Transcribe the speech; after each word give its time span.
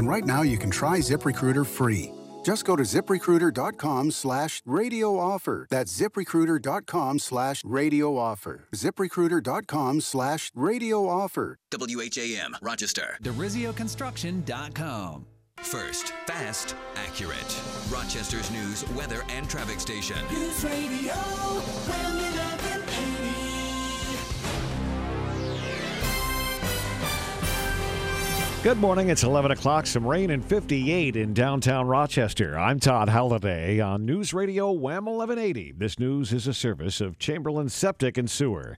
And 0.00 0.08
right 0.08 0.24
now 0.24 0.40
you 0.40 0.56
can 0.56 0.70
try 0.70 1.00
ZipRecruiter 1.00 1.66
free. 1.66 2.10
Just 2.42 2.64
go 2.64 2.74
to 2.74 2.84
ziprecruiter.com 2.84 4.12
slash 4.12 4.62
radio 4.64 5.18
offer. 5.18 5.66
That's 5.68 5.92
ziprecruiter.com 5.92 7.18
slash 7.18 7.62
radio 7.66 8.16
offer. 8.16 8.66
ziprecruiter.com 8.74 10.00
slash 10.00 10.50
radio 10.54 11.06
offer. 11.06 11.58
WHAM, 11.70 12.56
Rochester. 12.62 13.18
DeRizioConstruction.com. 13.22 15.26
First, 15.58 16.14
fast, 16.26 16.74
accurate. 16.96 17.60
Rochester's 17.90 18.50
news, 18.50 18.88
weather, 18.92 19.22
and 19.28 19.50
traffic 19.50 19.80
station. 19.80 20.16
News 20.32 20.64
Radio, 20.64 21.12
Good 28.62 28.76
morning. 28.76 29.08
It's 29.08 29.22
11 29.22 29.52
o'clock. 29.52 29.86
Some 29.86 30.06
rain 30.06 30.28
and 30.28 30.44
58 30.44 31.16
in 31.16 31.32
downtown 31.32 31.86
Rochester. 31.86 32.58
I'm 32.58 32.78
Todd 32.78 33.08
Halliday 33.08 33.80
on 33.80 34.04
News 34.04 34.34
Radio 34.34 34.70
WHAM 34.70 35.06
1180. 35.06 35.72
This 35.78 35.98
news 35.98 36.30
is 36.34 36.46
a 36.46 36.52
service 36.52 37.00
of 37.00 37.18
Chamberlain 37.18 37.70
Septic 37.70 38.18
and 38.18 38.30
Sewer. 38.30 38.76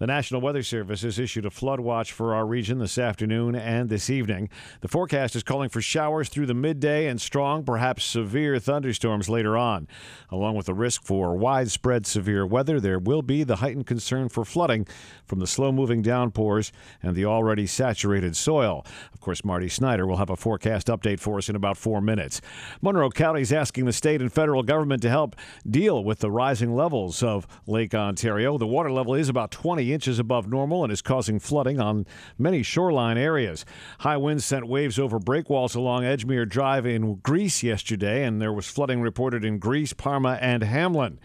The 0.00 0.08
National 0.08 0.40
Weather 0.40 0.64
Service 0.64 1.02
has 1.02 1.20
issued 1.20 1.46
a 1.46 1.50
flood 1.50 1.78
watch 1.78 2.10
for 2.10 2.34
our 2.34 2.44
region 2.44 2.78
this 2.78 2.98
afternoon 2.98 3.54
and 3.54 3.88
this 3.88 4.10
evening. 4.10 4.48
The 4.80 4.88
forecast 4.88 5.36
is 5.36 5.44
calling 5.44 5.68
for 5.68 5.80
showers 5.80 6.28
through 6.28 6.46
the 6.46 6.54
midday 6.54 7.06
and 7.06 7.20
strong, 7.20 7.62
perhaps 7.64 8.02
severe 8.02 8.58
thunderstorms 8.58 9.28
later 9.28 9.56
on. 9.56 9.86
Along 10.30 10.56
with 10.56 10.66
the 10.66 10.74
risk 10.74 11.04
for 11.04 11.36
widespread 11.36 12.06
severe 12.06 12.44
weather, 12.44 12.80
there 12.80 12.98
will 12.98 13.22
be 13.22 13.44
the 13.44 13.56
heightened 13.56 13.86
concern 13.86 14.28
for 14.28 14.44
flooding 14.44 14.86
from 15.26 15.38
the 15.38 15.46
slow 15.46 15.70
moving 15.70 16.02
downpours 16.02 16.72
and 17.00 17.14
the 17.14 17.24
already 17.24 17.66
saturated 17.66 18.36
soil. 18.36 18.84
Of 19.12 19.20
course, 19.20 19.44
Marty 19.44 19.68
Snyder 19.68 20.08
will 20.08 20.16
have 20.16 20.30
a 20.30 20.36
forecast 20.36 20.88
update 20.88 21.20
for 21.20 21.38
us 21.38 21.48
in 21.48 21.54
about 21.54 21.76
four 21.76 22.00
minutes. 22.00 22.40
Monroe 22.82 23.10
County 23.10 23.42
is 23.42 23.52
asking 23.52 23.84
the 23.84 23.92
state 23.92 24.20
and 24.20 24.32
federal 24.32 24.64
government 24.64 25.02
to 25.02 25.08
help 25.08 25.36
deal 25.70 26.02
with 26.02 26.18
the 26.18 26.32
rising 26.32 26.74
levels 26.74 27.22
of 27.22 27.46
Lake 27.68 27.94
Ontario. 27.94 28.58
The 28.58 28.66
water 28.66 28.90
level 28.90 29.14
is 29.14 29.28
about 29.28 29.52
20 29.52 29.84
inches 29.94 30.18
above 30.18 30.46
normal 30.46 30.84
and 30.84 30.92
is 30.92 31.00
causing 31.00 31.38
flooding 31.38 31.80
on 31.80 32.06
many 32.36 32.62
shoreline 32.62 33.16
areas. 33.16 33.64
High 34.00 34.18
winds 34.18 34.44
sent 34.44 34.68
waves 34.68 34.98
over 34.98 35.18
breakwalls 35.18 35.74
along 35.74 36.02
Edgemere 36.02 36.48
Drive 36.48 36.84
in 36.84 37.14
Greece 37.16 37.62
yesterday, 37.62 38.24
and 38.24 38.42
there 38.42 38.52
was 38.52 38.66
flooding 38.66 39.00
reported 39.00 39.44
in 39.44 39.58
Greece, 39.58 39.92
Parma, 39.92 40.38
and 40.40 40.62
Hamlin. 40.62 41.18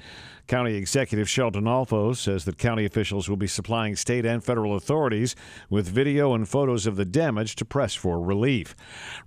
County 0.49 0.73
Executive 0.73 1.27
Cheryl 1.27 1.51
Dinolfo 1.51 2.15
says 2.15 2.43
that 2.45 2.57
county 2.57 2.83
officials 2.83 3.29
will 3.29 3.37
be 3.37 3.45
supplying 3.45 3.95
state 3.95 4.25
and 4.25 4.43
federal 4.43 4.75
authorities 4.75 5.35
with 5.69 5.87
video 5.87 6.33
and 6.33 6.49
photos 6.49 6.87
of 6.87 6.95
the 6.95 7.05
damage 7.05 7.55
to 7.57 7.65
press 7.65 7.93
for 7.93 8.19
relief. 8.19 8.75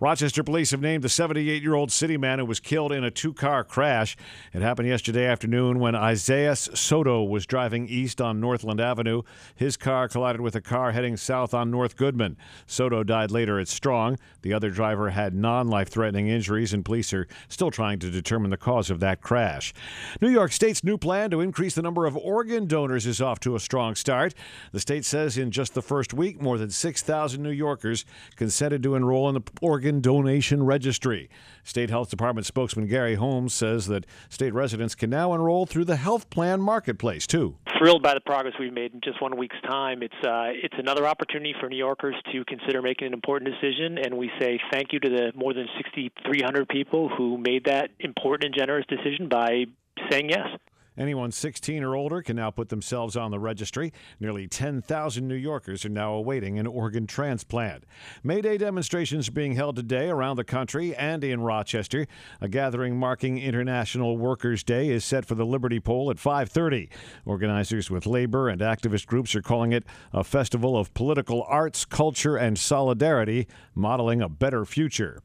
Rochester 0.01 0.43
police 0.43 0.73
have 0.73 0.81
named 0.81 1.05
the 1.05 1.09
78 1.09 1.63
year 1.63 1.75
old 1.75 1.93
city 1.93 2.17
man 2.17 2.41
who 2.41 2.45
was 2.45 2.59
killed 2.59 2.91
in 2.91 3.05
a 3.05 3.11
two 3.11 3.33
car 3.33 3.63
crash. 3.63 4.17
It 4.53 4.63
happened 4.63 4.89
yesterday 4.89 5.25
afternoon 5.27 5.79
when 5.79 5.95
Isaiah 5.95 6.57
Soto 6.57 7.23
was 7.23 7.47
driving 7.47 7.87
east 7.87 8.21
on 8.21 8.41
Northland 8.41 8.81
Avenue. 8.81 9.23
His 9.55 9.77
car 9.77 10.09
collided 10.09 10.41
with 10.41 10.57
a 10.57 10.61
car 10.61 10.91
heading 10.91 11.17
south 11.17 11.55
on 11.55 11.71
North 11.71 11.97
Goodman. 11.97 12.37
Soto 12.67 13.05
died 13.05 13.31
later 13.31 13.61
at 13.61 13.69
Strong. 13.69 14.19
The 14.43 14.53
other 14.53 14.71
driver 14.71 15.11
had 15.11 15.37
non 15.37 15.69
life 15.69 15.89
threatening 15.89 16.27
injuries, 16.27 16.73
and 16.73 16.85
police 16.85 17.13
are 17.13 17.29
still 17.49 17.71
trying 17.71 18.01
to 18.01 18.11
determine 18.11 18.51
the 18.51 18.57
cause 18.57 18.91
of 18.91 18.99
that 18.99 19.21
crash. 19.21 19.73
New 20.21 20.29
York 20.29 20.51
State's 20.51 20.83
new 20.83 20.99
plan 20.99 21.12
to 21.13 21.41
increase 21.41 21.75
the 21.75 21.83
number 21.83 22.07
of 22.07 22.17
organ 22.17 22.67
donors 22.67 23.07
is 23.07 23.21
off 23.21 23.39
to 23.41 23.55
a 23.55 23.61
strong 23.61 23.95
start. 23.95 24.35
The 24.73 24.81
state 24.81 25.05
says 25.05 25.37
in 25.37 25.51
just 25.51 25.75
the 25.75 25.83
first 25.83 26.15
week, 26.15 26.41
more 26.41 26.59
than 26.59 26.71
6,000 26.71 27.43
New 27.43 27.51
Yorkers 27.51 28.05
consented 28.37 28.83
to 28.83 28.95
enroll 28.95 29.29
in 29.29 29.35
the 29.35 29.43
organ 29.61 30.01
donation 30.01 30.63
registry. 30.63 31.29
State 31.65 31.91
Health 31.91 32.11
Department 32.11 32.47
spokesman 32.47 32.87
Gary 32.87 33.15
Holmes 33.15 33.55
says 33.55 33.87
that 33.87 34.07
state 34.29 34.55
residents 34.55 34.95
can 34.95 35.11
now 35.11 35.35
enroll 35.35 35.67
through 35.67 35.85
the 35.85 35.97
health 35.97 36.31
plan 36.31 36.61
marketplace, 36.61 37.27
too. 37.27 37.57
Thrilled 37.79 38.03
by 38.03 38.15
the 38.15 38.21
progress 38.21 38.55
we've 38.59 38.73
made 38.73 38.95
in 38.95 39.01
just 39.03 39.21
one 39.21 39.37
week's 39.37 39.61
time. 39.69 40.03
It's 40.03 40.15
uh, 40.25 40.51
it's 40.55 40.75
another 40.79 41.07
opportunity 41.07 41.55
for 41.61 41.69
New 41.69 41.77
Yorkers 41.77 42.15
to 42.33 42.45
consider 42.47 42.83
making 42.83 43.09
an 43.09 43.13
important 43.13 43.53
decision, 43.53 43.99
and 43.99 44.17
we 44.17 44.31
say 44.39 44.59
thank 44.73 44.93
you 44.93 45.01
to 45.01 45.09
the 45.09 45.33
more 45.35 45.53
than 45.53 45.69
6,300 45.77 46.69
people 46.69 47.09
who 47.09 47.39
made 47.39 47.67
that 47.67 47.91
important 48.01 48.47
and 48.47 48.55
generous 48.55 48.87
decision 48.87 49.29
by 49.29 49.67
saying 50.11 50.31
yes. 50.31 50.49
Anyone 50.97 51.33
16 51.33 51.83
or 51.83 51.97
older 51.97 52.21
can 52.21 52.37
now 52.37 52.51
put 52.51 52.69
themselves 52.69 53.17
on 53.17 53.31
the 53.31 53.39
registry. 53.39 53.93
Nearly 54.21 54.47
10,000 54.47 55.27
New 55.27 55.35
Yorkers 55.35 55.85
are 55.85 55.91
now 55.91 56.13
awaiting 56.13 56.59
an 56.59 56.67
organ 56.67 57.07
transplant. 57.07 57.85
May 58.23 58.43
Day 58.43 58.59
demonstrations 58.59 59.29
are 59.29 59.33
being 59.33 59.55
held 59.55 59.77
today 59.77 60.11
around 60.11 60.37
the 60.37 60.45
country 60.45 60.95
and 60.95 61.25
in 61.25 61.41
Rochester. 61.41 62.07
A 62.41 62.49
gathering 62.49 62.99
marking 62.99 63.39
International 63.39 64.19
Workers' 64.19 64.63
Day 64.63 64.91
is 64.91 65.05
set 65.05 65.25
for 65.25 65.35
the 65.35 65.47
Liberty 65.47 65.81
Pole 65.81 66.11
at 66.11 66.19
5:30. 66.19 66.91
Organizers 67.25 67.91
with 67.91 68.07
labor 68.07 68.49
and 68.49 68.61
activist 68.61 69.07
groups 69.07 69.35
are 69.35 69.43
calling 69.43 69.73
it 69.73 69.85
a 70.13 70.23
festival 70.23 70.77
of 70.77 70.93
political 70.95 71.43
arts, 71.49 71.85
culture, 71.85 72.37
and 72.37 72.59
solidarity, 72.59 73.47
modeling 73.75 74.21
a 74.21 74.29
better 74.29 74.65
future. 74.65 75.23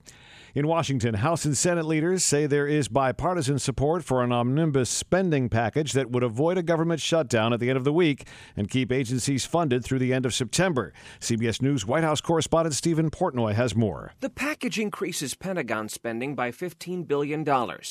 In 0.57 0.67
Washington, 0.67 1.13
House 1.13 1.45
and 1.45 1.55
Senate 1.55 1.85
leaders 1.85 2.23
say 2.23 2.47
there 2.47 2.65
is 2.65 2.87
bipartisan 2.87 3.59
support 3.59 4.03
for 4.03 4.23
an 4.23 4.31
omnibus 4.31 4.89
spending 4.89 5.49
package 5.49 5.93
that 5.93 6.09
would 6.09 6.23
avoid 6.23 6.57
a 6.57 6.63
government 6.63 6.99
shutdown 6.99 7.53
at 7.53 7.59
the 7.59 7.69
end 7.69 7.77
of 7.77 7.83
the 7.83 7.93
week 7.93 8.27
and 8.55 8.67
keep 8.67 8.91
agencies 8.91 9.45
funded 9.45 9.85
through 9.85 9.99
the 9.99 10.11
end 10.11 10.25
of 10.25 10.33
September. 10.33 10.93
CBS 11.19 11.61
News 11.61 11.85
White 11.85 12.03
House 12.03 12.21
correspondent 12.21 12.73
Stephen 12.73 13.11
Portnoy 13.11 13.53
has 13.53 13.75
more. 13.75 14.13
The 14.19 14.31
package 14.31 14.79
increases 14.79 15.35
Pentagon 15.35 15.89
spending 15.89 16.33
by 16.33 16.49
$15 16.49 17.07
billion, 17.07 17.45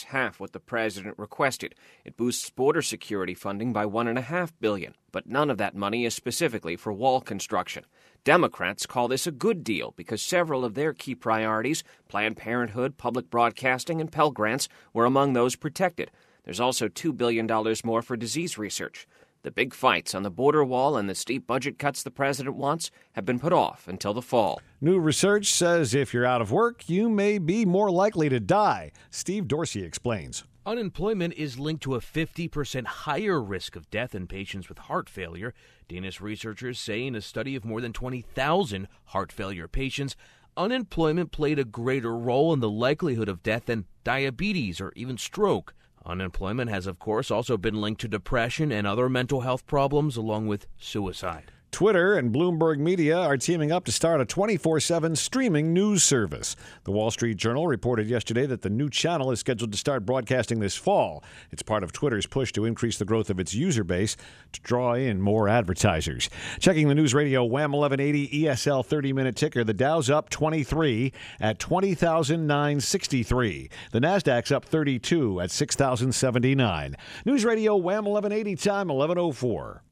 half 0.09 0.41
what 0.41 0.53
the 0.53 0.59
president 0.59 1.17
requested. 1.21 1.77
It 2.05 2.17
boosts 2.17 2.51
border 2.51 2.83
security 2.83 3.35
funding 3.35 3.73
by 3.73 3.87
1.5 3.87 4.51
billion, 4.59 4.97
but 5.13 5.29
none 5.29 5.51
of 5.51 5.59
that 5.59 5.77
money 5.77 6.05
is 6.05 6.15
specifically 6.15 6.75
for 6.75 6.93
wall 6.93 7.21
construction. 7.21 7.85
Democrats 8.27 8.87
call 8.87 9.07
this 9.07 9.29
a 9.29 9.31
good 9.31 9.63
deal 9.63 9.95
because 9.97 10.21
several 10.21 10.65
of 10.65 10.75
their 10.75 10.93
key 10.93 11.15
priorities, 11.15 11.85
Planned 12.09 12.37
Parenthood, 12.37 12.99
public 12.99 13.31
broadcasting, 13.31 14.01
and 14.01 14.11
Pell 14.11 14.33
Grants, 14.33 14.69
were 14.93 15.05
among 15.05 15.33
those 15.33 15.55
protected. 15.55 16.11
There's 16.45 16.59
also 16.59 16.89
$2 16.89 17.17
billion 17.17 17.49
more 17.85 18.03
for 18.03 18.17
disease 18.17 18.59
research. 18.59 19.07
The 19.45 19.53
big 19.53 19.73
fights 19.73 20.13
on 20.13 20.25
the 20.25 20.31
border 20.33 20.65
wall 20.65 20.97
and 20.97 21.09
the 21.09 21.15
steep 21.15 21.47
budget 21.47 21.79
cuts 21.79 22.03
the 22.03 22.11
president 22.11 22.57
wants 22.57 22.91
have 23.13 23.25
been 23.25 23.39
put 23.39 23.53
off 23.53 23.87
until 23.87 24.13
the 24.13 24.21
fall. 24.21 24.61
New 24.81 24.99
research 24.99 25.47
says 25.53 25.95
if 25.95 26.13
you're 26.13 26.27
out 26.27 26.43
of 26.43 26.51
work, 26.51 26.89
you 26.89 27.09
may 27.09 27.39
be 27.39 27.65
more 27.65 27.93
likely 27.93 28.29
to 28.29 28.41
die. 28.41 28.91
Steve 29.09 29.47
Dorsey 29.47 29.85
explains. 29.85 30.43
Unemployment 30.67 31.33
is 31.35 31.61
linked 31.61 31.85
to 31.85 31.95
a 31.95 32.01
50% 32.01 32.87
higher 32.87 33.41
risk 33.41 33.77
of 33.77 33.89
death 33.89 34.17
in 34.17 34.27
patients 34.27 34.69
with 34.69 34.79
heart 34.79 35.09
failure. 35.09 35.55
Danish 35.89 36.21
researchers 36.21 36.81
say 36.81 37.07
in 37.07 37.15
a 37.15 37.21
study 37.21 37.55
of 37.55 37.65
more 37.65 37.81
than 37.81 37.93
20,000 37.93 38.89
heart 39.05 39.31
failure 39.31 39.69
patients, 39.69 40.17
unemployment 40.57 41.31
played 41.31 41.61
a 41.61 41.65
greater 41.65 42.17
role 42.17 42.53
in 42.53 42.59
the 42.59 42.69
likelihood 42.69 43.29
of 43.29 43.45
death 43.45 43.67
than 43.67 43.85
diabetes 44.03 44.81
or 44.81 44.93
even 44.97 45.17
stroke. 45.17 45.73
Unemployment 46.05 46.69
has, 46.69 46.89
of 46.89 46.99
course, 46.99 47.31
also 47.31 47.57
been 47.57 47.81
linked 47.81 48.01
to 48.01 48.09
depression 48.09 48.73
and 48.73 48.89
other 48.89 49.09
mental 49.09 49.43
health 49.43 49.65
problems, 49.69 50.17
along 50.17 50.49
with 50.49 50.67
suicide. 50.79 51.53
Twitter 51.77 52.15
and 52.15 52.33
Bloomberg 52.33 52.79
Media 52.79 53.19
are 53.19 53.37
teaming 53.37 53.71
up 53.71 53.85
to 53.85 53.93
start 53.93 54.23
a 54.23 54.25
24 54.25 54.81
7 54.81 55.15
streaming 55.15 55.75
news 55.75 56.03
service. 56.03 56.57
The 56.85 56.91
Wall 56.91 57.11
Street 57.11 57.37
Journal 57.37 57.67
reported 57.67 58.07
yesterday 58.07 58.47
that 58.47 58.63
the 58.63 58.71
new 58.71 58.89
channel 58.89 59.31
is 59.31 59.41
scheduled 59.41 59.73
to 59.73 59.79
start 59.79 60.07
broadcasting 60.07 60.61
this 60.61 60.75
fall. 60.75 61.23
It's 61.51 61.61
part 61.61 61.83
of 61.83 61.93
Twitter's 61.93 62.25
push 62.25 62.51
to 62.53 62.65
increase 62.65 62.97
the 62.97 63.05
growth 63.05 63.29
of 63.29 63.39
its 63.39 63.53
user 63.53 63.85
base 63.85 64.17
to 64.53 64.61
draw 64.63 64.95
in 64.95 65.21
more 65.21 65.51
advertisers. 65.51 66.31
Checking 66.61 66.89
the 66.89 66.95
News 66.95 67.13
Radio 67.13 67.45
WHAM 67.45 67.73
1180 67.73 68.45
ESL 68.45 68.83
30 68.83 69.13
minute 69.13 69.37
ticker, 69.37 69.63
the 69.63 69.75
Dow's 69.75 70.09
up 70.09 70.31
23 70.31 71.13
at 71.41 71.59
20,963. 71.59 73.69
The 73.93 74.01
NASDAQ's 74.01 74.51
up 74.51 74.65
32 74.65 75.43
at 75.43 75.51
6,079. 75.51 76.97
News 77.27 77.45
Radio 77.45 77.77
WHAM 77.77 78.07
1180 78.07 78.57
time 78.57 78.89
1104. 78.89 79.83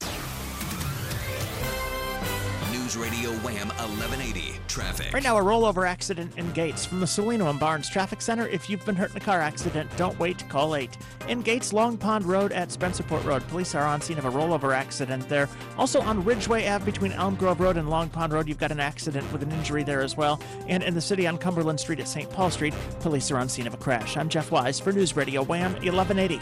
News 2.95 3.13
Radio 3.13 3.31
Wham 3.39 3.69
1180 3.69 4.55
traffic. 4.69 5.13
Right 5.13 5.23
now, 5.23 5.37
a 5.37 5.43
rollover 5.43 5.89
accident 5.89 6.33
in 6.37 6.51
Gates 6.53 6.85
from 6.85 7.01
the 7.01 7.07
Cellino 7.07 7.51
and 7.51 7.59
Barnes 7.59 7.89
Traffic 7.89 8.21
Center. 8.21 8.47
If 8.47 8.71
you've 8.71 8.85
been 8.85 8.95
hurt 8.95 9.11
in 9.11 9.17
a 9.17 9.21
car 9.21 9.41
accident, 9.41 9.91
don't 9.97 10.19
wait 10.19 10.39
to 10.39 10.45
call 10.45 10.77
8. 10.77 10.97
In 11.29 11.43
Gates, 11.43 11.73
Long 11.73 11.97
Pond 11.97 12.25
Road 12.25 12.53
at 12.53 12.69
Spencerport 12.69 13.25
Road. 13.25 13.47
Police 13.49 13.75
are 13.75 13.85
on 13.85 14.01
scene 14.01 14.19
of 14.19 14.27
a 14.27 14.31
rollover 14.31 14.75
accident 14.75 15.29
there. 15.29 15.49
Also 15.77 16.01
on 16.03 16.25
Ridgeway 16.25 16.69
Ave 16.69 16.85
between 16.85 17.13
Elm 17.13 17.35
Grove 17.35 17.61
Road 17.61 17.77
and 17.77 17.91
Long 17.91 18.09
Pond 18.09 18.33
Road, 18.33 18.49
you've 18.49 18.59
got 18.59 18.71
an 18.71 18.81
accident 18.81 19.31
with 19.33 19.43
an 19.43 19.51
injury 19.53 19.83
there 19.83 20.01
as 20.01 20.17
well. 20.17 20.41
And 20.69 20.83
in 20.83 20.95
the 20.95 21.01
city 21.01 21.27
on 21.27 21.39
Cumberland 21.39 21.81
Street 21.81 22.01
at 22.01 22.09
St. 22.09 22.31
Paul 22.31 22.51
Street, 22.51 22.75
police 23.01 23.31
are 23.31 23.39
on 23.39 23.49
scene 23.49 23.67
of 23.67 23.75
a 23.75 23.79
crash. 23.79 24.17
I'm 24.17 24.29
Jeff 24.29 24.53
Wise 24.53 24.79
for 24.79 24.93
News 24.93 25.17
Radio 25.17 25.43
Wham 25.43 25.73
1180. 25.83 26.41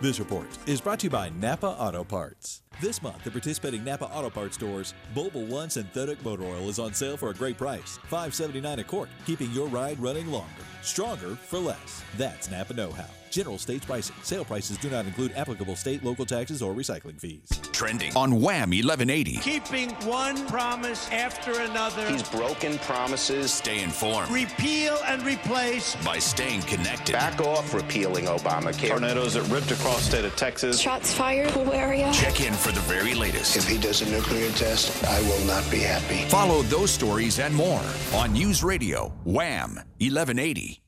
This 0.00 0.18
report 0.18 0.48
is 0.66 0.80
brought 0.82 1.00
to 1.00 1.06
you 1.06 1.10
by 1.10 1.30
Napa 1.30 1.66
Auto 1.66 2.04
Parts. 2.04 2.63
This 2.80 3.02
month, 3.02 3.26
at 3.26 3.32
participating 3.32 3.84
Napa 3.84 4.06
Auto 4.06 4.30
Parts 4.30 4.56
stores, 4.56 4.94
Mobil 5.14 5.46
One 5.46 5.70
Synthetic 5.70 6.22
Motor 6.24 6.44
Oil 6.44 6.68
is 6.68 6.78
on 6.78 6.92
sale 6.92 7.16
for 7.16 7.30
a 7.30 7.34
great 7.34 7.56
price 7.56 7.98
$5.79 8.10 8.78
a 8.78 8.84
quart, 8.84 9.08
keeping 9.26 9.50
your 9.52 9.68
ride 9.68 9.98
running 10.00 10.26
longer. 10.30 10.48
Stronger 10.82 11.34
for 11.36 11.58
less. 11.58 12.02
That's 12.18 12.50
Napa 12.50 12.74
Know 12.74 12.90
How. 12.92 13.06
General 13.30 13.58
states 13.58 13.84
pricing. 13.84 14.14
Sale 14.22 14.44
prices 14.44 14.76
do 14.76 14.88
not 14.88 15.06
include 15.06 15.32
applicable 15.34 15.74
state, 15.74 16.04
local 16.04 16.24
taxes, 16.24 16.62
or 16.62 16.72
recycling 16.72 17.18
fees. 17.18 17.48
Trending 17.72 18.14
on 18.16 18.30
Wham 18.40 18.70
1180. 18.70 19.38
Keeping 19.38 19.90
one 20.06 20.46
promise 20.46 21.10
after 21.10 21.50
another. 21.62 22.06
He's 22.08 22.22
broken 22.22 22.78
promises. 22.80 23.52
Stay 23.52 23.82
informed 23.82 24.30
Repeal 24.30 24.96
and 25.06 25.20
replace. 25.26 25.96
by 26.04 26.20
staying 26.20 26.60
connected. 26.62 27.14
Back 27.14 27.40
off 27.40 27.74
repealing 27.74 28.26
Obamacare. 28.26 28.90
Tornadoes 28.90 29.34
that 29.34 29.42
ripped 29.52 29.72
across 29.72 30.04
the 30.04 30.10
state 30.12 30.24
of 30.24 30.36
Texas. 30.36 30.78
Shots 30.78 31.12
fired, 31.12 31.48
pool 31.48 31.72
area. 31.72 32.12
Check 32.12 32.40
in 32.40 32.52
for 32.64 32.72
the 32.72 32.80
very 32.80 33.14
latest. 33.14 33.56
If 33.56 33.68
he 33.68 33.76
does 33.76 34.00
a 34.00 34.10
nuclear 34.10 34.50
test, 34.52 35.04
I 35.04 35.20
will 35.20 35.44
not 35.44 35.70
be 35.70 35.80
happy. 35.80 36.26
Follow 36.30 36.62
those 36.62 36.90
stories 36.90 37.38
and 37.38 37.54
more 37.54 37.84
on 38.14 38.32
News 38.32 38.64
Radio 38.64 39.12
Wham 39.24 39.74
1180. 39.98 40.80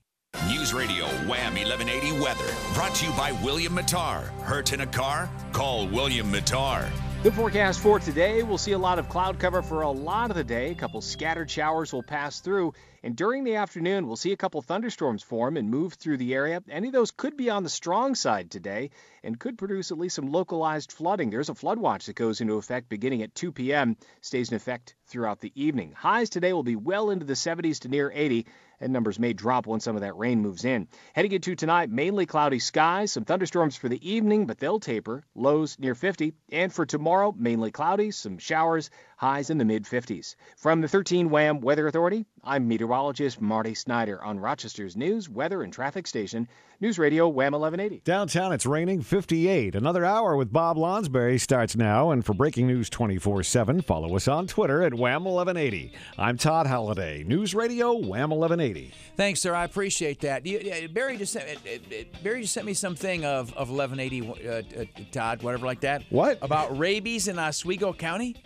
News 0.49 0.73
Radio 0.73 1.05
Wham 1.29 1.55
1180 1.55 2.13
weather 2.21 2.51
brought 2.73 2.95
to 2.95 3.07
you 3.07 3.13
by 3.13 3.33
William 3.45 3.77
Mattar. 3.77 4.29
Hurt 4.41 4.73
in 4.73 4.81
a 4.81 4.87
car? 4.87 5.29
Call 5.53 5.87
William 5.89 6.33
Mattar. 6.33 6.91
The 7.23 7.33
forecast 7.33 7.81
for 7.81 7.99
today, 7.99 8.45
we'll 8.45 8.57
see 8.57 8.71
a 8.71 8.79
lot 8.79 9.01
of 9.01 9.09
cloud 9.09 9.41
cover 9.41 9.61
for 9.61 9.83
a 9.83 9.91
lot 9.91 10.31
of 10.31 10.37
the 10.37 10.45
day. 10.45 10.71
A 10.71 10.75
couple 10.77 11.01
scattered 11.01 11.51
showers 11.51 11.93
will 11.93 12.05
pass 12.05 12.39
through. 12.39 12.75
And 13.03 13.17
during 13.17 13.43
the 13.43 13.57
afternoon, 13.57 14.07
we'll 14.07 14.15
see 14.15 14.31
a 14.31 14.37
couple 14.37 14.63
thunderstorms 14.63 15.25
form 15.25 15.57
and 15.57 15.69
move 15.69 15.95
through 15.95 16.19
the 16.19 16.35
area. 16.35 16.63
Any 16.71 16.87
of 16.89 16.93
those 16.93 17.11
could 17.11 17.37
be 17.37 17.51
on 17.51 17.65
the 17.65 17.69
strong 17.69 18.15
side 18.15 18.51
today 18.53 18.91
and 19.25 19.41
could 19.41 19.59
produce 19.59 19.91
at 19.91 19.99
least 19.99 20.15
some 20.15 20.31
localized 20.31 20.93
flooding. 20.93 21.31
There's 21.31 21.49
a 21.49 21.55
flood 21.55 21.79
watch 21.79 22.07
that 22.07 22.15
goes 22.15 22.41
into 22.41 22.59
effect 22.59 22.89
beginning 22.89 23.23
at 23.23 23.35
2 23.35 23.51
p.m., 23.51 23.97
stays 24.21 24.51
in 24.51 24.57
effect 24.57 24.95
throughout 25.07 25.41
the 25.41 25.53
evening. 25.55 25.95
Highs 25.97 26.31
today 26.31 26.53
will 26.53 26.63
be 26.63 26.77
well 26.77 27.11
into 27.11 27.27
the 27.27 27.33
70s 27.33 27.81
to 27.81 27.89
near 27.89 28.13
80 28.15 28.47
and 28.81 28.93
numbers 28.93 29.19
may 29.19 29.33
drop 29.33 29.67
once 29.67 29.85
some 29.85 29.97
of 29.97 30.03
that 30.03 30.17
rain 30.17 30.41
moves 30.41 30.65
in. 30.65 30.89
Heading 31.15 31.33
into 31.33 31.55
tonight, 31.55 31.91
mainly 31.91 32.27
cloudy 32.27 32.59
skies, 32.59 33.13
some 33.13 33.25
thunderstorms 33.25 33.77
for 33.77 33.89
the 33.89 34.09
evening, 34.09 34.47
but 34.47 34.59
they'll 34.59 34.81
taper, 34.81 35.25
lows 35.35 35.79
near 35.79 35.95
50. 35.95 36.35
And 36.51 36.73
for 36.73 36.87
tomorrow, 36.87 37.35
mainly 37.37 37.71
cloudy, 37.71 38.11
some 38.11 38.39
showers, 38.39 38.91
highs 39.17 39.51
in 39.51 39.59
the 39.59 39.65
mid 39.65 39.85
50s. 39.85 40.37
From 40.57 40.81
the 40.81 40.89
13 40.89 41.31
WHAM 41.31 41.61
Weather 41.61 41.87
Authority, 41.87 42.27
I'm 42.47 42.69
meteorologist 42.69 43.41
Marty 43.41 43.75
Snyder 43.75 44.23
on 44.23 44.39
Rochester's 44.39 44.97
news, 44.97 45.29
weather, 45.29 45.65
and 45.65 45.73
traffic 45.73 46.07
station, 46.07 46.47
News 46.81 46.97
Radio 46.97 47.27
WHAM 47.27 47.53
1180. 47.53 48.03
Downtown, 48.05 48.53
it's 48.53 48.65
raining 48.65 49.03
58. 49.03 49.75
Another 49.75 50.05
hour 50.05 50.37
with 50.37 50.53
Bob 50.53 50.77
Lonsberry 50.77 51.41
starts 51.41 51.75
now. 51.75 52.13
And 52.13 52.25
for 52.25 52.35
breaking 52.35 52.69
news 52.69 52.89
24 52.89 53.43
7, 53.43 53.81
follow 53.81 54.15
us 54.15 54.29
on 54.29 54.47
Twitter 54.47 54.83
at 54.83 54.95
Wham 54.95 55.25
1180. 55.25 55.93
I'm 56.19 56.39
Todd 56.39 56.69
Halliday, 56.69 57.25
News 57.25 57.53
Radio 57.53 57.95
Wham 57.95 58.31
1180. 58.31 58.93
Thanks, 59.17 59.41
sir. 59.41 59.53
I 59.53 59.65
appreciate 59.65 60.21
that. 60.21 60.47
You, 60.47 60.61
yeah, 60.63 60.87
Barry 60.87 61.17
just 61.17 61.33
sent 61.33 61.49
uh, 61.49 61.71
uh, 61.71 62.05
Barry 62.23 62.43
just 62.43 62.55
sent 62.55 62.67
me 62.67 62.75
something 62.75 63.25
of, 63.25 63.53
of 63.55 63.71
1180, 63.71 64.49
uh, 64.49 64.53
uh, 64.53 64.85
Todd, 65.11 65.43
whatever 65.43 65.67
like 65.67 65.81
that. 65.81 66.05
What? 66.11 66.39
About 66.43 66.79
rabies 66.79 67.27
in 67.27 67.41
Oswego 67.41 67.93
County? 67.93 68.37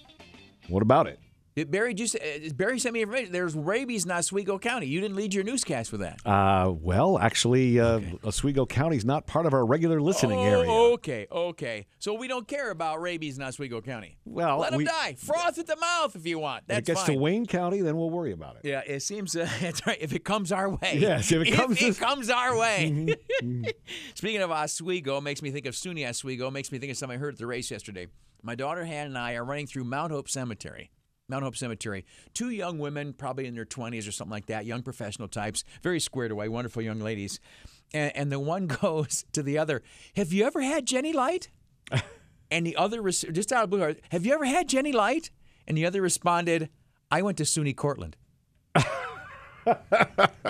What 0.68 0.82
about 0.82 1.06
it? 1.06 1.18
Barry 1.64 1.94
just 1.94 2.16
uh, 2.16 2.50
Barry 2.54 2.78
sent 2.78 2.94
me 2.94 3.02
information. 3.02 3.32
There's 3.32 3.54
rabies 3.54 4.04
in 4.04 4.10
Oswego 4.10 4.58
County. 4.58 4.86
You 4.86 5.00
didn't 5.00 5.16
lead 5.16 5.34
your 5.34 5.44
newscast 5.44 5.92
with 5.92 6.00
that. 6.00 6.24
Uh, 6.26 6.70
well, 6.70 7.18
actually, 7.18 7.80
uh, 7.80 8.00
Oswego 8.24 8.66
County 8.66 8.96
is 8.96 9.04
not 9.04 9.26
part 9.26 9.46
of 9.46 9.54
our 9.54 9.64
regular 9.64 10.00
listening 10.00 10.38
oh, 10.38 10.44
area. 10.44 10.70
Okay, 10.70 11.26
okay. 11.30 11.86
So 11.98 12.14
we 12.14 12.28
don't 12.28 12.46
care 12.46 12.70
about 12.70 13.00
rabies 13.00 13.38
in 13.38 13.44
Oswego 13.44 13.80
County. 13.80 14.18
Well, 14.24 14.58
let 14.58 14.70
them 14.70 14.78
we- 14.78 14.84
die. 14.84 15.14
Froth 15.18 15.58
at 15.58 15.66
the 15.66 15.76
mouth 15.76 16.16
if 16.16 16.26
you 16.26 16.38
want. 16.38 16.64
That's 16.66 16.80
it 16.80 16.86
gets 16.86 17.02
fine. 17.02 17.16
to 17.16 17.20
Wayne 17.22 17.46
County, 17.46 17.80
then 17.80 17.96
we'll 17.96 18.10
worry 18.10 18.32
about 18.32 18.56
it. 18.56 18.62
Yeah, 18.64 18.82
it 18.86 19.00
seems 19.00 19.34
uh, 19.36 19.48
that's 19.60 19.86
right. 19.86 19.98
If 20.00 20.12
it 20.12 20.24
comes 20.24 20.52
our 20.52 20.68
way, 20.68 20.96
Yes, 20.98 21.32
if 21.32 21.46
it 21.46 21.52
comes 21.54 21.76
if 21.76 21.86
this- 21.86 21.96
it 21.98 22.00
comes 22.00 22.30
our 22.30 22.56
way. 22.56 23.16
Mm-hmm. 23.40 23.64
Speaking 24.14 24.42
of 24.42 24.50
Oswego, 24.50 25.20
makes 25.20 25.40
me 25.40 25.50
think 25.50 25.64
of 25.64 25.74
SUNY 25.74 26.06
Oswego. 26.06 26.50
Makes 26.50 26.70
me 26.72 26.78
think 26.78 26.90
of 26.90 26.98
something 26.98 27.16
I 27.16 27.20
heard 27.20 27.34
at 27.34 27.38
the 27.38 27.46
race 27.46 27.70
yesterday. 27.70 28.08
My 28.42 28.54
daughter 28.54 28.84
Han 28.84 29.06
and 29.06 29.16
I 29.18 29.34
are 29.34 29.44
running 29.44 29.66
through 29.66 29.84
Mount 29.84 30.12
Hope 30.12 30.28
Cemetery. 30.28 30.90
Mount 31.30 31.44
Hope 31.44 31.56
Cemetery. 31.56 32.04
Two 32.34 32.50
young 32.50 32.78
women, 32.78 33.12
probably 33.12 33.46
in 33.46 33.54
their 33.54 33.64
20s 33.64 34.06
or 34.08 34.12
something 34.12 34.32
like 34.32 34.46
that, 34.46 34.66
young 34.66 34.82
professional 34.82 35.28
types, 35.28 35.64
very 35.82 36.00
squared 36.00 36.30
away, 36.30 36.48
wonderful 36.48 36.82
young 36.82 37.00
ladies. 37.00 37.40
And, 37.94 38.14
and 38.16 38.32
the 38.32 38.38
one 38.38 38.66
goes 38.82 39.24
to 39.32 39.42
the 39.42 39.58
other, 39.58 39.82
Have 40.16 40.32
you 40.32 40.44
ever 40.44 40.60
had 40.60 40.86
Genny 40.86 41.14
Light? 41.14 41.48
and 42.50 42.66
the 42.66 42.76
other, 42.76 43.02
just 43.08 43.52
out 43.52 43.64
of 43.64 43.70
blue, 43.70 43.94
Have 44.10 44.26
you 44.26 44.34
ever 44.34 44.44
had 44.44 44.68
Genny 44.68 44.92
Light? 44.92 45.30
And 45.66 45.76
the 45.76 45.86
other 45.86 46.02
responded, 46.02 46.68
I 47.10 47.22
went 47.22 47.38
to 47.38 47.44
SUNY 47.44 47.74
Cortland. 47.76 48.16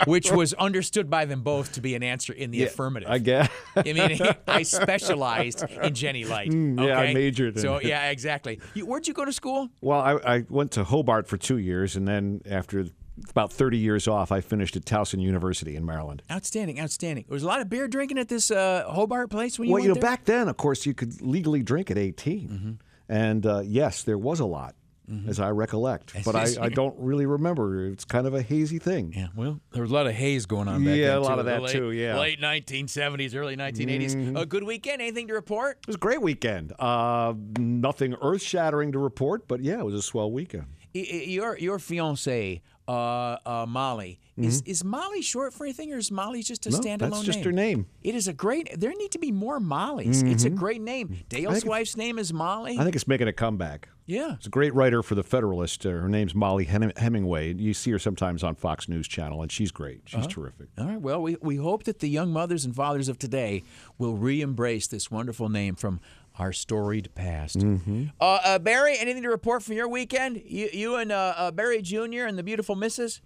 Which 0.07 0.31
was 0.33 0.55
understood 0.55 1.11
by 1.11 1.25
them 1.25 1.43
both 1.43 1.73
to 1.73 1.81
be 1.81 1.95
an 1.95 2.03
answer 2.03 2.33
in 2.33 2.51
the 2.51 2.59
Yeah, 2.59 2.67
affirmative. 2.67 3.09
I 3.11 3.19
guess. 3.19 3.51
I 3.77 3.93
mean, 3.93 4.19
I 4.47 4.63
specialized 4.63 5.63
in 5.63 5.93
Genny 5.95 6.29
Light. 6.29 6.51
Mm, 6.51 6.87
yeah, 6.87 6.99
I 6.99 7.13
majored 7.15 7.57
in 7.57 7.63
So 7.63 7.77
it. 7.77 7.85
yeah, 7.85 8.11
exactly. 8.11 8.61
You, 8.75 8.87
where'd 8.87 9.07
you 9.07 9.15
go 9.15 9.25
to 9.25 9.33
school? 9.33 9.69
Well, 9.81 10.01
I, 10.01 10.37
I 10.37 10.45
went 10.49 10.71
to 10.73 10.85
Hobart 10.85 11.29
for 11.29 11.37
two 11.37 11.59
years, 11.59 11.97
and 11.97 12.07
then 12.09 12.41
after 12.49 12.87
about 13.29 13.53
30 13.53 13.77
years 13.77 14.09
off, 14.09 14.33
I 14.33 14.41
finished 14.41 14.77
at 14.77 14.85
Towson 14.85 15.21
University 15.21 15.77
in 15.77 15.85
Maryland. 15.85 16.23
Outstanding, 16.31 16.81
outstanding. 16.81 17.27
There 17.29 17.35
was 17.35 17.43
a 17.43 17.47
lot 17.49 17.61
of 17.61 17.69
beer 17.69 17.87
drinking 17.87 18.19
at 18.19 18.29
this 18.29 18.51
uh, 18.51 18.85
Hobart 18.89 19.31
place 19.31 19.59
when 19.59 19.69
you 19.69 19.75
well, 19.75 19.83
you 19.83 19.89
know, 19.89 19.95
there? 19.95 20.03
back 20.03 20.25
then, 20.25 20.49
of 20.49 20.57
course, 20.57 20.87
you 20.87 20.95
could 20.95 21.21
legally 21.21 21.63
drink 21.63 21.91
at 21.91 21.99
18. 21.99 22.49
Mm-hmm. 22.49 22.71
And 23.11 23.45
uh, 23.45 23.63
yes, 23.65 24.03
there 24.05 24.17
was 24.19 24.41
a 24.41 24.47
lot, 24.47 24.75
as 25.27 25.41
I 25.41 25.51
recollect. 25.51 26.15
but 26.25 26.35
I, 26.37 26.47
I 26.61 26.69
don't 26.69 26.95
really 26.99 27.27
remember. 27.27 27.87
It's 27.87 28.05
kind 28.05 28.27
of 28.27 28.35
a 28.35 28.43
hazy 28.43 28.79
thing. 28.79 29.13
Yeah, 29.17 29.29
well, 29.37 29.61
there 29.73 29.83
was 29.83 29.91
a 29.91 29.95
lot 29.95 30.07
of 30.07 30.13
haze 30.15 30.47
going 30.47 30.69
on 30.69 30.85
back 30.85 30.97
Yeah, 30.97 31.09
then, 31.09 31.17
a 31.17 31.21
lot 31.21 31.35
too. 31.35 31.41
of 31.41 31.47
that 31.47 31.63
late, 31.63 31.73
too, 31.73 31.91
yeah. 31.93 32.19
Late 32.19 32.41
1970s, 32.41 33.35
early 33.35 33.57
1980s. 33.57 34.41
A 34.41 34.47
good 34.47 34.65
weekend. 34.65 35.01
Anything 35.03 35.29
to 35.29 35.35
report? 35.35 35.79
It 35.83 35.87
was 35.87 35.97
a 35.97 35.99
great 35.99 36.23
weekend. 36.23 36.73
Uh, 36.79 37.35
nothing 37.59 38.15
earth 38.23 38.43
shattering 38.43 38.93
to 38.93 38.99
report, 38.99 39.49
but 39.49 39.61
yeah, 39.61 39.79
it 39.81 39.85
was 39.85 39.95
a 39.95 40.03
swell 40.03 40.31
weekend. 40.31 40.67
Your 40.93 41.57
your 41.57 41.79
fiance, 41.79 42.63
uh, 42.89 42.91
uh, 42.93 43.65
Molly, 43.69 44.19
is 44.37 44.61
is 44.63 44.83
Molly 44.83 45.23
short 45.23 45.55
for 45.55 45.65
anything, 45.65 45.93
or 45.93 45.99
is 45.99 46.11
Molly 46.11 46.43
just 46.43 46.67
a 46.67 46.71
Mm-hmm. 46.71 46.81
No, 46.83 46.97
standalone 46.97 47.11
that's 47.11 47.23
just 47.25 47.39
name? 47.39 47.45
her 47.45 47.53
name. 47.53 47.87
It 48.03 48.15
is 48.17 48.27
a 48.27 48.33
great. 48.33 48.69
There 48.81 48.93
need 48.97 49.13
to 49.13 49.21
be 49.21 49.31
more 49.31 49.61
Mollys. 49.61 50.29
It's 50.29 50.45
a 50.45 50.51
Mhm. 50.51 50.57
great 50.57 50.81
name. 50.81 51.17
Dale's 51.29 51.65
wife's 51.65 51.97
name 51.97 52.19
is 52.19 52.33
Molly. 52.33 52.77
I 52.77 52.83
think 52.83 52.97
it's 52.97 53.07
making 53.07 53.29
a 53.29 53.33
comeback. 53.33 53.89
Yeah. 54.11 54.35
It's 54.35 54.47
a 54.47 54.51
great 54.51 54.75
writer 54.75 55.03
for 55.03 55.15
the 55.15 55.23
Federalist. 55.23 55.87
Uh, 55.87 55.91
her 55.91 56.09
name's 56.09 56.35
Molly 56.35 56.65
Hen- 56.65 56.93
Hemingway. 56.97 57.55
You 57.55 57.73
see 57.75 57.91
her 57.93 57.99
sometimes 57.99 58.43
on 58.43 58.55
Fox 58.57 58.89
News 58.89 59.07
Channel, 59.07 59.41
and 59.43 59.53
she's 59.53 59.71
great. 59.71 60.03
She's 60.07 60.19
Uh-huh. 60.21 60.29
terrific. 60.29 60.69
All 60.79 60.87
right. 60.87 61.01
Well, 61.01 61.23
we, 61.23 61.37
we 61.41 61.57
hope 61.57 61.85
that 61.85 62.01
the 62.01 62.09
young 62.09 62.33
mothers 62.33 62.65
and 62.65 62.75
fathers 62.75 63.09
of 63.09 63.19
today 63.19 63.63
will 63.99 64.17
re 64.17 64.41
embrace 64.41 64.87
this 64.89 65.11
wonderful 65.11 65.49
name 65.49 65.77
from 65.77 66.01
our 66.39 66.53
storied 66.53 67.15
past. 67.15 67.59
Mm-hmm. 67.59 68.07
Uh, 68.21 68.39
uh, 68.45 68.59
Barry, 68.59 68.97
anything 68.99 69.23
to 69.23 69.29
report 69.31 69.63
from 69.63 69.75
your 69.75 69.89
weekend? 69.89 70.43
You, 70.45 70.69
you 70.73 70.97
and 70.97 71.13
uh, 71.13 71.35
uh, 71.37 71.51
Barry 71.51 71.83
Jr. 71.83 72.25
and 72.27 72.39
the 72.39 72.43
beautiful 72.43 72.77
Mrs. 72.77 73.21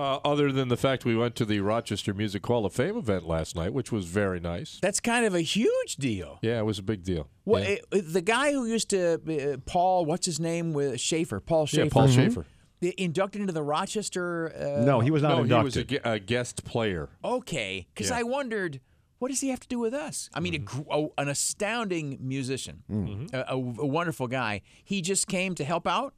Uh, 0.00 0.18
other 0.24 0.50
than 0.50 0.68
the 0.68 0.76
fact 0.78 1.04
we 1.04 1.14
went 1.14 1.36
to 1.36 1.44
the 1.44 1.60
Rochester 1.60 2.14
Music 2.14 2.46
Hall 2.46 2.64
of 2.64 2.72
Fame 2.72 2.96
event 2.96 3.26
last 3.26 3.54
night, 3.54 3.74
which 3.74 3.92
was 3.92 4.06
very 4.06 4.40
nice. 4.40 4.78
That's 4.80 4.98
kind 4.98 5.26
of 5.26 5.34
a 5.34 5.42
huge 5.42 5.96
deal. 5.96 6.38
Yeah, 6.40 6.58
it 6.58 6.64
was 6.64 6.78
a 6.78 6.82
big 6.82 7.02
deal. 7.04 7.28
Well, 7.44 7.62
yeah. 7.62 7.76
uh, 7.92 8.00
the 8.02 8.22
guy 8.22 8.52
who 8.52 8.64
used 8.64 8.88
to 8.90 9.52
uh, 9.52 9.56
Paul, 9.66 10.06
what's 10.06 10.24
his 10.24 10.40
name 10.40 10.72
with 10.72 10.98
Shaffer, 10.98 11.38
Paul 11.40 11.68
Yeah, 11.70 11.84
Shaffer. 11.84 11.90
Paul 11.90 12.08
Mhm. 12.08 12.14
Shaffer. 12.14 12.46
The- 12.80 12.94
Inducted 12.96 13.42
into 13.42 13.52
the 13.52 13.62
Rochester. 13.62 14.54
Uh, 14.56 14.84
No, 14.86 15.00
he 15.00 15.10
was 15.10 15.22
not 15.22 15.28
no, 15.30 15.58
he 15.58 15.64
was 15.64 15.76
a, 15.76 15.80
inducted. 15.80 16.00
a 16.06 16.18
guest 16.18 16.64
player. 16.64 17.10
Okay, 17.22 17.86
because 17.92 18.08
Yeah. 18.08 18.16
I 18.20 18.22
wondered, 18.22 18.80
what 19.18 19.28
does 19.28 19.42
he 19.42 19.50
have 19.50 19.60
to 19.60 19.68
do 19.68 19.78
with 19.78 19.92
us? 19.92 20.30
I 20.32 20.40
mean, 20.40 20.54
Mm-hmm. 20.54 20.80
gr- 20.82 20.88
a, 20.90 21.08
an 21.20 21.28
astounding 21.28 22.16
musician, 22.22 22.84
Mhm. 22.90 23.34
a, 23.34 23.52
a- 23.52 23.54
a 23.54 23.86
wonderful 23.86 24.28
guy. 24.28 24.62
He 24.82 25.02
just 25.02 25.26
came 25.28 25.54
to 25.56 25.64
help 25.64 25.86
out. 25.86 26.14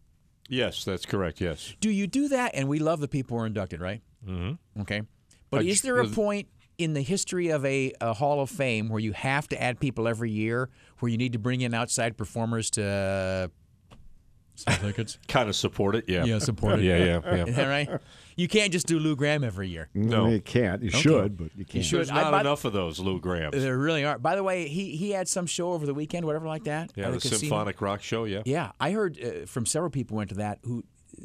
Yes, 0.53 0.85
that's 0.85 1.07
correct. 1.07 1.41
Yes. 1.41 1.75
Do 1.81 1.89
you 1.91 2.07
do 2.07 2.29
that? 2.29 2.51
And 2.55 2.69
we 2.69 2.79
love 2.79 3.01
the 3.01 3.09
people 3.09 3.39
who 3.39 3.43
are 3.45 3.47
inducted, 3.47 3.81
right? 3.81 4.03
Mm-hmm. 4.29 4.83
Okay. 4.83 5.01
But 5.51 5.63
I 5.63 5.65
is 5.65 5.81
there 5.81 5.97
a 5.99 6.03
was- 6.03 6.15
point 6.15 6.49
in 6.77 6.93
the 6.93 7.01
history 7.01 7.49
of 7.49 7.65
a, 7.65 7.93
a 8.03 8.13
Hall 8.13 8.41
of 8.43 8.51
Fame 8.51 8.89
where 8.91 9.01
you 9.01 9.13
have 9.13 9.49
to 9.49 9.63
add 9.63 9.81
people 9.81 10.07
every 10.07 10.31
year, 10.31 10.69
where 10.99 11.11
you 11.11 11.17
need 11.17 11.33
to 11.33 11.39
bring 11.39 11.63
in 11.63 11.73
outside 11.73 12.19
performers 12.19 12.71
to 12.73 13.51
sell 14.55 14.77
tickets? 14.79 15.19
Kind 15.29 15.49
of 15.49 15.57
support 15.57 15.97
it. 15.97 16.05
Yeah. 16.09 16.25
Yeah, 16.25 16.39
support 16.39 16.79
it. 16.79 16.85
Yeah, 16.85 16.97
yeah, 16.99 17.21
yeah. 17.25 17.45
Is 17.47 17.57
that 17.57 17.69
right? 17.69 17.89
You 18.37 18.49
can't 18.49 18.73
just 18.73 18.87
do 18.87 18.99
Lou 18.99 19.15
Gramm 19.15 19.45
every 19.45 19.69
year. 19.69 19.89
No, 19.95 20.29
you 20.29 20.41
can't. 20.41 20.83
You 20.83 20.89
Okay. 20.89 21.01
should, 21.01 21.37
but 21.37 21.51
you 21.57 21.65
can't. 21.65 21.85
should. 21.85 21.99
There's 21.99 22.11
I- 22.11 22.23
not 22.23 22.31
by- 22.33 22.41
enough 22.41 22.65
of 22.65 22.73
those 22.73 22.99
Lou 22.99 23.21
Gramms. 23.21 23.53
There 23.53 23.77
really 23.77 24.05
aren't. 24.05 24.23
By 24.23 24.37
the 24.37 24.43
way, 24.43 24.69
he 24.69 24.97
he 24.97 25.11
had 25.11 25.29
some 25.29 25.47
show 25.47 25.73
over 25.73 25.85
the 25.87 25.95
weekend, 25.95 26.25
whatever 26.27 26.47
like 26.47 26.65
that. 26.65 26.93
yeah, 26.97 27.07
at 27.07 27.11
the 27.11 27.17
a 27.19 27.21
casino. 27.21 27.39
symphonic 27.39 27.81
rock 27.83 28.03
show. 28.03 28.25
Yeah. 28.25 28.43
Yeah, 28.47 28.73
I 28.81 28.93
heard 28.93 29.19
uh, 29.23 29.47
from 29.47 29.67
several 29.67 29.91
people 29.91 30.15
who 30.15 30.19
went 30.19 30.31
to 30.31 30.37
that 30.37 30.61
who 30.63 30.83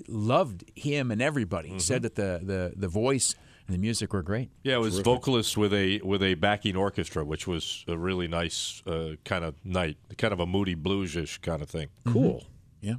loved 0.07 0.65
him 0.75 1.11
and 1.11 1.21
everybody. 1.21 1.69
Mm-hmm. 1.69 1.77
Said 1.79 2.01
that 2.03 2.15
the, 2.15 2.41
the 2.43 2.73
the 2.75 2.87
voice 2.89 3.35
and 3.67 3.73
the 3.73 3.79
music 3.79 4.13
were 4.13 4.21
great. 4.21 4.49
Yeah, 4.63 4.75
it 4.75 4.79
was 4.79 4.99
vocalist 4.99 5.57
with 5.57 5.73
a 5.73 6.01
with 6.03 6.21
a 6.21 6.33
backing 6.35 6.75
orchestra, 6.75 7.23
which 7.23 7.47
was 7.47 7.85
a 7.87 7.97
really 7.97 8.27
nice 8.27 8.83
uh, 8.85 9.11
kind 9.23 9.45
of 9.45 9.55
night, 9.63 9.97
kind 10.17 10.33
of 10.33 10.39
a 10.41 10.45
moody 10.45 10.75
bluesish 10.75 11.41
kind 11.41 11.61
of 11.61 11.69
thing. 11.69 11.87
Cool. 12.05 12.43
Yeah. 12.81 12.95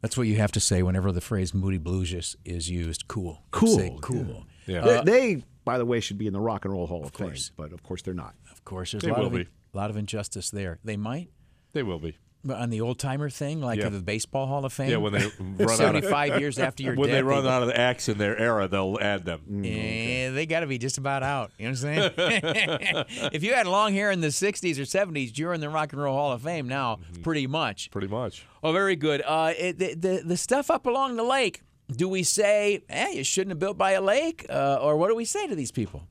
Yeah. 0.00 0.02
That's 0.02 0.16
what 0.16 0.26
you 0.26 0.36
have 0.36 0.52
to 0.52 0.60
say 0.60 0.82
whenever 0.82 1.12
the 1.12 1.20
phrase 1.20 1.52
"moody 1.54 1.78
blues" 1.78 2.12
is, 2.12 2.36
is 2.44 2.70
used. 2.70 3.06
Cool. 3.08 3.42
Cool. 3.50 3.78
Say 3.78 3.96
cool. 4.00 4.46
Yeah. 4.66 4.80
They, 4.82 4.96
Uh, 4.98 5.02
they, 5.02 5.44
by 5.64 5.78
the 5.78 5.84
way, 5.84 6.00
should 6.00 6.18
be 6.18 6.26
in 6.26 6.32
the 6.32 6.40
Rock 6.40 6.64
and 6.64 6.72
Roll 6.72 6.86
Hall 6.86 7.04
of, 7.04 7.12
course. 7.12 7.48
Fame, 7.48 7.54
but 7.56 7.72
of 7.72 7.82
course 7.82 8.02
they're 8.02 8.14
not. 8.14 8.34
of 8.50 8.64
course, 8.64 8.92
there's 8.92 9.02
They 9.02 9.10
a 9.10 9.12
lot 9.12 9.20
will 9.20 9.26
of 9.26 9.32
be. 9.34 9.42
a 9.74 9.76
lot 9.76 9.90
of 9.90 9.96
injustice 9.96 10.50
there. 10.50 10.78
They 10.84 10.96
might. 10.96 11.30
They 11.72 11.82
will 11.82 11.98
be. 11.98 12.16
On 12.48 12.70
the 12.70 12.80
old 12.80 12.98
timer 12.98 13.28
thing, 13.28 13.60
like 13.60 13.78
Yeah. 13.80 13.90
the 13.90 14.00
Baseball 14.00 14.46
Hall 14.46 14.64
of 14.64 14.72
Fame. 14.72 14.88
Yeah, 14.88 14.96
when 14.96 15.12
they 15.12 15.18
run 15.38 15.60
out 15.60 15.60
of 15.70 15.76
75 15.76 16.40
years 16.40 16.58
after 16.58 16.82
you're 16.82 16.94
when 16.96 17.10
dead. 17.10 17.16
they 17.16 17.22
run 17.22 17.46
out 17.46 17.60
of 17.60 17.68
the 17.68 17.78
acts 17.78 18.08
in 18.08 18.16
their 18.16 18.34
era, 18.38 18.66
they'll 18.66 18.96
add 18.98 19.26
them. 19.26 19.62
Eh, 19.62 20.30
they 20.30 20.46
got 20.46 20.60
to 20.60 20.66
be 20.66 20.78
just 20.78 20.96
about 20.96 21.22
out. 21.22 21.50
You 21.58 21.66
know 21.66 21.72
what 21.72 21.84
I'm 21.84 22.12
saying? 22.16 23.04
if 23.32 23.42
you 23.42 23.52
had 23.52 23.66
long 23.66 23.92
hair 23.92 24.10
in 24.10 24.22
the 24.22 24.28
60s 24.28 24.78
or 24.78 24.82
70s, 24.84 25.36
you're 25.36 25.52
in 25.52 25.60
the 25.60 25.68
Rock 25.68 25.92
and 25.92 26.00
Roll 26.00 26.16
Hall 26.16 26.32
of 26.32 26.40
Fame 26.40 26.66
now, 26.66 26.96
Mm-hmm. 27.12 27.22
pretty 27.22 27.46
much. 27.46 27.90
Pretty 27.90 28.08
much. 28.08 28.46
Oh, 28.62 28.72
very 28.72 28.96
good. 28.96 29.20
Uh, 29.26 29.52
it, 29.58 29.78
the, 29.78 29.94
the 29.94 30.22
the 30.24 30.36
stuff 30.38 30.70
up 30.70 30.86
along 30.86 31.16
the 31.16 31.22
lake. 31.24 31.60
Do 31.94 32.08
we 32.08 32.22
say, 32.22 32.82
"Hey, 32.88 33.16
you 33.16 33.24
shouldn't 33.24 33.50
have 33.50 33.58
built 33.58 33.76
by 33.76 33.92
a 33.92 34.00
lake," 34.00 34.46
uh, 34.48 34.78
or 34.80 34.96
what 34.96 35.08
do 35.08 35.14
we 35.16 35.24
say 35.24 35.46
to 35.46 35.54
these 35.54 35.72
people? 35.72 36.04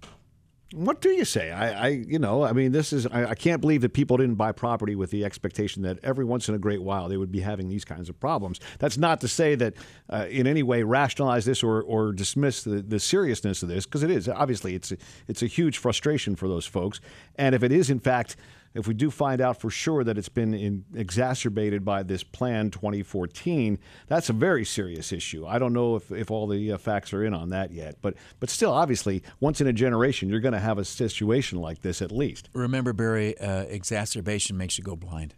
What 0.73 1.01
do 1.01 1.09
you 1.09 1.25
say? 1.25 1.51
I, 1.51 1.85
I 1.85 1.87
you 1.87 2.19
know, 2.19 2.43
I 2.43 2.53
mean, 2.53 2.71
this 2.71 2.93
is, 2.93 3.07
I, 3.07 3.31
I 3.31 3.35
can't 3.35 3.59
believe 3.59 3.81
that 3.81 3.93
people 3.93 4.17
didn't 4.17 4.35
buy 4.35 4.51
property 4.51 4.95
with 4.95 5.09
the 5.09 5.25
expectation 5.25 5.81
that 5.81 5.97
every 6.03 6.23
once 6.23 6.47
in 6.47 6.53
a 6.53 6.59
great 6.59 6.83
while 6.83 7.09
they 7.09 7.17
would 7.17 7.31
be 7.31 7.39
having 7.39 7.69
these 7.69 7.83
kinds 7.83 8.07
of 8.07 8.19
problems. 8.19 8.59
That's 8.77 8.97
not 8.97 9.19
to 9.21 9.27
say 9.27 9.55
that 9.55 9.73
uh, 10.11 10.27
in 10.29 10.45
any 10.45 10.61
way 10.61 10.83
rationalize 10.83 11.45
this 11.45 11.63
or, 11.63 11.81
or 11.81 12.11
dismiss 12.11 12.63
the, 12.63 12.83
the 12.83 12.99
seriousness 12.99 13.63
of 13.63 13.69
this, 13.69 13.85
because 13.85 14.03
it 14.03 14.11
is. 14.11 14.29
Obviously, 14.29 14.75
it's 14.75 14.91
a, 14.91 14.97
it's 15.27 15.41
a 15.41 15.47
huge 15.47 15.79
frustration 15.79 16.35
for 16.35 16.47
those 16.47 16.67
folks. 16.67 17.01
And 17.35 17.55
if 17.55 17.63
it 17.63 17.71
is, 17.71 17.89
in 17.89 17.99
fact, 17.99 18.35
if 18.79 18.87
we 18.87 18.93
do 18.93 19.11
find 19.11 19.41
out 19.41 19.59
for 19.59 19.69
sure 19.69 20.03
that 20.03 20.17
it's 20.17 20.29
been 20.29 20.53
in, 20.53 20.85
exacerbated 20.95 21.85
by 21.85 22.03
this 22.03 22.23
Plan 22.23 22.71
2014, 22.71 23.77
that's 24.07 24.29
a 24.29 24.33
very 24.33 24.65
serious 24.65 25.11
issue. 25.11 25.45
I 25.45 25.59
don't 25.59 25.73
know 25.73 25.95
if, 25.95 26.11
if 26.11 26.31
all 26.31 26.47
the 26.47 26.73
uh, 26.73 26.77
facts 26.77 27.13
are 27.13 27.23
in 27.23 27.33
on 27.33 27.49
that 27.49 27.71
yet, 27.71 27.97
but 28.01 28.15
but 28.39 28.49
still, 28.49 28.71
obviously, 28.71 29.23
once 29.39 29.61
in 29.61 29.67
a 29.67 29.73
generation, 29.73 30.29
you're 30.29 30.39
going 30.39 30.53
to 30.53 30.59
have 30.59 30.77
a 30.77 30.85
situation 30.85 31.59
like 31.59 31.81
this 31.81 32.01
at 32.01 32.11
least. 32.11 32.49
Remember, 32.53 32.93
Barry, 32.93 33.37
uh, 33.37 33.63
exacerbation 33.63 34.57
makes 34.57 34.77
you 34.77 34.83
go 34.83 34.95
blind. 34.95 35.35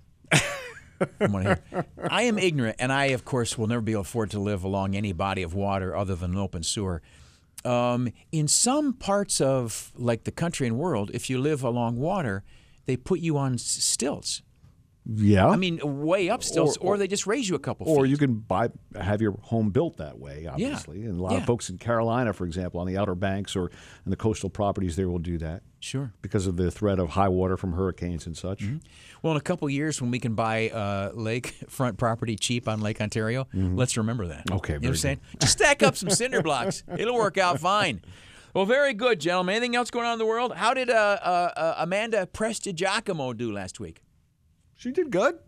From 1.17 1.33
what 1.33 1.45
I. 1.47 1.83
I 2.09 2.21
am 2.23 2.37
ignorant, 2.37 2.75
and 2.79 2.91
I, 2.91 3.05
of 3.05 3.25
course, 3.25 3.57
will 3.57 3.67
never 3.67 3.81
be 3.81 3.93
able 3.93 4.03
to 4.03 4.09
afford 4.09 4.31
to 4.31 4.39
live 4.39 4.63
along 4.63 4.95
any 4.95 5.13
body 5.13 5.41
of 5.41 5.53
water 5.53 5.95
other 5.95 6.15
than 6.15 6.31
an 6.31 6.37
open 6.37 6.63
sewer. 6.63 7.01
Um, 7.63 8.11
in 8.31 8.47
some 8.47 8.93
parts 8.93 9.39
of 9.39 9.91
like 9.95 10.23
the 10.23 10.31
country 10.31 10.67
and 10.67 10.77
world, 10.77 11.11
if 11.13 11.29
you 11.29 11.39
live 11.39 11.63
along 11.63 11.97
water, 11.97 12.43
they 12.91 12.97
put 12.97 13.21
you 13.21 13.37
on 13.37 13.57
stilts. 13.57 14.41
Yeah. 15.05 15.47
I 15.47 15.55
mean, 15.55 15.79
way 16.03 16.29
up 16.29 16.43
stilts, 16.43 16.77
or, 16.77 16.93
Or- 16.93 16.97
they 16.97 17.07
just 17.07 17.25
raise 17.25 17.49
you 17.49 17.55
a 17.55 17.59
couple 17.59 17.87
Or 17.89 17.95
feet. 17.95 18.01
Or 18.01 18.05
you 18.05 18.17
can 18.17 18.35
buy 18.35 18.69
have 18.99 19.19
your 19.19 19.31
home 19.41 19.71
built 19.71 19.97
that 19.97 20.19
way, 20.19 20.45
obviously. 20.45 21.03
And 21.05 21.19
a 21.19 21.23
lot 21.23 21.31
Yeah. 21.31 21.37
of 21.39 21.45
folks 21.45 21.69
in 21.71 21.79
Carolina, 21.79 22.33
for 22.33 22.45
example, 22.45 22.79
on 22.81 22.85
the 22.87 22.97
Outer 22.97 23.15
Banks 23.15 23.55
or 23.55 23.71
in 24.05 24.11
the 24.11 24.15
coastal 24.15 24.49
properties 24.51 24.97
there 24.97 25.09
will 25.09 25.17
do 25.17 25.39
that. 25.39 25.63
Sure. 25.79 26.13
Because 26.21 26.45
of 26.45 26.55
the 26.57 26.69
threat 26.69 26.99
of 26.99 27.09
high 27.09 27.29
water 27.29 27.57
from 27.57 27.73
hurricanes 27.73 28.27
and 28.27 28.37
such. 28.37 28.63
Well, 29.23 29.31
in 29.31 29.37
a 29.37 29.41
couple 29.41 29.67
years, 29.71 29.99
when 30.01 30.11
we 30.11 30.19
can 30.19 30.35
buy 30.35 30.69
uh, 30.69 31.13
lakefront 31.13 31.97
property 31.97 32.35
cheap 32.35 32.67
on 32.67 32.81
Lake 32.81 33.01
Ontario, 33.01 33.47
let's 33.53 33.97
remember 33.97 34.27
that. 34.27 34.45
Mm-hmm. 34.45 34.57
Okay, 34.57 34.73
you 34.73 34.79
know 34.81 34.89
what 34.89 34.91
I'm 34.91 34.97
saying? 34.97 35.19
Just 35.39 35.53
stack 35.53 35.81
up 35.81 35.95
some 35.95 36.09
cinder 36.21 36.43
blocks. 36.43 36.83
It'll 36.95 37.15
work 37.15 37.39
out 37.39 37.59
fine. 37.59 38.01
Well, 38.53 38.65
very 38.65 38.93
good, 38.93 39.19
gentlemen. 39.21 39.55
Anything 39.55 39.75
else 39.75 39.89
going 39.89 40.05
on 40.05 40.13
in 40.13 40.19
the 40.19 40.25
world? 40.25 40.55
How 40.55 40.73
did 40.73 40.89
uh, 40.89 40.93
uh, 41.21 41.51
uh, 41.55 41.75
Amanda 41.77 42.27
Prestigiacomo 42.27 43.35
do 43.35 43.51
last 43.51 43.79
week? 43.79 44.01
She 44.75 44.91
did 44.91 45.09
good. 45.09 45.39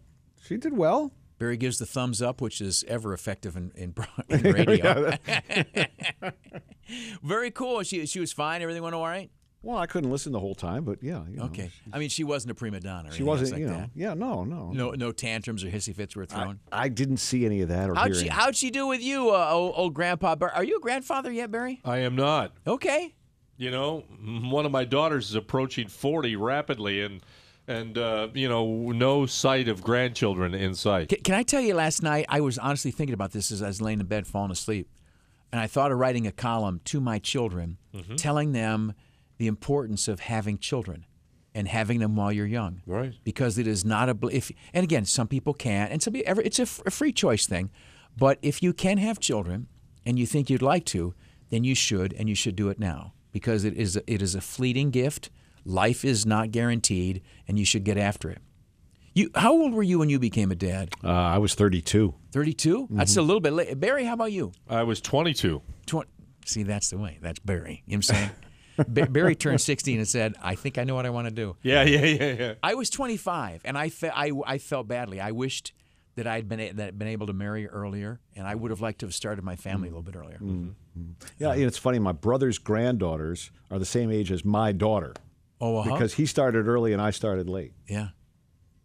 She 0.42 0.58
did 0.58 0.78
well. 0.78 1.12
Barry 1.38 1.58
gives 1.58 1.80
the 1.80 1.86
thumbs 1.86 2.22
up, 2.22 2.40
which 2.40 2.62
is 2.62 2.86
ever 2.88 3.14
effective 3.14 3.58
in, 3.58 3.72
in, 3.76 3.94
in 4.30 4.42
radio. 4.54 5.18
very 7.24 7.52
cool. 7.52 7.84
She 7.84 8.06
she 8.06 8.20
was 8.22 8.32
fine. 8.32 8.62
Everything 8.62 8.84
went 8.84 8.96
all 8.96 9.06
right. 9.06 9.30
Well, 9.64 9.78
I 9.78 9.86
couldn't 9.86 10.12
listen 10.12 10.34
the 10.34 10.40
whole 10.42 10.56
time, 10.56 10.84
but 10.84 11.02
yeah. 11.02 11.24
You 11.30 11.38
know, 11.38 11.44
Okay. 11.46 11.72
I 11.94 11.98
mean, 11.98 12.10
she 12.10 12.24
wasn't 12.26 12.52
a 12.52 12.56
prima 12.56 12.82
donna. 12.82 13.10
Or 13.10 13.12
She 13.14 13.24
wasn't, 13.24 13.52
like 13.52 13.60
you 13.62 13.68
know. 13.68 13.74
that. 13.78 13.90
Yeah, 13.96 14.14
no, 14.14 14.44
no. 14.44 14.72
No, 14.74 14.92
no 14.92 15.12
tantrums 15.14 15.64
or 15.64 15.70
hissy 15.70 15.96
fits 15.96 16.16
were 16.18 16.26
thrown. 16.26 16.60
I 16.72 16.90
didn't 16.90 17.18
see 17.18 17.46
any 17.46 17.62
of 17.62 17.70
that 17.70 17.90
or 17.90 17.96
How'd 17.96 18.08
hear 18.08 18.16
she 18.16 18.22
any. 18.22 18.30
How'd 18.30 18.56
she 18.58 18.70
do 18.72 18.88
with 18.88 19.02
you, 19.02 19.30
uh, 19.32 19.48
old, 19.52 19.74
old 19.78 19.94
Grandpa? 19.94 20.36
Bar- 20.36 20.52
Are 20.54 20.64
you 20.66 20.78
a 20.78 20.82
grandfather 20.82 21.32
yet, 21.32 21.50
Barry? 21.50 21.80
I 21.86 22.00
am 22.00 22.16
not. 22.16 22.52
Okay. 22.68 23.16
You 23.56 23.72
know, 23.72 24.02
one 24.22 24.66
of 24.66 24.72
my 24.74 24.84
daughters 24.84 25.30
is 25.30 25.36
approaching 25.36 25.88
40 25.88 26.36
rapidly, 26.36 27.02
and 27.02 27.22
and 27.66 27.98
uh, 27.98 28.28
you 28.34 28.50
know, 28.50 28.92
no 28.92 29.26
sight 29.26 29.70
of 29.70 29.82
grandchildren 29.82 30.54
in 30.54 30.76
sight. 30.76 31.08
Can, 31.08 31.20
can 31.22 31.36
I 31.36 31.44
tell 31.44 31.62
you, 31.62 31.74
last 31.76 32.04
night 32.04 32.26
I 32.28 32.42
was 32.42 32.58
honestly 32.58 32.92
thinking 32.92 33.14
about 33.14 33.32
this 33.32 33.50
as 33.52 33.62
I 33.64 33.68
was 33.68 33.80
laying 33.82 34.02
in 34.02 34.06
bed 34.08 34.28
falling 34.28 34.52
asleep, 34.52 34.90
and 35.54 35.62
I 35.62 35.68
thought 35.68 35.90
of 35.94 35.98
writing 36.00 36.28
a 36.28 36.32
column 36.34 36.82
to 36.86 37.00
my 37.00 37.20
children, 37.20 37.78
Mhm. 37.96 38.18
telling 38.18 38.52
them 38.52 38.96
the 39.44 39.48
importance 39.48 40.08
of 40.08 40.22
having 40.22 40.58
children 40.58 41.06
and 41.54 41.68
having 41.68 42.00
them 42.00 42.16
while 42.16 42.32
you're 42.32 42.48
young. 42.48 42.82
Right. 42.86 43.14
Because 43.26 43.58
it 43.58 43.68
is 43.68 43.84
not 43.84 44.08
a 44.08 44.14
bl- 44.14 44.30
if 44.30 44.50
and 44.74 44.86
again 44.86 45.04
some 45.04 45.28
people 45.28 45.54
can't 45.54 45.92
and 45.92 46.02
some 46.02 46.14
people 46.14 46.40
it's 46.40 46.60
a, 46.60 46.64
f- 46.64 46.82
a 46.86 46.92
free 46.92 47.12
choice 47.12 47.46
thing, 47.46 47.70
but 48.18 48.40
if 48.42 48.64
you 48.64 48.72
can 48.72 48.98
have 49.00 49.20
children 49.20 49.68
and 50.06 50.18
you 50.18 50.26
think 50.26 50.50
you'd 50.50 50.62
like 50.62 50.86
to, 50.86 51.14
then 51.50 51.66
you 51.66 51.76
should 51.76 52.14
and 52.14 52.30
you 52.30 52.36
should 52.36 52.56
do 52.56 52.70
it 52.70 52.80
now 52.80 53.12
because 53.34 53.66
it 53.66 53.74
is 53.76 53.98
a, 53.98 54.12
it 54.12 54.22
is 54.22 54.34
a 54.34 54.40
fleeting 54.42 54.92
gift. 54.92 55.30
Life 55.66 56.06
is 56.06 56.26
not 56.26 56.52
guaranteed, 56.52 57.22
and 57.48 57.58
you 57.60 57.66
should 57.66 57.84
get 57.84 57.98
after 57.98 58.30
it. 58.30 58.42
You, 59.14 59.30
how 59.36 59.52
old 59.54 59.74
were 59.74 59.84
you 59.84 60.00
when 60.00 60.10
you 60.10 60.20
became 60.20 60.52
a 60.52 60.56
dad? 60.56 60.94
Uh, 61.04 61.10
I 61.10 61.38
was 61.38 61.54
32. 61.54 62.14
32? 62.32 62.88
That's 62.90 63.16
a 63.18 63.22
little 63.22 63.40
bit 63.40 63.54
late. 63.54 63.80
Barry, 63.80 64.06
how 64.06 64.14
about 64.14 64.32
you? 64.32 64.52
I 64.68 64.84
was 64.84 65.00
22. 65.02 65.62
20. 65.86 66.10
See, 66.46 66.64
that's 66.64 66.90
the 66.90 66.98
way. 66.98 67.20
That's 67.22 67.40
Barry. 67.40 67.84
You 67.86 67.98
know 67.98 67.98
what 67.98 68.10
I'm 68.10 68.16
saying? 68.16 68.30
Ba- 68.78 69.08
Barry 69.08 69.36
turned 69.36 69.62
16 69.62 69.98
and 70.00 70.08
said, 70.08 70.36
I 70.42 70.56
think 70.56 70.78
I 70.78 70.84
know 70.84 70.96
what 70.96 71.06
I 71.06 71.10
want 71.10 71.28
to 71.28 71.34
do. 71.34 71.56
Yeah, 71.62 71.84
yeah, 71.84 72.06
yeah, 72.06 72.34
yeah. 72.34 72.54
I 72.64 72.76
was 72.76 72.90
25, 72.90 73.62
and 73.66 73.78
I, 73.78 73.90
fe- 73.90 74.12
I, 74.14 74.32
I 74.46 74.58
felt 74.58 74.88
badly. 74.88 75.20
I 75.20 75.32
wished 75.32 75.74
that 76.16 76.28
I'd 76.28 76.48
been, 76.48 76.60
a- 76.60 76.72
that 76.72 76.88
I'd 76.90 77.00
been 77.00 77.08
able 77.08 77.28
to 77.28 77.34
marry 77.34 77.68
earlier, 77.68 78.20
and 78.36 78.48
I 78.48 78.56
would 78.56 78.72
have 78.72 78.82
liked 78.82 79.00
to 79.00 79.06
have 79.06 79.14
started 79.16 79.44
my 79.44 79.56
family 79.56 79.88
a 79.90 79.92
little 79.92 80.04
bit 80.04 80.16
earlier. 80.16 80.38
Mm-hmm. 80.38 80.70
Mm-hmm. 81.00 81.12
Yeah, 81.40 81.54
you 81.56 81.62
know, 81.62 81.68
it's 81.68 81.78
funny. 81.78 82.00
My 82.00 82.12
brother's 82.12 82.58
granddaughters 82.60 83.52
are 83.72 83.80
the 83.80 83.86
same 83.86 84.12
age 84.12 84.32
as 84.32 84.46
my 84.46 84.72
daughter. 84.72 85.14
Oh, 85.60 85.78
uh-huh. 85.78 85.92
Because 85.94 86.14
he 86.14 86.26
started 86.26 86.68
early 86.68 86.94
and 86.94 87.02
I 87.02 87.12
started 87.12 87.50
late. 87.50 87.74
Yeah. 87.88 88.10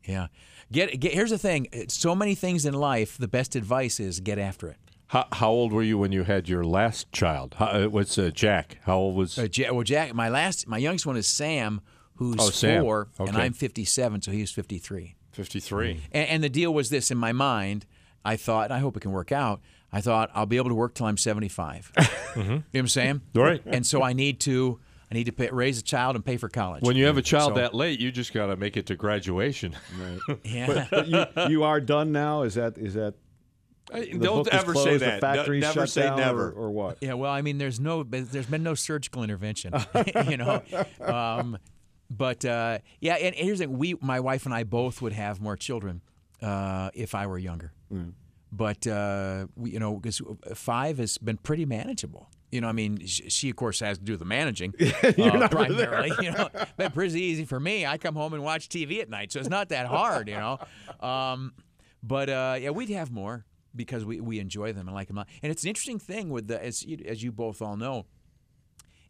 Yeah. 0.04 0.28
Get, 0.73 1.00
get 1.00 1.12
Here's 1.12 1.30
the 1.30 1.38
thing 1.38 1.68
eh, 1.73 1.85
so 1.88 2.14
many 2.14 2.35
things 2.35 2.64
in 2.64 2.75
life, 2.75 3.18
the 3.18 3.28
best 3.28 3.57
advice 3.57 4.00
is 4.00 4.21
get 4.21 4.38
after 4.38 4.68
it. 4.68 4.76
How, 5.08 5.26
how 5.32 5.50
old 5.50 5.72
were 5.72 5.82
you 5.82 5.96
when 5.98 6.12
you 6.12 6.24
had 6.24 6.48
your 6.48 6.64
last 6.64 7.10
child? 7.12 7.56
How, 7.58 7.66
uh, 7.66 7.86
what's 7.86 8.18
uh, 8.18 8.30
Jack? 8.32 8.78
How 8.82 8.98
old 8.98 9.16
was? 9.16 9.38
Uh, 9.38 9.48
Ja- 9.52 9.72
well, 9.72 9.82
Jack, 9.82 10.14
my 10.14 10.28
last, 10.28 10.66
my 10.68 10.76
youngest 10.78 11.06
one 11.06 11.16
is 11.16 11.26
Sam, 11.26 11.80
who's 12.16 12.36
Oh, 12.38 12.50
Sam. 12.50 12.82
four, 12.82 13.08
and 13.18 13.36
I'm 13.36 13.52
57, 13.54 14.22
so 14.22 14.30
he's 14.30 14.50
53. 14.50 15.14
53. 15.32 16.02
And, 16.12 16.28
and 16.28 16.44
the 16.44 16.48
deal 16.50 16.74
was 16.74 16.90
this 16.90 17.10
in 17.10 17.16
my 17.18 17.32
mind. 17.32 17.86
I 18.24 18.36
thought, 18.36 18.64
and 18.66 18.74
I 18.74 18.80
hope 18.80 18.96
it 18.96 19.00
can 19.00 19.12
work 19.12 19.32
out. 19.32 19.60
I 19.90 20.02
thought 20.02 20.30
I'll 20.34 20.44
be 20.44 20.58
able 20.58 20.68
to 20.68 20.74
work 20.74 20.94
till 20.94 21.06
I'm 21.06 21.16
75. 21.18 21.92
You 22.36 22.44
know 22.44 22.50
what 22.70 22.78
I'm 22.80 22.88
saying? 22.88 23.22
Right. 23.34 23.62
And 23.66 23.84
so 23.84 24.02
I 24.02 24.12
need 24.12 24.38
to, 24.40 24.78
I 25.10 25.14
need 25.14 25.24
to 25.24 25.32
pay, 25.32 25.48
raise 25.50 25.78
a 25.80 25.82
child 25.82 26.14
and 26.14 26.24
pay 26.24 26.36
for 26.36 26.48
college. 26.48 26.82
When 26.84 26.94
you 26.96 27.06
have 27.06 27.16
a 27.16 27.22
child 27.22 27.54
So- 27.54 27.60
that 27.60 27.74
late, 27.74 27.98
you 27.98 28.12
just 28.12 28.32
got 28.34 28.46
to 28.48 28.56
make 28.56 28.76
it 28.76 28.86
to 28.86 28.94
graduation. 28.94 29.74
Right. 29.98 30.38
Yeah. 30.44 30.66
But, 30.66 30.90
but 30.90 31.08
you, 31.08 31.48
you 31.50 31.62
are 31.64 31.80
done 31.80 32.12
now? 32.12 32.42
Is 32.42 32.54
that 32.54 32.76
is 32.78 32.94
that 32.94 33.14
the 33.92 34.18
don't 34.18 34.45
book 34.45 34.54
is 34.54 34.61
ever 34.61 34.75
say 34.75 34.97
that. 34.99 35.21
The 35.21 35.35
No- 35.35 35.52
never 35.59 35.80
shut 35.80 35.88
say 35.90 36.02
down, 36.02 36.16
never. 36.18 36.49
Or, 36.49 36.66
or 36.66 36.71
what? 36.71 36.99
Yeah, 37.00 37.14
well, 37.14 37.33
I 37.33 37.42
mean, 37.42 37.59
there's 37.59 37.80
no, 37.80 38.02
there's 38.02 38.47
been 38.47 38.62
no 38.62 38.75
surgical 38.75 39.23
intervention, 39.23 39.73
you 40.28 40.37
know. 40.37 40.62
Um, 41.00 41.59
but 42.11 42.45
uh, 42.45 42.78
yeah, 43.00 43.14
and 43.14 43.35
here's 43.35 43.59
the 43.59 43.66
thing: 43.66 43.78
we, 43.78 43.95
my 44.00 44.21
wife 44.21 44.47
and 44.47 44.54
I, 44.54 44.64
both 44.64 45.02
would 45.02 45.12
have 45.12 45.40
more 45.40 45.57
children 45.57 46.00
uh, 46.42 46.90
if 46.95 47.14
I 47.14 47.26
were 47.26 47.38
younger. 47.38 47.73
Mm. 47.92 48.12
But 48.50 48.87
uh, 48.87 49.47
we, 49.57 49.73
you 49.73 49.78
know, 49.78 49.97
because 49.97 50.23
five 50.54 50.99
has 50.99 51.18
been 51.18 51.37
pretty 51.37 51.66
manageable. 51.66 52.30
You 52.50 52.62
know, 52.62 52.68
I 52.68 52.73
mean, 52.73 53.04
sh- 53.04 53.23
she 53.28 53.50
of 53.50 53.57
course 53.57 53.80
has 53.80 53.99
to 53.99 54.04
do 54.04 54.16
the 54.16 54.25
managing 54.25 54.73
You're 54.78 55.33
uh, 55.33 55.38
never 55.38 55.49
primarily. 55.49 56.09
there. 56.09 56.23
You 56.23 56.33
know, 56.33 56.49
been 56.78 56.92
pretty 56.92 57.21
easy 57.21 57.45
for 57.45 57.61
me. 57.61 57.85
I 57.85 57.99
come 57.99 58.14
home 58.14 58.33
and 58.33 58.42
watch 58.42 58.71
TV 58.71 59.00
at 59.02 59.11
night, 59.11 59.33
so 59.33 59.38
it's 59.40 59.50
not 59.50 59.68
that 59.68 59.87
hard. 59.87 60.28
You 60.28 60.37
know, 60.37 60.59
um, 61.07 61.52
but 62.02 62.30
uh, 62.30 62.57
yeah, 62.59 62.71
we'd 62.71 62.88
have 62.88 63.11
more 63.11 63.45
because 63.75 64.04
we, 64.04 64.20
we 64.20 64.38
enjoy 64.38 64.72
them 64.72 64.87
and 64.88 64.94
like 64.94 65.08
them. 65.08 65.18
And 65.18 65.52
it's 65.52 65.62
an 65.62 65.68
interesting 65.68 65.98
thing 65.98 66.30
with 66.30 66.48
the 66.48 66.62
as 66.64 66.82
you, 66.82 66.98
as 67.06 67.22
you 67.22 67.32
both 67.32 67.62
all 67.62 67.76
know, 67.76 68.06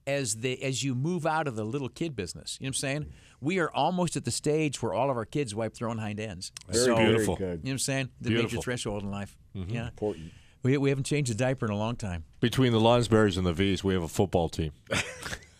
as 0.06 0.36
the 0.36 0.62
as 0.62 0.82
you 0.82 0.94
move 0.94 1.26
out 1.26 1.46
of 1.46 1.56
the 1.56 1.64
little 1.64 1.88
kid 1.88 2.16
business. 2.16 2.56
You 2.60 2.64
know 2.64 2.68
what 2.68 2.76
I'm 2.76 2.80
saying? 2.80 3.06
We 3.40 3.58
are 3.58 3.70
almost 3.70 4.16
at 4.16 4.24
the 4.24 4.30
stage 4.30 4.82
where 4.82 4.92
all 4.92 5.10
of 5.10 5.16
our 5.16 5.24
kids 5.26 5.54
wipe 5.54 5.74
their 5.74 5.88
own 5.88 5.98
hind 5.98 6.18
ends. 6.18 6.50
Very 6.68 6.84
so, 6.84 6.96
beautiful. 6.96 7.36
Very. 7.36 7.50
You 7.52 7.56
know 7.56 7.62
what 7.62 7.70
I'm 7.72 7.78
saying? 7.78 8.08
The 8.20 8.30
Beautiful. 8.30 8.56
major 8.56 8.62
threshold 8.62 9.02
in 9.02 9.10
life. 9.10 9.36
Mhm. 9.54 9.72
Yeah. 9.72 9.88
Important. 9.88 10.32
We, 10.62 10.76
we 10.76 10.88
haven't 10.88 11.04
changed 11.04 11.30
a 11.30 11.34
diaper 11.34 11.66
in 11.66 11.72
a 11.72 11.76
long 11.76 11.94
time. 11.94 12.24
Between 12.40 12.72
the 12.72 12.80
Lonsberries 12.80 13.36
and 13.38 13.46
the 13.46 13.52
V's, 13.52 13.84
we 13.84 13.94
have 13.94 14.02
a 14.02 14.08
football 14.08 14.48
team. 14.48 14.72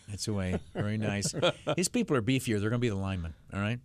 That's 0.09 0.25
the 0.25 0.33
way. 0.33 0.59
Very 0.73 0.97
nice. 0.97 1.33
His 1.77 1.87
people 1.87 2.17
are 2.17 2.21
beefier. 2.21 2.59
They're 2.59 2.69
going 2.69 2.73
to 2.73 2.77
be 2.79 2.89
the 2.89 2.95
linemen. 2.95 3.33
All 3.53 3.59
right. 3.61 3.79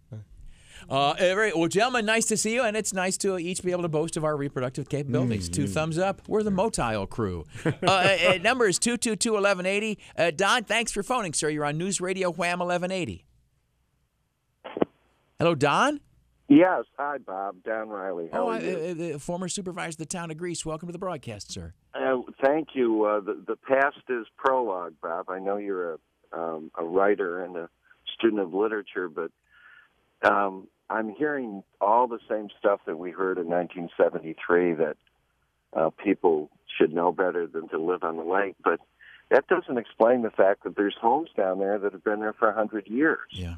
Uh, 0.88 1.14
very, 1.18 1.52
well, 1.54 1.68
gentlemen, 1.68 2.04
nice 2.06 2.26
to 2.26 2.36
see 2.36 2.54
you, 2.54 2.62
and 2.62 2.76
it's 2.76 2.92
nice 2.92 3.16
to 3.18 3.38
each 3.38 3.62
be 3.62 3.70
able 3.70 3.82
to 3.82 3.88
boast 3.88 4.16
of 4.16 4.24
our 4.24 4.36
reproductive 4.36 4.88
capabilities. 4.88 5.48
Two 5.48 5.66
thumbs 5.66 5.98
up. 5.98 6.22
We're 6.28 6.42
the 6.42 6.50
Motile 6.50 7.08
crew. 7.08 7.44
Uh, 7.64 7.70
uh, 7.86 8.38
number 8.42 8.66
is 8.66 8.78
222 8.78 9.32
1180. 9.32 9.98
Uh, 10.16 10.30
Don, 10.30 10.64
thanks 10.64 10.92
for 10.92 11.02
phoning, 11.02 11.32
sir. 11.32 11.48
You're 11.48 11.64
on 11.64 11.78
News 11.78 12.00
Radio 12.00 12.30
Wham 12.30 12.58
1180. 12.58 13.24
Hello, 15.38 15.54
Don? 15.54 16.00
Yes. 16.48 16.84
Hi, 16.98 17.18
Bob. 17.18 17.56
Don 17.64 17.88
Riley. 17.88 18.28
How 18.32 18.44
Oh, 18.44 18.50
are 18.50 18.60
you? 18.60 19.12
uh, 19.12 19.16
uh, 19.16 19.18
former 19.18 19.48
supervisor 19.48 19.94
of 19.94 19.96
the 19.98 20.06
town 20.06 20.30
of 20.30 20.36
Greece. 20.36 20.64
Welcome 20.64 20.88
to 20.88 20.92
the 20.92 20.98
broadcast, 20.98 21.50
sir. 21.50 21.72
Uh, 21.94 22.18
thank 22.44 22.68
you. 22.74 23.04
Uh, 23.04 23.20
the, 23.20 23.42
the 23.46 23.56
past 23.56 23.96
is 24.08 24.26
prologue, 24.36 24.94
Bob. 25.02 25.30
I 25.30 25.38
know 25.38 25.56
you're 25.56 25.94
a, 25.94 25.98
um, 26.38 26.70
a 26.78 26.84
writer 26.84 27.42
and 27.42 27.56
a 27.56 27.68
student 28.18 28.42
of 28.42 28.52
literature, 28.52 29.08
but 29.08 29.30
um, 30.24 30.68
I'm 30.90 31.14
hearing 31.14 31.62
all 31.80 32.06
the 32.06 32.20
same 32.28 32.48
stuff 32.58 32.80
that 32.86 32.98
we 32.98 33.10
heard 33.10 33.38
in 33.38 33.46
1973 33.46 34.74
that 34.74 34.96
uh, 35.72 35.90
people 35.90 36.50
should 36.78 36.92
know 36.92 37.12
better 37.12 37.46
than 37.46 37.68
to 37.68 37.78
live 37.78 38.04
on 38.04 38.16
the 38.16 38.24
lake. 38.24 38.56
But 38.62 38.80
that 39.30 39.46
doesn't 39.48 39.78
explain 39.78 40.22
the 40.22 40.30
fact 40.30 40.64
that 40.64 40.76
there's 40.76 40.96
homes 41.00 41.30
down 41.36 41.58
there 41.58 41.78
that 41.78 41.92
have 41.92 42.04
been 42.04 42.20
there 42.20 42.34
for 42.34 42.48
a 42.48 42.54
hundred 42.54 42.86
years. 42.86 43.28
Yeah. 43.30 43.56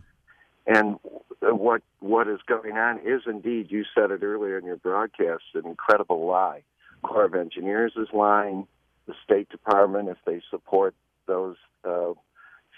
And 0.67 0.99
what 1.43 1.83
what 2.01 2.27
is 2.29 2.41
going 2.47 2.77
on 2.77 2.99
is 2.99 3.23
indeed, 3.27 3.71
you 3.71 3.85
said 3.95 4.11
it 4.11 4.23
earlier 4.23 4.59
in 4.59 4.65
your 4.65 4.77
broadcast, 4.77 5.45
an 5.55 5.67
incredible 5.67 6.27
lie. 6.27 6.63
Corps 7.03 7.27
of 7.27 7.35
Engineers 7.35 7.93
is 7.97 8.09
lying. 8.13 8.67
The 9.07 9.15
State 9.23 9.49
Department, 9.51 10.09
if 10.09 10.17
they 10.27 10.43
support 10.51 10.95
those 11.27 11.57
uh, 11.85 12.15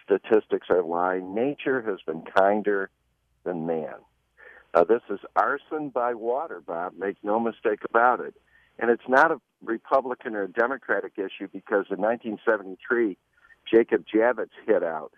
statistics, 0.04 0.66
are 0.68 0.82
lying. 0.82 1.34
Nature 1.34 1.80
has 1.82 2.00
been 2.04 2.22
kinder 2.36 2.90
than 3.44 3.66
man. 3.66 3.94
Uh, 4.74 4.84
this 4.84 5.02
is 5.10 5.20
arson 5.34 5.88
by 5.88 6.14
water, 6.14 6.60
Bob. 6.60 6.94
Make 6.98 7.16
no 7.22 7.40
mistake 7.40 7.80
about 7.88 8.20
it. 8.20 8.34
And 8.78 8.90
it's 8.90 9.08
not 9.08 9.32
a 9.32 9.40
Republican 9.64 10.36
or 10.36 10.42
a 10.42 10.48
Democratic 10.48 11.12
issue 11.16 11.48
because 11.52 11.86
in 11.90 12.00
1973, 12.00 13.16
Jacob 13.72 14.04
Javits 14.12 14.50
hit 14.66 14.82
out 14.82 15.12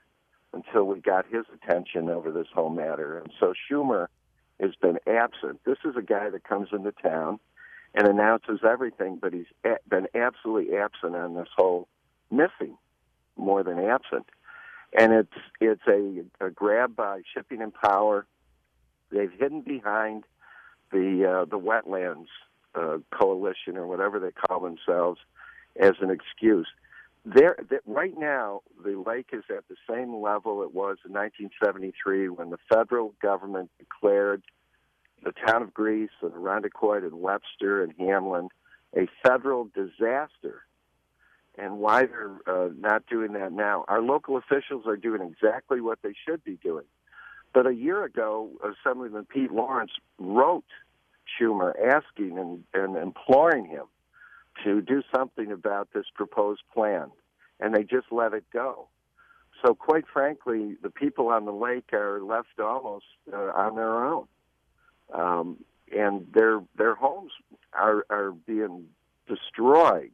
until 0.53 0.85
we 0.85 1.01
got 1.01 1.27
his 1.27 1.45
attention 1.55 2.09
over 2.09 2.31
this 2.31 2.47
whole 2.55 2.71
matter. 2.71 3.19
And 3.19 3.31
so 3.39 3.53
Schumer 3.71 4.07
has 4.61 4.75
been 4.81 4.99
absent. 5.07 5.61
This 5.65 5.79
is 5.85 5.97
a 5.97 6.03
guy 6.03 6.31
that 6.31 6.45
comes 6.45 6.69
into 6.73 6.93
town 6.93 7.39
and 7.95 8.07
announces 8.07 8.61
everything, 8.69 9.19
but 9.21 9.33
he's 9.33 9.47
been 9.89 10.07
absolutely 10.15 10.77
absent 10.77 11.17
on 11.17 11.35
this 11.35 11.49
whole 11.57 11.89
missing, 12.31 12.77
more 13.37 13.63
than 13.63 13.79
absent. 13.79 14.27
And 14.97 15.13
it's 15.13 15.33
it's 15.61 15.87
a, 15.87 16.25
a 16.45 16.51
grab 16.51 16.97
by 16.97 17.23
shipping 17.33 17.63
and 17.63 17.73
power. 17.73 18.27
They've 19.11 19.31
hidden 19.31 19.63
behind 19.63 20.25
the 20.91 21.43
uh, 21.43 21.45
the 21.45 21.59
wetlands 21.59 22.27
uh, 22.75 22.99
coalition 23.11 23.77
or 23.77 23.87
whatever 23.87 24.19
they 24.19 24.33
call 24.33 24.61
themselves 24.61 25.21
as 25.79 25.93
an 26.01 26.11
excuse. 26.11 26.67
There, 27.25 27.57
that 27.71 27.83
right 27.87 28.15
now, 28.17 28.63
the 28.83 29.03
lake 29.07 29.29
is 29.33 29.45
at 29.51 29.69
the 29.69 29.77
same 29.89 30.17
level 30.17 30.63
it 30.63 30.73
was 30.73 30.97
in 31.05 31.13
1973 31.13 32.31
when 32.31 32.51
the 32.51 32.59
federal 32.73 33.15
government 33.21 33.71
declared 33.79 34.43
the 35.23 35.33
town 35.47 35.63
of 35.63 35.75
Greece 35.75 36.11
and 36.23 36.33
Irondequoit 36.33 37.05
and 37.05 37.21
Webster 37.21 37.83
and 37.83 37.93
Hamlin 37.99 38.49
a 38.97 39.07
federal 39.23 39.69
disaster. 39.75 40.63
And 41.61 41.79
why 41.79 42.07
they're 42.07 42.39
uh, 42.47 42.71
not 42.79 43.07
doing 43.07 43.35
that 43.35 43.53
now? 43.53 43.85
Our 43.87 44.01
local 44.01 44.39
officials 44.39 44.87
are 44.87 44.97
doing 44.97 45.21
exactly 45.21 45.81
what 45.81 45.99
they 46.03 46.15
should 46.27 46.43
be 46.43 46.57
doing. 46.63 46.87
But 47.53 47.67
a 47.67 47.75
year 47.75 48.05
ago, 48.05 48.51
Assemblyman 48.65 49.27
Pete 49.27 49.53
Lawrence 49.53 49.93
wrote 50.19 50.65
Schumer 51.39 51.75
asking 51.79 52.39
and, 52.39 52.65
and 52.73 52.97
imploring 52.97 53.67
him 53.67 53.85
to 54.65 54.81
do 54.81 55.03
something 55.15 55.53
about 55.53 55.89
this 55.93 56.07
proposed 56.15 56.63
plan, 56.73 57.11
and 57.59 57.75
they 57.75 57.83
just 57.83 58.07
let 58.11 58.33
it 58.33 58.45
go. 58.53 58.89
So, 59.63 59.75
quite 59.75 60.05
frankly, 60.11 60.77
the 60.83 60.91
people 60.91 61.29
on 61.29 61.45
the 61.45 61.53
lake 61.53 61.93
are 61.93 62.23
left 62.23 62.59
almost 62.59 63.05
uh, 63.31 63.37
on 63.37 63.77
their 63.77 64.05
own, 64.05 64.27
um, 65.13 65.57
and 65.95 66.27
their 66.33 66.63
their 66.79 66.95
homes 66.95 67.33
are 67.75 68.07
are 68.09 68.33
being 68.33 68.87
destroyed. 69.29 70.13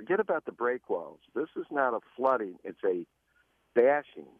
Forget 0.00 0.20
about 0.20 0.46
the 0.46 0.52
break 0.52 0.88
walls. 0.88 1.20
This 1.34 1.48
is 1.56 1.66
not 1.70 1.94
a 1.94 2.00
flooding; 2.16 2.56
it's 2.64 2.82
a 2.84 3.04
bashing 3.74 4.30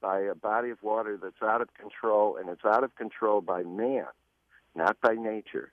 by 0.00 0.20
a 0.20 0.34
body 0.34 0.70
of 0.70 0.82
water 0.82 1.18
that's 1.22 1.42
out 1.42 1.62
of 1.62 1.68
control, 1.74 2.36
and 2.36 2.48
it's 2.48 2.64
out 2.64 2.84
of 2.84 2.94
control 2.96 3.40
by 3.40 3.62
man, 3.62 4.06
not 4.74 5.00
by 5.00 5.14
nature 5.14 5.72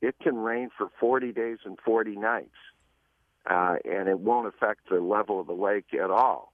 it 0.00 0.18
can 0.20 0.36
rain 0.36 0.70
for 0.76 0.88
40 1.00 1.32
days 1.32 1.58
and 1.64 1.78
40 1.84 2.16
nights, 2.16 2.54
uh, 3.48 3.76
and 3.84 4.08
it 4.08 4.18
won't 4.18 4.46
affect 4.46 4.88
the 4.90 5.00
level 5.00 5.40
of 5.40 5.46
the 5.46 5.52
lake 5.52 5.86
at 5.94 6.10
all. 6.10 6.52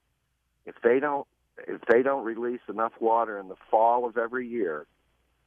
If 0.65 0.75
they 0.83 0.99
don't, 0.99 1.27
if 1.67 1.81
they 1.87 2.01
don't 2.01 2.23
release 2.23 2.61
enough 2.69 2.93
water 2.99 3.37
in 3.39 3.47
the 3.47 3.55
fall 3.69 4.05
of 4.05 4.17
every 4.17 4.47
year 4.47 4.87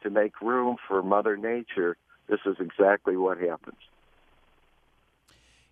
to 0.03 0.11
make 0.11 0.41
room 0.41 0.77
for 0.87 1.03
Mother 1.03 1.37
Nature, 1.37 1.97
this 2.29 2.41
is 2.47 2.57
exactly 2.61 3.17
what 3.17 3.39
happens. 3.39 3.79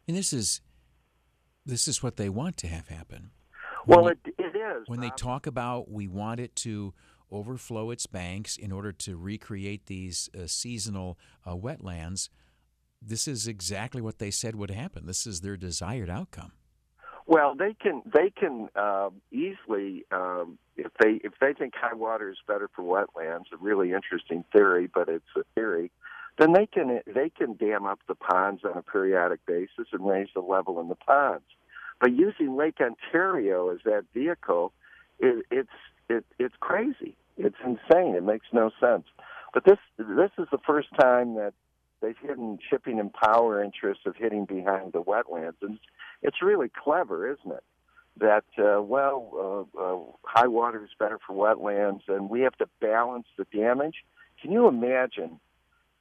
And 0.06 0.16
this 0.16 0.32
is 0.32 0.60
this 1.66 1.88
is 1.88 2.02
what 2.02 2.16
they 2.16 2.28
want 2.28 2.56
to 2.58 2.68
have 2.68 2.88
happen. 2.88 3.30
Well, 3.86 4.08
it, 4.08 4.18
it 4.38 4.56
is. 4.56 4.86
when 4.86 5.00
they 5.00 5.10
talk 5.10 5.46
about 5.46 5.90
we 5.90 6.08
want 6.08 6.40
it 6.40 6.54
to 6.56 6.94
overflow 7.30 7.90
its 7.90 8.06
banks 8.06 8.56
in 8.56 8.70
order 8.70 8.92
to 8.92 9.16
recreate 9.16 9.86
these 9.86 10.28
uh, 10.34 10.46
seasonal 10.46 11.18
uh, 11.44 11.54
wetlands, 11.54 12.28
this 13.02 13.26
is 13.26 13.46
exactly 13.46 14.00
what 14.00 14.18
they 14.18 14.30
said 14.30 14.54
would 14.54 14.70
happen. 14.70 15.06
This 15.06 15.26
is 15.26 15.40
their 15.40 15.56
desired 15.56 16.08
outcome. 16.08 16.52
Well, 17.26 17.54
they 17.54 17.74
can 17.74 18.02
they 18.04 18.30
can 18.30 18.68
uh, 18.76 19.08
easily 19.32 20.04
um, 20.12 20.58
if 20.76 20.92
they 21.02 21.20
if 21.24 21.32
they 21.40 21.54
think 21.54 21.74
high 21.74 21.94
water 21.94 22.30
is 22.30 22.36
better 22.46 22.68
for 22.74 22.82
wetlands, 22.82 23.44
a 23.52 23.56
really 23.58 23.92
interesting 23.92 24.44
theory, 24.52 24.90
but 24.92 25.08
it's 25.08 25.24
a 25.36 25.42
theory. 25.54 25.90
Then 26.38 26.52
they 26.52 26.66
can 26.66 27.00
they 27.06 27.30
can 27.30 27.54
dam 27.54 27.86
up 27.86 28.00
the 28.08 28.14
ponds 28.14 28.62
on 28.64 28.76
a 28.76 28.82
periodic 28.82 29.44
basis 29.46 29.88
and 29.92 30.06
raise 30.06 30.28
the 30.34 30.40
level 30.40 30.80
in 30.80 30.88
the 30.88 30.96
ponds. 30.96 31.44
But 32.00 32.12
using 32.12 32.56
Lake 32.56 32.80
Ontario 32.80 33.70
as 33.70 33.78
that 33.84 34.04
vehicle, 34.12 34.72
it, 35.20 35.46
it's 35.50 35.68
it, 36.08 36.24
it's 36.38 36.54
crazy. 36.60 37.16
It's 37.36 37.56
insane. 37.64 38.14
It 38.14 38.24
makes 38.24 38.46
no 38.52 38.70
sense. 38.80 39.04
But 39.52 39.64
this 39.64 39.78
this 39.96 40.30
is 40.38 40.46
the 40.50 40.58
first 40.66 40.88
time 41.00 41.34
that 41.34 41.54
they've 42.00 42.18
hidden 42.20 42.58
shipping 42.68 42.98
and 42.98 43.12
power 43.12 43.62
interests 43.62 44.04
of 44.04 44.16
hitting 44.16 44.44
behind 44.44 44.92
the 44.92 45.02
wetlands, 45.02 45.62
and 45.62 45.78
it's 46.22 46.42
really 46.42 46.68
clever, 46.68 47.30
isn't 47.30 47.52
it? 47.52 47.64
That 48.18 48.44
uh, 48.58 48.82
well, 48.82 49.66
uh, 49.76 49.80
uh, 49.80 49.98
high 50.24 50.48
water 50.48 50.84
is 50.84 50.90
better 50.98 51.18
for 51.24 51.34
wetlands, 51.34 52.02
and 52.08 52.28
we 52.28 52.40
have 52.40 52.56
to 52.56 52.68
balance 52.80 53.26
the 53.36 53.46
damage. 53.52 54.04
Can 54.42 54.50
you 54.50 54.66
imagine 54.66 55.40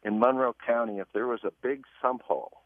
in 0.03 0.19
Monroe 0.19 0.55
County 0.65 0.99
if 0.99 1.07
there 1.13 1.27
was 1.27 1.43
a 1.43 1.51
big 1.61 1.83
sump 2.01 2.21
hole 2.23 2.61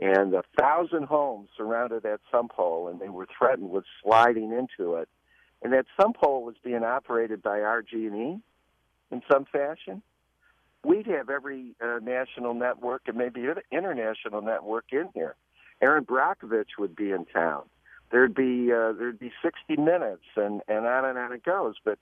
and 0.00 0.32
a 0.34 0.42
thousand 0.58 1.04
homes 1.04 1.48
surrounded 1.56 2.04
that 2.04 2.20
sump 2.30 2.52
hole, 2.52 2.86
and 2.86 3.00
they 3.00 3.08
were 3.08 3.26
threatened 3.36 3.70
with 3.70 3.84
sliding 4.02 4.52
into 4.52 4.94
it, 4.94 5.08
and 5.60 5.72
that 5.72 5.86
sump 6.00 6.16
hole 6.16 6.44
was 6.44 6.54
being 6.62 6.84
operated 6.84 7.42
by 7.42 7.58
RG&E 7.58 8.38
in 9.10 9.22
some 9.28 9.44
fashion? 9.44 10.02
we'd 10.84 11.06
have 11.06 11.30
every 11.30 11.74
uh, 11.82 11.98
national 12.02 12.54
network 12.54 13.02
and 13.06 13.16
maybe 13.16 13.46
international 13.70 14.42
network 14.42 14.86
in 14.92 15.08
here. 15.14 15.34
Erin 15.80 16.04
Brockovich 16.04 16.78
would 16.78 16.96
be 16.96 17.10
in 17.10 17.24
town. 17.26 17.64
There'd 18.10 18.34
be 18.34 18.72
uh, 18.72 18.92
there'd 18.92 19.18
be 19.18 19.32
60 19.42 19.76
minutes, 19.76 20.24
and 20.36 20.62
and 20.66 20.86
on 20.86 21.04
and 21.04 21.18
on 21.18 21.32
it 21.32 21.44
goes. 21.44 21.74
But 21.84 21.98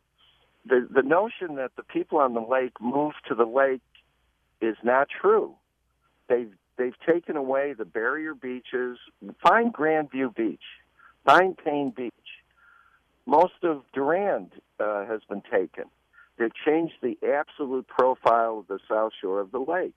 the 0.64 0.86
the 0.88 1.02
notion 1.02 1.56
that 1.56 1.72
the 1.76 1.82
people 1.82 2.18
on 2.18 2.34
the 2.34 2.40
lake 2.40 2.80
moved 2.80 3.16
to 3.28 3.34
the 3.34 3.44
lake 3.44 3.82
is 4.60 4.76
not 4.82 5.08
true. 5.08 5.54
They've 6.28 6.52
they've 6.76 6.98
taken 7.06 7.36
away 7.36 7.72
the 7.72 7.84
barrier 7.84 8.34
beaches. 8.34 8.98
Find 9.42 9.72
Grandview 9.72 10.34
Beach, 10.34 10.64
find 11.24 11.56
Payne 11.56 11.90
Beach. 11.90 12.12
Most 13.26 13.64
of 13.64 13.82
Durand 13.92 14.52
uh, 14.78 15.06
has 15.06 15.20
been 15.28 15.42
taken 15.42 15.84
that 16.38 16.50
changed 16.66 16.94
the 17.02 17.18
absolute 17.26 17.86
profile 17.88 18.58
of 18.58 18.66
the 18.68 18.78
south 18.88 19.12
shore 19.20 19.40
of 19.40 19.50
the 19.50 19.58
lake. 19.58 19.94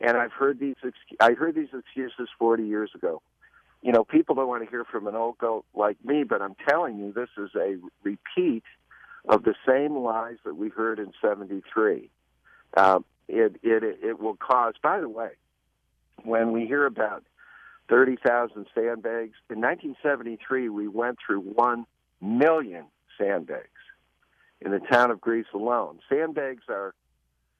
And 0.00 0.16
I've 0.16 0.32
heard 0.32 0.60
these 0.60 0.76
I 1.20 1.32
heard 1.32 1.54
these 1.54 1.68
excuses 1.72 2.28
40 2.38 2.64
years 2.64 2.90
ago. 2.94 3.20
You 3.82 3.92
know, 3.92 4.04
people 4.04 4.34
don't 4.34 4.48
want 4.48 4.64
to 4.64 4.70
hear 4.70 4.84
from 4.84 5.06
an 5.06 5.14
old 5.14 5.38
goat 5.38 5.64
like 5.74 5.96
me, 6.04 6.24
but 6.24 6.42
I'm 6.42 6.56
telling 6.68 6.98
you, 6.98 7.12
this 7.12 7.28
is 7.36 7.50
a 7.54 7.76
repeat 8.02 8.64
of 9.28 9.44
the 9.44 9.54
same 9.66 9.96
lies 9.96 10.36
that 10.44 10.56
we 10.56 10.68
heard 10.68 10.98
in 10.98 11.12
'73. 11.20 12.10
Uh, 12.76 13.00
it 13.28 13.56
it 13.62 13.82
it 14.02 14.20
will 14.20 14.36
cause. 14.36 14.74
By 14.82 15.00
the 15.00 15.08
way, 15.08 15.30
when 16.24 16.52
we 16.52 16.66
hear 16.66 16.86
about 16.86 17.24
30,000 17.88 18.66
sandbags, 18.74 19.34
in 19.48 19.60
1973 19.60 20.68
we 20.68 20.88
went 20.88 21.18
through 21.24 21.40
1 21.40 21.86
million 22.20 22.84
sandbags 23.16 23.68
in 24.60 24.72
the 24.72 24.80
town 24.80 25.10
of 25.10 25.20
Greece 25.20 25.46
alone. 25.54 26.00
Sandbags 26.08 26.64
are 26.68 26.94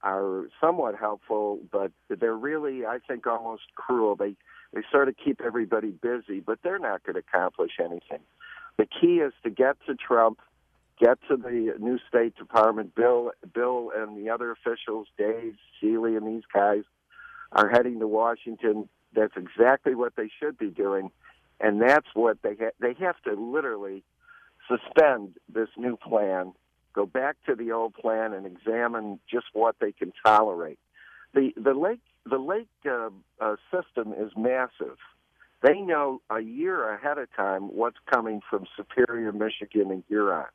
are 0.01 0.45
somewhat 0.61 0.95
helpful, 0.95 1.59
but 1.71 1.91
they're 2.07 2.35
really, 2.35 2.85
I 2.85 2.99
think, 3.05 3.27
almost 3.27 3.63
cruel. 3.75 4.15
They 4.15 4.35
they 4.73 4.81
sort 4.91 5.09
of 5.09 5.15
keep 5.17 5.41
everybody 5.41 5.89
busy, 5.89 6.39
but 6.39 6.59
they're 6.63 6.79
not 6.79 7.03
going 7.03 7.15
to 7.15 7.19
accomplish 7.19 7.71
anything. 7.79 8.19
The 8.77 8.85
key 8.85 9.19
is 9.19 9.33
to 9.43 9.49
get 9.49 9.77
to 9.87 9.95
Trump, 9.95 10.39
get 10.99 11.17
to 11.29 11.37
the 11.37 11.73
new 11.79 11.99
State 12.07 12.35
Department. 12.35 12.95
Bill, 12.95 13.31
Bill, 13.53 13.91
and 13.95 14.17
the 14.17 14.29
other 14.29 14.51
officials, 14.51 15.07
Dave, 15.17 15.55
Seeley, 15.79 16.15
and 16.15 16.27
these 16.27 16.43
guys 16.53 16.83
are 17.51 17.69
heading 17.69 17.99
to 17.99 18.07
Washington. 18.07 18.89
That's 19.15 19.33
exactly 19.35 19.95
what 19.95 20.15
they 20.15 20.29
should 20.39 20.57
be 20.57 20.69
doing, 20.69 21.11
and 21.59 21.81
that's 21.81 22.07
what 22.13 22.37
they 22.43 22.55
ha- 22.59 22.75
they 22.79 22.93
have 22.99 23.19
to 23.23 23.33
literally 23.33 24.03
suspend 24.67 25.35
this 25.51 25.69
new 25.77 25.97
plan 25.97 26.53
go 26.93 27.05
back 27.05 27.37
to 27.45 27.55
the 27.55 27.71
old 27.71 27.93
plan 27.93 28.33
and 28.33 28.45
examine 28.45 29.19
just 29.29 29.45
what 29.53 29.75
they 29.79 29.91
can 29.91 30.11
tolerate. 30.25 30.79
The 31.33 31.51
the 31.55 31.73
lake 31.73 32.01
the 32.25 32.37
lake 32.37 32.67
uh, 32.85 33.09
uh, 33.39 33.55
system 33.71 34.13
is 34.13 34.31
massive. 34.35 34.97
They 35.61 35.79
know 35.79 36.21
a 36.29 36.39
year 36.39 36.93
ahead 36.93 37.17
of 37.17 37.27
time 37.35 37.63
what's 37.63 37.97
coming 38.11 38.41
from 38.49 38.65
Superior, 38.77 39.31
Michigan, 39.31 39.91
and 39.91 40.03
Huron. 40.07 40.45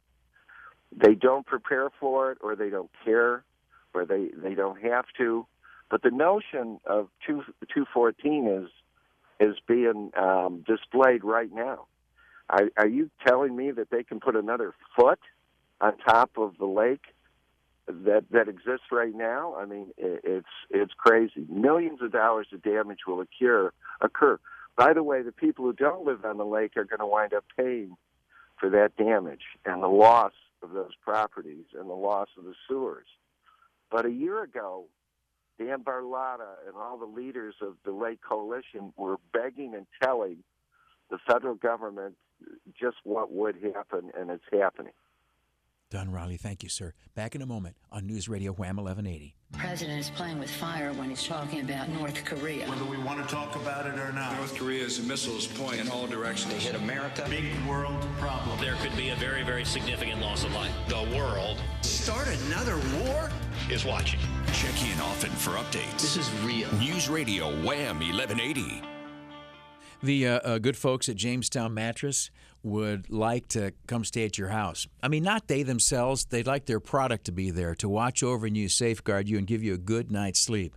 They 0.97 1.15
don't 1.15 1.47
prepare 1.47 1.91
for 2.01 2.33
it, 2.33 2.39
or 2.41 2.57
they 2.57 2.71
don't 2.71 2.91
care, 3.05 3.45
or 3.93 4.05
they 4.05 4.31
they 4.37 4.55
don't 4.55 4.81
have 4.83 5.07
to. 5.19 5.47
But 5.91 6.03
the 6.03 6.11
notion 6.11 6.81
of 6.87 7.09
two 7.27 7.43
two 7.73 7.85
fourteen 7.93 8.47
is 8.47 8.71
is 9.41 9.57
being 9.67 10.13
um, 10.17 10.65
displayed 10.67 11.25
right 11.25 11.53
now. 11.53 11.87
Are, 12.49 12.71
are 12.77 12.87
you 12.87 13.11
telling 13.27 13.57
me 13.57 13.71
that 13.73 13.91
they 13.91 14.05
can 14.05 14.21
put 14.21 14.37
another 14.37 14.75
foot 14.95 15.19
on 15.81 15.97
top 15.99 16.33
of 16.37 16.57
the 16.59 16.67
lake 16.67 17.07
that 17.87 18.25
that 18.31 18.49
exists 18.49 18.87
right 18.91 19.15
now. 19.15 19.55
I 19.57 19.67
mean, 19.67 19.89
it, 19.97 20.21
it's 20.25 20.47
it's 20.71 20.93
crazy. 20.97 21.47
Millions 21.49 22.01
of 22.03 22.13
dollars 22.13 22.47
of 22.53 22.63
damage 22.63 23.01
will 23.07 23.21
occur. 23.21 23.73
Occur. 24.01 24.39
By 24.77 24.93
the 24.93 25.03
way, 25.03 25.23
the 25.23 25.33
people 25.33 25.65
who 25.65 25.73
don't 25.73 26.05
live 26.05 26.25
on 26.25 26.39
the 26.39 26.47
lake 26.47 26.77
are 26.77 26.85
going 26.85 27.01
to 27.01 27.07
wind 27.07 27.33
up 27.33 27.45
paying 27.57 27.97
for 28.59 28.71
that 28.71 28.97
damage 28.97 29.43
and 29.65 29.83
the 29.83 29.89
loss 29.89 30.33
of 30.65 30.73
those 30.73 30.95
properties 31.03 31.67
and 31.79 31.89
the 31.89 31.95
loss 31.95 32.29
of 32.37 32.45
the 32.45 32.55
sewers. 32.69 33.07
But 33.91 34.07
a 34.07 34.11
year 34.11 34.43
ago, 34.43 34.87
Dan 35.59 35.85
Barlotta 35.85 36.67
and 36.67 36.75
all 36.77 36.99
the 36.99 37.05
leaders 37.05 37.55
of 37.61 37.75
the 37.85 37.93
Lake 37.93 38.19
Coalition 38.29 38.93
were 38.97 39.19
begging 39.33 39.75
and 39.75 39.87
telling 40.03 40.39
the 41.11 41.19
federal 41.29 41.55
government 41.55 42.17
just 42.79 42.97
what 43.05 43.31
would 43.31 43.57
happen, 43.75 44.11
and 44.19 44.31
it's 44.31 44.45
happening. 44.53 44.93
Don 45.91 46.11
Riley, 46.11 46.37
thank 46.37 46.63
you, 46.63 46.69
sir. 46.69 46.93
Back 47.15 47.35
in 47.35 47.43
a 47.43 47.47
moment 47.47 47.77
on 47.93 48.07
News 48.07 48.29
Radio 48.29 48.53
Wham 48.53 48.77
1180. 48.77 49.37
The 49.53 49.59
president 49.59 50.01
is 50.01 50.11
playing 50.11 50.41
with 50.41 50.51
fire 50.51 50.93
when 50.95 51.11
he's 51.11 51.25
talking 51.25 51.61
about 51.61 51.89
North 51.89 52.25
Korea. 52.25 52.69
Whether 52.69 52.85
we 52.85 52.99
want 52.99 53.23
to 53.27 53.33
talk 53.33 53.55
about 53.55 53.87
it 53.87 53.97
or 53.99 54.13
not. 54.13 54.37
North 54.39 54.57
Korea's 54.57 55.01
missiles 55.07 55.47
point 55.47 55.79
in 55.81 55.89
all 55.89 56.07
directions. 56.09 56.53
They 56.53 56.59
hit 56.59 56.75
America. 56.75 57.25
Big 57.31 57.45
world 57.69 58.05
problem. 58.19 58.59
There 58.61 58.75
could 58.77 58.97
be 58.97 59.11
a 59.11 59.17
very, 59.17 59.45
very 59.45 59.65
significant 59.65 60.21
loss 60.21 60.43
of 60.43 60.53
life. 60.55 60.73
The 60.89 61.03
world 61.17 61.63
Start 61.83 62.27
another 62.49 62.77
war? 63.05 63.31
is 63.71 63.85
watching. 63.85 64.21
Check 64.53 64.75
in 64.91 65.01
often 65.01 65.31
for 65.31 65.51
updates. 65.53 66.01
This 66.01 66.17
is 66.17 66.31
real. 66.43 66.71
News 66.75 67.09
Radio 67.09 67.47
Wham 67.65 68.01
1180. 68.01 68.83
The 70.03 70.27
uh, 70.29 70.39
uh, 70.41 70.59
good 70.59 70.77
folks 70.77 71.09
at 71.09 71.17
Jamestown 71.17 71.73
Mattress 71.73 72.31
would 72.65 73.11
like 73.11 73.47
to 73.49 73.73
come 73.87 74.05
stay 74.05 74.25
at 74.25 74.39
your 74.39 74.49
house. 74.49 74.87
I 75.03 75.09
mean, 75.09 75.23
not 75.23 75.49
they 75.49 75.63
themselves, 75.63 76.25
they'd 76.25 76.47
like 76.47 76.67
their 76.67 76.81
product 76.81 77.27
to 77.27 77.33
be 77.33 77.51
there 77.51 77.75
to 77.77 77.89
watch 77.89 78.23
over 78.23 78.47
you, 78.47 78.69
safeguard 78.69 79.29
you, 79.29 79.39
and 79.39 79.47
give 79.47 79.63
you 79.63 79.75
a 79.75 79.79
good 79.79 80.11
night's 80.11 80.41
sleep. 80.41 80.77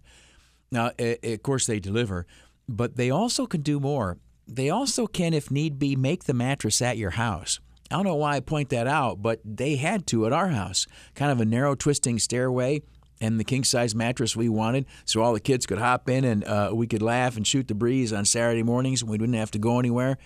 Now, 0.70 0.92
of 1.00 1.44
course, 1.44 1.66
they 1.66 1.80
deliver, 1.80 2.28
but 2.68 2.98
they 2.98 3.10
also 3.10 3.46
can 3.46 3.62
do 3.62 3.80
more. 3.80 4.18
They 4.48 4.70
also 4.70 5.08
can, 5.08 5.34
if 5.34 5.50
need 5.50 5.80
be, 5.80 5.96
make 5.96 6.26
the 6.26 6.34
mattress 6.34 6.82
at 6.82 6.98
your 6.98 7.12
house. 7.12 7.60
I 7.90 7.96
don't 7.96 8.06
know 8.06 8.16
why 8.16 8.36
I 8.36 8.40
point 8.42 8.70
that 8.70 8.88
out, 8.88 9.22
but 9.22 9.40
they 9.46 9.78
had 9.78 10.08
to 10.08 10.26
at 10.26 10.34
our 10.34 10.50
house. 10.50 10.88
Kind 11.16 11.32
of 11.32 11.40
a 11.40 11.46
narrow, 11.46 11.74
twisting 11.74 12.20
stairway 12.20 12.82
and 13.20 13.40
the 13.40 13.44
king 13.44 13.64
size 13.64 13.96
mattress 13.96 14.36
we 14.36 14.50
wanted, 14.50 14.86
so 15.06 15.22
all 15.22 15.34
the 15.34 15.40
kids 15.40 15.66
could 15.66 15.80
hop 15.80 16.10
in 16.10 16.24
and 16.24 16.44
uh, 16.44 16.72
we 16.74 16.86
could 16.86 17.02
laugh 17.02 17.36
and 17.36 17.48
shoot 17.48 17.68
the 17.68 17.74
breeze 17.74 18.14
on 18.14 18.26
Saturday 18.26 18.64
mornings. 18.64 19.02
And 19.02 19.10
we 19.10 19.18
didn't 19.18 19.36
have 19.36 19.52
to 19.52 19.60
go 19.60 19.80
anywhere. 19.80 20.18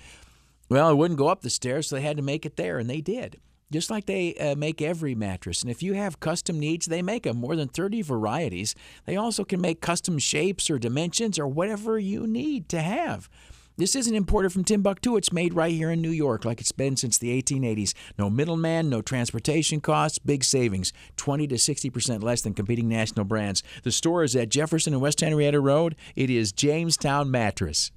Well, 0.72 0.90
it 0.90 0.96
wouldn't 0.96 1.18
go 1.18 1.28
up 1.28 1.42
the 1.42 1.50
stairs, 1.50 1.88
so 1.90 1.98
they 1.98 2.02
had 2.02 2.16
to 2.16 2.24
make 2.24 2.46
it 2.46 2.56
there, 2.56 2.80
and 2.80 2.90
they 2.90 3.02
did. 3.02 3.42
Just 3.74 3.90
like 3.90 4.06
they 4.06 4.36
uh, 4.36 4.56
make 4.56 4.82
every 4.82 5.14
mattress. 5.14 5.62
And 5.62 5.70
if 5.70 5.84
you 5.84 5.96
have 5.96 6.22
custom 6.22 6.62
needs, 6.62 6.86
they 6.86 7.02
make 7.02 7.24
them 7.24 7.36
more 7.36 7.58
than 7.58 7.68
30 7.68 8.04
varieties. 8.04 8.74
They 9.04 9.18
also 9.18 9.44
can 9.44 9.60
make 9.60 9.82
custom 9.82 10.18
shapes 10.18 10.70
or 10.70 10.80
dimensions 10.80 11.38
or 11.38 11.46
whatever 11.46 12.00
you 12.00 12.26
need 12.26 12.70
to 12.70 12.82
have. 12.82 13.30
This 13.76 13.98
isn't 13.98 14.16
imported 14.16 14.54
from 14.54 14.64
Timbuktu. 14.64 15.18
It's 15.18 15.34
made 15.34 15.54
right 15.54 15.74
here 15.74 15.92
in 15.92 16.02
New 16.02 16.10
York, 16.10 16.46
like 16.46 16.62
it's 16.62 16.72
been 16.72 16.96
since 16.96 17.18
the 17.18 17.42
1880s. 17.42 17.94
No 18.18 18.30
middleman, 18.30 18.90
no 18.90 19.02
transportation 19.02 19.82
costs, 19.82 20.20
big 20.20 20.42
savings 20.42 20.94
20 21.18 21.48
to 21.48 21.56
60% 21.56 22.24
less 22.24 22.44
than 22.44 22.54
competing 22.54 22.88
national 22.88 23.26
brands. 23.26 23.62
The 23.84 23.92
store 23.92 24.24
is 24.24 24.38
at 24.38 24.48
Jefferson 24.48 24.94
and 24.94 25.02
West 25.02 25.20
Henrietta 25.20 25.60
Road. 25.60 25.98
It 26.16 26.30
is 26.30 26.54
Jamestown 26.54 27.30
Mattress. 27.30 27.92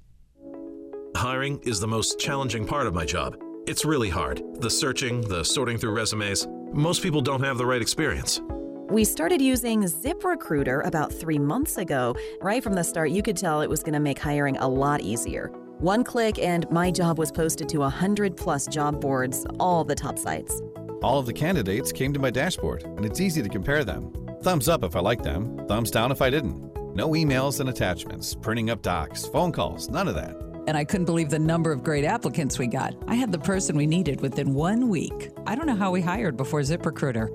Hiring 1.15 1.61
is 1.63 1.79
the 1.79 1.87
most 1.87 2.19
challenging 2.19 2.67
part 2.67 2.87
of 2.87 2.93
my 2.93 3.05
job. 3.05 3.37
It's 3.67 3.85
really 3.85 4.09
hard. 4.09 4.43
The 4.59 4.69
searching, 4.69 5.21
the 5.21 5.45
sorting 5.45 5.77
through 5.77 5.93
resumes. 5.93 6.45
Most 6.73 7.01
people 7.01 7.21
don't 7.21 7.41
have 7.41 7.57
the 7.57 7.65
right 7.65 7.81
experience. 7.81 8.41
We 8.89 9.05
started 9.05 9.41
using 9.41 9.83
ZipRecruiter 9.83 10.85
about 10.85 11.13
three 11.13 11.39
months 11.39 11.77
ago. 11.77 12.17
Right 12.41 12.61
from 12.61 12.73
the 12.73 12.83
start, 12.83 13.11
you 13.11 13.23
could 13.23 13.37
tell 13.37 13.61
it 13.61 13.69
was 13.69 13.81
going 13.81 13.93
to 13.93 13.99
make 14.01 14.19
hiring 14.19 14.57
a 14.57 14.67
lot 14.67 15.01
easier. 15.01 15.47
One 15.79 16.03
click, 16.03 16.37
and 16.37 16.69
my 16.69 16.91
job 16.91 17.17
was 17.17 17.31
posted 17.31 17.69
to 17.69 17.77
100 17.79 18.35
plus 18.35 18.67
job 18.67 18.99
boards, 18.99 19.45
all 19.57 19.85
the 19.85 19.95
top 19.95 20.19
sites. 20.19 20.61
All 21.01 21.17
of 21.17 21.25
the 21.25 21.33
candidates 21.33 21.93
came 21.93 22.11
to 22.11 22.19
my 22.19 22.29
dashboard, 22.29 22.83
and 22.83 23.05
it's 23.05 23.21
easy 23.21 23.41
to 23.41 23.49
compare 23.49 23.85
them. 23.85 24.11
Thumbs 24.41 24.67
up 24.67 24.83
if 24.83 24.97
I 24.97 24.99
like 24.99 25.23
them, 25.23 25.65
thumbs 25.67 25.91
down 25.91 26.11
if 26.11 26.21
I 26.21 26.29
didn't. 26.29 26.75
No 26.93 27.09
emails 27.11 27.61
and 27.61 27.69
attachments, 27.69 28.35
printing 28.35 28.69
up 28.69 28.81
docs, 28.81 29.25
phone 29.25 29.53
calls, 29.53 29.89
none 29.89 30.09
of 30.09 30.15
that. 30.15 30.44
And 30.67 30.75
I 30.75 30.83
couldn't 30.83 31.05
believe 31.05 31.29
the 31.29 31.39
number 31.39 31.71
of 31.71 31.83
great 31.83 32.05
applicants 32.05 32.57
we 32.57 32.67
got. 32.67 32.95
I 33.07 33.15
had 33.15 33.31
the 33.31 33.39
person 33.39 33.75
we 33.75 33.85
needed 33.85 34.21
within 34.21 34.53
one 34.53 34.89
week. 34.89 35.31
I 35.45 35.55
don't 35.55 35.67
know 35.67 35.75
how 35.75 35.91
we 35.91 36.01
hired 36.01 36.37
before 36.37 36.61
ZipRecruiter. 36.61 37.29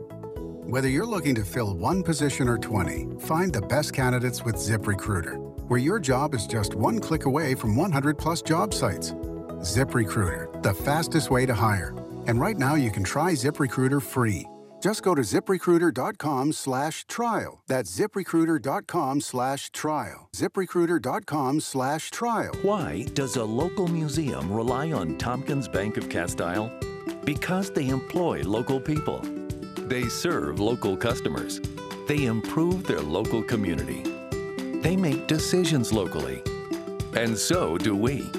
Whether 0.68 0.88
you're 0.88 1.06
looking 1.06 1.34
to 1.34 1.44
fill 1.44 1.74
one 1.74 2.02
position 2.02 2.48
or 2.48 2.58
20, 2.58 3.18
find 3.20 3.52
the 3.52 3.62
best 3.62 3.92
candidates 3.92 4.44
with 4.44 4.56
ZipRecruiter, 4.56 5.36
where 5.68 5.80
your 5.80 5.98
job 5.98 6.34
is 6.34 6.46
just 6.46 6.74
one 6.74 7.00
click 7.00 7.24
away 7.24 7.54
from 7.54 7.76
100 7.76 8.16
plus 8.18 8.42
job 8.42 8.72
sites. 8.72 9.12
ZipRecruiter, 9.60 10.62
the 10.62 10.74
fastest 10.74 11.30
way 11.30 11.46
to 11.46 11.54
hire. 11.54 11.94
And 12.26 12.40
right 12.40 12.56
now 12.56 12.74
you 12.74 12.90
can 12.90 13.04
try 13.04 13.32
ZipRecruiter 13.32 14.02
free. 14.02 14.46
Just 14.80 15.02
go 15.02 15.14
to 15.14 15.20
ziprecruiter.com 15.20 16.54
slash 16.54 17.04
trial. 17.06 17.62
That's 17.66 17.94
ziprecruiter.com 17.98 19.20
slash 19.20 19.70
trial. 19.70 20.28
ziprecruiter.com 20.32 21.60
slash 21.60 22.10
trial. 22.10 22.54
Why 22.62 23.06
does 23.12 23.36
a 23.36 23.44
local 23.44 23.88
museum 23.88 24.50
rely 24.50 24.92
on 24.92 25.18
Tompkins 25.18 25.68
Bank 25.68 25.98
of 25.98 26.08
Castile? 26.08 26.72
Because 27.24 27.70
they 27.70 27.88
employ 27.88 28.42
local 28.42 28.80
people. 28.80 29.20
They 29.76 30.08
serve 30.08 30.60
local 30.60 30.96
customers. 30.96 31.60
They 32.08 32.24
improve 32.24 32.84
their 32.84 33.00
local 33.00 33.42
community. 33.42 34.02
They 34.80 34.96
make 34.96 35.26
decisions 35.26 35.92
locally. 35.92 36.42
And 37.14 37.36
so 37.36 37.76
do 37.76 37.94
we. 37.94 38.30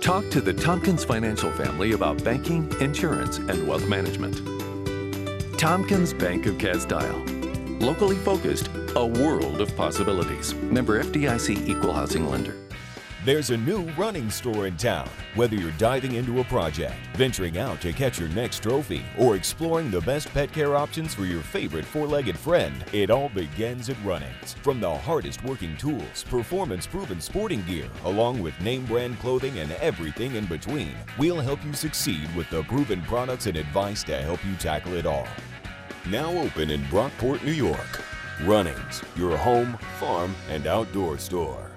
Talk 0.00 0.30
to 0.30 0.40
the 0.40 0.54
Tompkins 0.54 1.02
financial 1.02 1.50
family 1.50 1.92
about 1.92 2.22
banking, 2.22 2.72
insurance, 2.80 3.38
and 3.38 3.66
wealth 3.66 3.88
management. 3.88 4.57
Tompkins 5.58 6.14
Bank 6.14 6.46
of 6.46 6.56
Castile. 6.56 7.18
Locally 7.80 8.14
focused, 8.14 8.70
a 8.94 9.04
world 9.04 9.60
of 9.60 9.74
possibilities. 9.74 10.54
Member 10.54 11.02
FDIC 11.02 11.66
Equal 11.66 11.92
Housing 11.92 12.30
Lender. 12.30 12.67
There's 13.28 13.50
a 13.50 13.58
new 13.58 13.82
running 13.90 14.30
store 14.30 14.66
in 14.66 14.78
town. 14.78 15.06
Whether 15.34 15.54
you're 15.54 15.72
diving 15.72 16.14
into 16.14 16.40
a 16.40 16.44
project, 16.44 16.94
venturing 17.12 17.58
out 17.58 17.78
to 17.82 17.92
catch 17.92 18.18
your 18.18 18.30
next 18.30 18.62
trophy, 18.62 19.04
or 19.18 19.36
exploring 19.36 19.90
the 19.90 20.00
best 20.00 20.32
pet 20.32 20.50
care 20.50 20.74
options 20.74 21.12
for 21.12 21.26
your 21.26 21.42
favorite 21.42 21.84
four 21.84 22.06
legged 22.06 22.38
friend, 22.38 22.82
it 22.94 23.10
all 23.10 23.28
begins 23.28 23.90
at 23.90 24.02
Runnings. 24.02 24.54
From 24.62 24.80
the 24.80 24.96
hardest 24.96 25.44
working 25.44 25.76
tools, 25.76 26.24
performance 26.24 26.86
proven 26.86 27.20
sporting 27.20 27.62
gear, 27.64 27.90
along 28.06 28.40
with 28.40 28.58
name 28.62 28.86
brand 28.86 29.18
clothing 29.18 29.58
and 29.58 29.72
everything 29.72 30.36
in 30.36 30.46
between, 30.46 30.94
we'll 31.18 31.38
help 31.38 31.62
you 31.66 31.74
succeed 31.74 32.34
with 32.34 32.48
the 32.48 32.62
proven 32.62 33.02
products 33.02 33.44
and 33.44 33.58
advice 33.58 34.02
to 34.04 34.16
help 34.22 34.42
you 34.42 34.54
tackle 34.54 34.94
it 34.94 35.04
all. 35.04 35.28
Now 36.08 36.30
open 36.30 36.70
in 36.70 36.82
Brockport, 36.84 37.44
New 37.44 37.52
York. 37.52 38.02
Runnings, 38.44 39.02
your 39.16 39.36
home, 39.36 39.76
farm, 40.00 40.34
and 40.48 40.66
outdoor 40.66 41.18
store. 41.18 41.67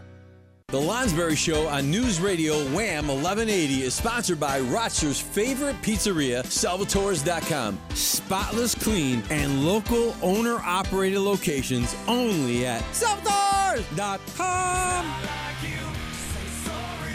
The 0.72 0.80
Lonsberry 0.80 1.36
Show 1.36 1.68
on 1.68 1.92
News 1.92 2.22
Radio 2.22 2.54
Wham 2.74 3.10
1180 3.10 3.84
is 3.84 3.94
sponsored 3.94 4.40
by 4.40 4.62
Rochester's 4.62 5.20
favorite 5.20 5.76
pizzeria, 5.82 6.46
Salvatore's.com. 6.46 7.78
Spotless, 7.94 8.74
clean, 8.74 9.22
and 9.30 9.66
local 9.66 10.16
owner 10.22 10.60
operated 10.60 11.20
locations 11.20 11.94
only 12.08 12.66
at 12.66 12.80
Salvatores.com. 12.94 15.06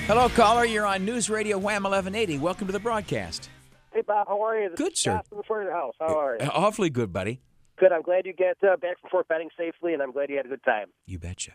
Hello, 0.06 0.28
caller. 0.28 0.66
You're 0.66 0.84
on 0.84 1.06
News 1.06 1.30
Radio 1.30 1.56
Wham 1.56 1.84
1180. 1.84 2.36
Welcome 2.36 2.66
to 2.66 2.74
the 2.74 2.78
broadcast. 2.78 3.48
Hey, 3.94 4.02
Bob. 4.02 4.28
How 4.28 4.38
are 4.44 4.60
you? 4.60 4.68
This 4.68 4.78
Good, 4.78 4.92
is 4.92 5.00
sir. 5.00 5.12
Scott 5.12 5.28
From 5.30 5.38
the 5.38 5.44
front 5.44 5.62
of 5.62 5.68
the 5.68 5.74
house. 5.74 5.94
How 5.98 6.20
are 6.20 6.36
you? 6.38 6.46
Awfully 6.46 6.90
good, 6.90 7.10
buddy. 7.10 7.40
Good. 7.78 7.90
I'm 7.90 8.02
glad 8.02 8.26
you 8.26 8.34
get 8.34 8.58
uh, 8.62 8.76
back 8.76 9.00
from 9.00 9.08
Fort 9.08 9.28
Benning 9.28 9.48
safely, 9.56 9.94
and 9.94 10.02
I'm 10.02 10.12
glad 10.12 10.28
you 10.28 10.36
had 10.36 10.44
a 10.44 10.50
good 10.50 10.62
time. 10.62 10.88
You 11.06 11.18
betcha. 11.18 11.52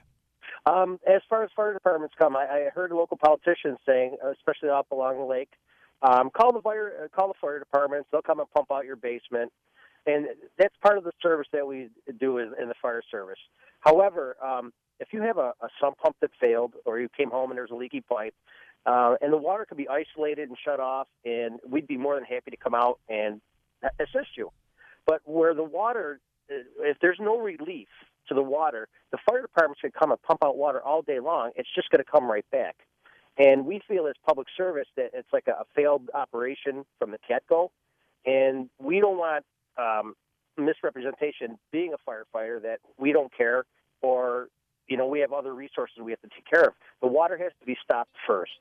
Um, 0.66 1.00
as 1.08 1.22
far 1.30 1.44
as 1.44 1.50
fire 1.56 1.74
departments 1.74 2.14
come, 2.18 2.36
I, 2.36 2.44
I 2.44 2.70
heard 2.74 2.92
local 2.92 3.18
politicians 3.18 3.80
saying, 3.86 4.18
uh, 4.24 4.32
especially 4.32 4.70
up 4.70 4.92
along 4.92 5.18
the 5.18 5.26
lake, 5.26 5.52
um, 6.04 6.30
call 6.30 6.52
the 6.52 6.62
fire, 6.62 6.94
uh, 7.04 7.08
call 7.16 7.28
the 7.30 7.34
fire 7.42 7.60
departments. 7.60 8.10
They'll 8.12 8.22
come 8.22 8.40
and 8.40 8.50
pump 8.52 8.72
out 8.72 8.86
your 8.86 8.96
basement, 8.96 9.52
and 10.06 10.28
that's 10.58 10.76
part 10.82 10.98
of 10.98 11.04
the 11.04 11.12
service 11.22 11.48
that 11.54 11.66
we 11.66 11.90
do 12.20 12.38
in, 12.38 12.54
in 12.62 12.68
the 12.68 12.76
fire 12.82 13.02
service. 13.10 13.40
However, 13.80 14.38
um, 14.44 14.72
if 15.00 15.10
you 15.12 15.22
have 15.24 15.38
a, 15.38 15.54
a 15.62 15.70
sump 15.80 15.98
pump 15.98 16.16
that 16.22 16.30
failed, 16.40 16.74
or 16.86 17.00
you 17.00 17.10
came 17.10 17.32
home 17.32 17.50
and 17.50 17.58
there's 17.58 17.72
a 17.72 17.76
leaky 17.76 18.02
pipe, 18.02 18.36
uh, 18.86 19.16
and 19.22 19.34
the 19.34 19.38
water 19.38 19.66
could 19.66 19.78
be 19.78 19.88
isolated 19.90 20.50
and 20.50 20.58
shut 20.64 20.80
off, 20.80 21.08
and 21.26 21.60
we'd 21.68 21.88
be 21.88 21.98
more 21.98 22.16
than 22.16 22.24
happy 22.24 22.52
to 22.52 22.58
come 22.58 22.76
out 22.76 23.00
and 23.10 23.42
assist 24.00 24.38
you. 24.38 24.52
But 25.06 25.22
where 25.26 25.54
the 25.54 25.64
water, 25.64 26.20
uh, 26.52 26.56
if 26.80 26.98
there's 27.02 27.20
no 27.20 27.40
relief 27.40 27.88
to 28.28 28.34
the 28.34 28.42
water, 28.42 28.88
the 29.12 29.18
fire 29.28 29.42
departments 29.42 29.82
could 29.82 29.94
come 29.94 30.12
and 30.12 30.22
pump 30.22 30.44
out 30.44 30.58
water 30.58 30.82
all 30.82 31.02
day 31.02 31.20
long. 31.20 31.52
It's 31.56 31.70
just 31.74 31.90
going 31.90 32.04
to 32.04 32.10
come 32.10 32.26
right 32.26 32.46
back. 32.52 32.76
And 33.38 33.66
we 33.66 33.82
feel 33.88 34.08
as 34.08 34.14
public 34.26 34.48
service 34.56 34.88
that 34.98 35.12
it's 35.14 35.28
like 35.32 35.48
a, 35.48 35.64
failed 35.76 36.10
operation 36.14 36.86
from 37.00 37.12
the 37.12 37.18
get-go, 37.28 37.72
and 38.26 38.70
we 38.80 39.00
don't 39.00 39.18
want 39.18 39.46
um, 39.78 40.16
misrepresentation 40.58 41.58
being 41.72 41.94
a 41.94 42.10
firefighter 42.10 42.62
that 42.62 42.80
we 42.98 43.12
don't 43.14 43.36
care 43.36 43.66
or 44.02 44.48
you 44.88 44.98
know 44.98 45.08
we 45.08 45.20
have 45.20 45.32
other 45.32 45.54
resources 45.54 45.98
we 46.04 46.12
have 46.12 46.22
to 46.22 46.30
take 46.30 46.46
care 46.46 46.66
of. 46.66 46.74
The 47.02 47.08
water 47.08 47.38
has 47.38 47.52
to 47.60 47.66
be 47.66 47.78
stopped 47.84 48.12
first. 48.28 48.52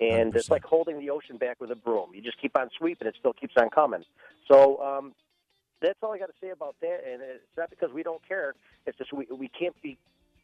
And 0.00 0.34
it's 0.34 0.50
like 0.50 0.64
holding 0.64 0.98
the 0.98 1.10
ocean 1.10 1.36
back 1.36 1.60
with 1.60 1.70
a 1.70 1.76
broom. 1.76 2.10
You 2.14 2.20
just 2.20 2.40
keep 2.40 2.58
on 2.58 2.68
sweeping, 2.76 3.06
it 3.06 3.14
still 3.16 3.32
keeps 3.32 3.54
on 3.56 3.70
coming. 3.70 4.02
So 4.50 4.82
um, 4.82 5.14
that's 5.84 5.98
all 6.02 6.12
I 6.12 6.18
got 6.18 6.26
to 6.26 6.32
say 6.40 6.50
about 6.50 6.76
that. 6.80 7.00
And 7.10 7.22
it's 7.22 7.44
not 7.56 7.70
because 7.70 7.90
we 7.92 8.02
don't 8.02 8.26
care. 8.26 8.54
It's 8.86 8.96
just 8.98 9.12
we 9.12 9.26
we 9.30 9.48
can't 9.48 9.74
be 9.82 9.98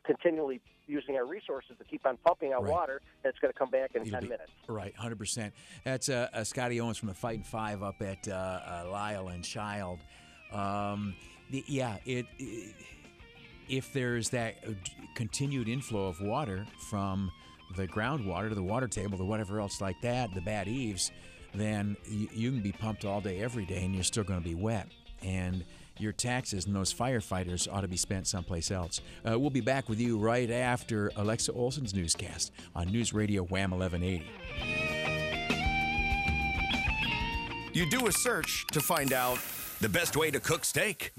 continually 0.04 0.60
using 0.86 1.14
our 1.16 1.26
resources 1.26 1.72
to 1.78 1.84
keep 1.84 2.04
on 2.06 2.16
pumping 2.26 2.52
out 2.52 2.62
Right. 2.64 2.70
water. 2.72 3.00
It's 3.24 3.38
going 3.38 3.52
to 3.52 3.58
come 3.58 3.70
back 3.70 3.94
in 3.94 4.02
It'll 4.02 4.12
ten 4.12 4.22
be- 4.22 4.28
minutes. 4.30 4.50
Right, 4.68 4.94
100%. 4.96 5.52
That's 5.84 6.08
uh, 6.08 6.28
uh, 6.32 6.42
Scotty 6.42 6.80
Owens 6.80 6.96
from 6.98 7.08
the 7.08 7.14
Fighting 7.14 7.44
Five 7.44 7.82
up 7.82 8.00
at 8.02 8.26
uh, 8.26 8.32
uh, 8.32 8.88
Lyell 8.90 9.28
and 9.28 9.44
Child. 9.44 10.00
Um, 10.52 11.14
the, 11.50 11.62
yeah, 11.68 11.98
it, 12.06 12.26
it 12.38 12.74
if 13.68 13.92
there's 13.92 14.30
that 14.30 14.56
continued 15.14 15.68
inflow 15.68 16.08
of 16.08 16.20
water 16.20 16.66
from 16.88 17.30
the 17.76 17.86
groundwater 17.86 18.48
to 18.48 18.54
the 18.56 18.62
water 18.62 18.88
table 18.88 19.16
to 19.18 19.24
whatever 19.24 19.60
else 19.60 19.80
like 19.80 20.00
that, 20.02 20.34
the 20.34 20.40
bad 20.40 20.66
eaves, 20.66 21.12
then 21.54 21.96
you, 22.08 22.28
you 22.32 22.50
can 22.50 22.62
be 22.62 22.72
pumped 22.72 23.04
all 23.04 23.20
day, 23.20 23.40
every 23.40 23.64
day, 23.64 23.84
and 23.84 23.94
you're 23.94 24.02
still 24.02 24.24
going 24.24 24.40
to 24.40 24.48
be 24.48 24.56
wet. 24.56 24.88
And 25.22 25.64
your 25.98 26.12
taxes 26.12 26.66
and 26.66 26.74
those 26.74 26.92
firefighters 26.92 27.72
ought 27.72 27.82
to 27.82 27.88
be 27.88 27.96
spent 27.96 28.26
someplace 28.26 28.70
else. 28.70 29.00
Uh, 29.28 29.38
we'll 29.38 29.50
be 29.50 29.60
back 29.60 29.88
with 29.88 30.00
you 30.00 30.18
right 30.18 30.50
after 30.50 31.12
Alexa 31.16 31.52
Olson's 31.52 31.94
newscast 31.94 32.52
on 32.74 32.90
News 32.90 33.12
Radio 33.12 33.42
Wham 33.44 33.70
1180. 33.70 34.26
You 37.72 37.88
do 37.88 38.08
a 38.08 38.12
search 38.12 38.66
to 38.72 38.80
find 38.80 39.12
out 39.12 39.38
the 39.80 39.88
best 39.88 40.16
way 40.16 40.30
to 40.30 40.40
cook 40.40 40.64
steak. 40.64 41.12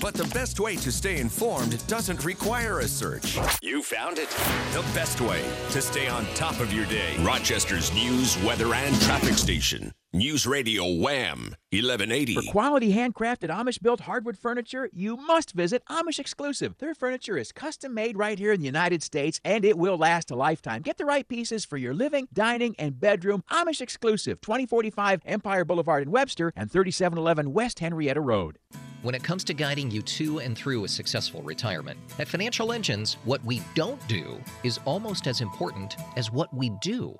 But 0.00 0.14
the 0.14 0.28
best 0.34 0.58
way 0.60 0.76
to 0.76 0.90
stay 0.90 1.20
informed 1.20 1.86
doesn't 1.86 2.24
require 2.24 2.80
a 2.80 2.88
search. 2.88 3.38
You 3.62 3.82
found 3.82 4.18
it. 4.18 4.30
The 4.72 4.84
best 4.94 5.20
way 5.20 5.42
to 5.70 5.80
stay 5.80 6.08
on 6.08 6.26
top 6.34 6.58
of 6.60 6.72
your 6.72 6.86
day. 6.86 7.16
Rochester's 7.20 7.92
news, 7.94 8.36
weather, 8.42 8.74
and 8.74 9.00
traffic 9.02 9.34
station. 9.34 9.92
News 10.14 10.46
Radio 10.46 10.84
Wham 10.84 11.56
1180. 11.72 12.34
For 12.34 12.42
quality 12.52 12.92
handcrafted 12.92 13.48
Amish 13.48 13.82
built 13.82 14.02
hardwood 14.02 14.38
furniture, 14.38 14.88
you 14.92 15.16
must 15.16 15.50
visit 15.50 15.82
Amish 15.90 16.20
Exclusive. 16.20 16.78
Their 16.78 16.94
furniture 16.94 17.36
is 17.36 17.50
custom 17.50 17.94
made 17.94 18.16
right 18.16 18.38
here 18.38 18.52
in 18.52 18.60
the 18.60 18.66
United 18.66 19.02
States 19.02 19.40
and 19.44 19.64
it 19.64 19.76
will 19.76 19.96
last 19.96 20.30
a 20.30 20.36
lifetime. 20.36 20.82
Get 20.82 20.98
the 20.98 21.04
right 21.04 21.26
pieces 21.26 21.64
for 21.64 21.78
your 21.78 21.94
living, 21.94 22.28
dining, 22.32 22.76
and 22.78 23.00
bedroom. 23.00 23.42
Amish 23.50 23.80
Exclusive, 23.80 24.40
2045 24.40 25.22
Empire 25.24 25.64
Boulevard 25.64 26.04
in 26.04 26.12
Webster 26.12 26.52
and 26.54 26.70
3711 26.70 27.52
West 27.52 27.80
Henrietta 27.80 28.20
Road. 28.20 28.60
When 29.02 29.16
it 29.16 29.24
comes 29.24 29.42
to 29.42 29.52
guiding 29.52 29.90
you 29.90 30.00
to 30.00 30.38
and 30.38 30.56
through 30.56 30.84
a 30.84 30.88
successful 30.88 31.42
retirement, 31.42 31.98
at 32.20 32.28
Financial 32.28 32.70
Engines, 32.70 33.14
what 33.24 33.44
we 33.44 33.62
don't 33.74 34.06
do 34.06 34.40
is 34.62 34.78
almost 34.84 35.26
as 35.26 35.40
important 35.40 35.96
as 36.16 36.30
what 36.30 36.54
we 36.54 36.70
do. 36.80 37.18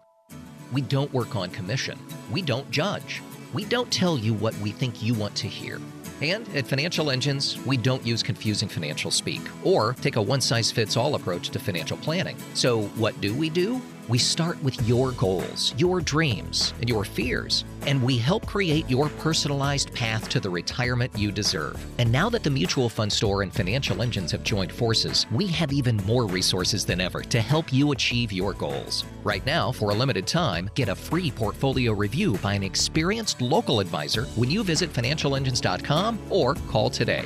We 0.73 0.81
don't 0.81 1.13
work 1.13 1.37
on 1.37 1.51
commission. 1.51 1.99
We 2.31 2.43
don't 2.43 2.71
judge. 2.71 3.23
We 3.53 3.65
don't 3.65 3.91
tell 3.93 4.19
you 4.19 4.35
what 4.35 4.55
we 4.59 4.73
think 4.73 5.03
you 5.03 5.15
want 5.15 5.35
to 5.37 5.47
hear. 5.47 5.81
And 6.23 6.49
at 6.57 6.67
Financial 6.67 7.11
Engines, 7.11 7.59
we 7.67 7.77
don't 7.77 8.05
use 8.07 8.23
confusing 8.23 8.69
financial 8.69 9.11
speak 9.11 9.43
or 9.63 9.95
take 10.01 10.17
a 10.17 10.23
one 10.23 10.41
size 10.41 10.71
fits 10.71 10.97
all 10.97 11.15
approach 11.15 11.51
to 11.51 11.59
financial 11.59 11.97
planning. 11.97 12.37
So, 12.55 12.83
what 12.97 13.21
do 13.21 13.35
we 13.35 13.51
do? 13.51 13.81
We 14.07 14.19
start 14.19 14.63
with 14.63 14.87
your 14.87 15.13
goals, 15.13 15.75
your 15.79 16.03
dreams, 16.03 16.75
and 16.81 16.91
your 16.91 17.07
fears, 17.07 17.65
and 17.87 18.03
we 18.03 18.19
help 18.19 18.45
create 18.45 18.89
your 18.91 19.09
personalized 19.09 19.95
path 19.95 20.29
to 20.29 20.41
the 20.41 20.51
retirement 20.51 21.11
you 21.17 21.33
deserve. 21.33 21.83
And 21.97 22.13
now 22.13 22.29
that 22.29 22.43
the 22.43 22.51
Mutual 22.51 22.91
Fund 22.91 23.11
Store 23.11 23.41
and 23.41 23.51
Financial 23.51 24.03
Engines 24.03 24.31
have 24.33 24.43
joined 24.43 24.73
forces, 24.73 25.25
we 25.33 25.47
have 25.47 25.73
even 25.73 25.97
more 26.05 26.27
resources 26.27 26.85
than 26.85 27.01
ever 27.01 27.23
to 27.23 27.41
help 27.41 27.73
you 27.73 27.93
achieve 27.93 28.31
your 28.31 28.53
goals. 28.53 29.07
Right 29.23 29.45
now, 29.47 29.73
for 29.73 29.89
a 29.89 29.95
limited 29.95 30.27
time, 30.27 30.69
get 30.75 30.91
a 30.91 30.95
free 30.95 31.31
portfolio 31.31 31.95
review 31.95 32.35
by 32.43 32.53
an 32.53 32.63
experienced 32.63 33.41
local 33.41 33.81
advisor 33.81 34.25
when 34.37 34.51
you 34.51 34.63
visit 34.65 34.93
financialengines.com 34.93 36.19
or 36.29 36.57
call 36.69 36.91
today. 36.91 37.25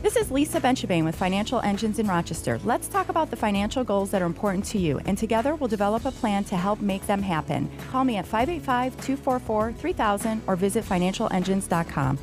This 0.00 0.14
is 0.14 0.30
Lisa 0.30 0.60
Benchabane 0.60 1.04
with 1.04 1.16
Financial 1.16 1.58
Engines 1.58 1.98
in 1.98 2.06
Rochester. 2.06 2.60
Let's 2.64 2.86
talk 2.86 3.08
about 3.08 3.30
the 3.30 3.36
financial 3.36 3.82
goals 3.82 4.12
that 4.12 4.22
are 4.22 4.26
important 4.26 4.64
to 4.66 4.78
you, 4.78 5.00
and 5.06 5.18
together 5.18 5.56
we'll 5.56 5.66
develop 5.68 6.04
a 6.04 6.12
plan 6.12 6.44
to 6.44 6.56
help 6.56 6.80
make 6.80 7.04
them 7.08 7.20
happen. 7.20 7.68
Call 7.90 8.04
me 8.04 8.16
at 8.16 8.24
585 8.24 8.92
244 9.04 9.72
3000 9.72 10.42
or 10.46 10.54
visit 10.54 10.84
financialengines.com. 10.84 12.16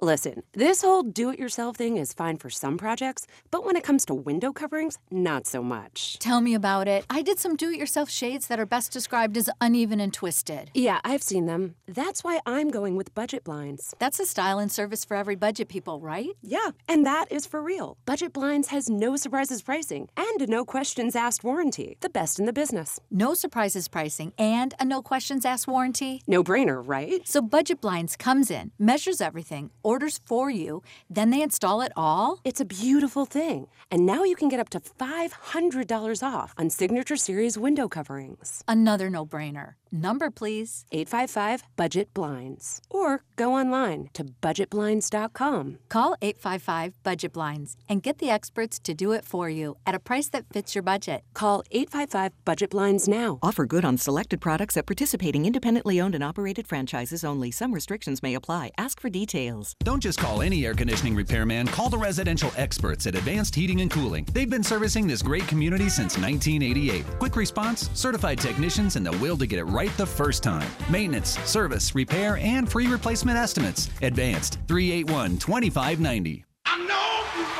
Listen, 0.00 0.42
this 0.52 0.82
whole 0.82 1.02
do 1.02 1.30
it 1.30 1.38
yourself 1.38 1.76
thing 1.76 1.96
is 1.96 2.12
fine 2.12 2.36
for 2.36 2.50
some 2.50 2.76
projects, 2.76 3.26
but 3.50 3.64
when 3.64 3.76
it 3.76 3.84
comes 3.84 4.04
to 4.06 4.14
window 4.14 4.52
coverings, 4.52 4.98
not 5.10 5.46
so 5.46 5.62
much. 5.62 6.18
Tell 6.18 6.40
me 6.40 6.54
about 6.54 6.86
it. 6.86 7.06
I 7.08 7.22
did 7.22 7.38
some 7.38 7.56
do 7.56 7.70
it 7.70 7.78
yourself 7.78 8.10
shades 8.10 8.46
that 8.48 8.60
are 8.60 8.66
best 8.66 8.92
described 8.92 9.36
as 9.36 9.48
uneven 9.60 10.00
and 10.00 10.12
twisted. 10.12 10.70
Yeah, 10.74 11.00
I've 11.04 11.22
seen 11.22 11.46
them. 11.46 11.76
That's 11.86 12.22
why 12.22 12.40
I'm 12.44 12.68
going 12.70 12.96
with 12.96 13.14
budget 13.14 13.44
blinds. 13.44 13.94
That's 13.98 14.20
a 14.20 14.26
style 14.26 14.58
and 14.58 14.70
service 14.70 15.04
for 15.04 15.16
every 15.16 15.36
budget 15.36 15.68
people, 15.68 16.00
right? 16.00 16.30
Yeah, 16.42 16.70
and 16.88 17.06
that 17.06 17.32
is 17.32 17.46
for 17.46 17.62
real. 17.62 17.96
Budget 18.04 18.32
Blinds 18.32 18.68
has 18.68 18.90
no 18.90 19.16
surprises 19.16 19.62
pricing 19.62 20.08
and 20.16 20.42
a 20.42 20.46
no 20.46 20.64
questions 20.64 21.16
asked 21.16 21.42
warranty. 21.44 21.96
The 22.00 22.10
best 22.10 22.38
in 22.38 22.46
the 22.46 22.52
business. 22.52 23.00
No 23.10 23.34
surprises 23.34 23.88
pricing 23.88 24.32
and 24.38 24.74
a 24.78 24.84
no 24.84 25.02
questions 25.02 25.44
asked 25.44 25.68
warranty. 25.68 26.22
No 26.26 26.42
brainer, 26.44 26.82
right? 26.86 27.26
So 27.26 27.40
Budget 27.40 27.80
Blinds 27.80 28.16
comes 28.16 28.50
in, 28.50 28.72
measures 28.78 29.20
everything, 29.20 29.70
orders 29.86 30.20
for 30.24 30.50
you, 30.50 30.82
then 31.08 31.30
they 31.30 31.42
install 31.42 31.80
it 31.80 31.92
all? 31.96 32.40
It's 32.44 32.60
a 32.60 32.64
beautiful 32.64 33.24
thing. 33.24 33.68
And 33.90 34.04
now 34.04 34.24
you 34.24 34.36
can 34.36 34.48
get 34.48 34.60
up 34.60 34.68
to 34.70 34.80
$500 34.80 36.22
off 36.22 36.54
on 36.58 36.70
Signature 36.70 37.16
Series 37.16 37.56
window 37.56 37.88
coverings. 37.88 38.64
Another 38.66 39.08
no 39.08 39.24
brainer. 39.24 39.74
Number, 39.92 40.30
please. 40.30 40.84
855 40.92 41.64
Budget 41.76 42.12
Blinds. 42.12 42.80
Or 42.90 43.22
go 43.36 43.54
online 43.54 44.10
to 44.14 44.24
budgetblinds.com. 44.24 45.78
Call 45.88 46.16
855 46.20 46.94
Budget 47.02 47.32
Blinds 47.32 47.76
and 47.88 48.02
get 48.02 48.18
the 48.18 48.30
experts 48.30 48.78
to 48.80 48.94
do 48.94 49.12
it 49.12 49.24
for 49.24 49.48
you 49.48 49.76
at 49.86 49.94
a 49.94 50.00
price 50.00 50.28
that 50.30 50.46
fits 50.52 50.74
your 50.74 50.82
budget. 50.82 51.22
Call 51.34 51.62
855 51.70 52.32
Budget 52.44 52.70
Blinds 52.70 53.08
now. 53.08 53.38
Offer 53.42 53.66
good 53.66 53.84
on 53.84 53.96
selected 53.96 54.40
products 54.40 54.76
at 54.76 54.86
participating 54.86 55.46
independently 55.46 56.00
owned 56.00 56.14
and 56.14 56.24
operated 56.24 56.66
franchises 56.66 57.22
only. 57.24 57.50
Some 57.50 57.72
restrictions 57.72 58.22
may 58.22 58.34
apply. 58.34 58.72
Ask 58.76 59.00
for 59.00 59.08
details. 59.08 59.74
Don't 59.84 60.02
just 60.02 60.18
call 60.18 60.42
any 60.42 60.66
air 60.66 60.74
conditioning 60.74 61.14
repairman. 61.14 61.68
Call 61.68 61.90
the 61.90 61.98
residential 61.98 62.50
experts 62.56 63.06
at 63.06 63.14
Advanced 63.14 63.54
Heating 63.54 63.82
and 63.82 63.90
Cooling. 63.90 64.26
They've 64.32 64.50
been 64.50 64.64
servicing 64.64 65.06
this 65.06 65.22
great 65.22 65.46
community 65.46 65.88
since 65.88 66.18
1988. 66.18 67.04
Quick 67.18 67.36
response, 67.36 67.88
certified 67.94 68.38
technicians, 68.38 68.96
and 68.96 69.06
the 69.06 69.12
will 69.18 69.36
to 69.36 69.46
get 69.46 69.58
it 69.58 69.64
right 69.64 69.75
the 69.76 70.06
first 70.06 70.42
time. 70.42 70.66
Maintenance, 70.88 71.38
service, 71.40 71.94
repair, 71.94 72.38
and 72.38 72.66
free 72.66 72.86
replacement 72.86 73.36
estimates. 73.36 73.90
Advanced 74.00 74.58
381 74.68 75.36
2590. 75.36 76.44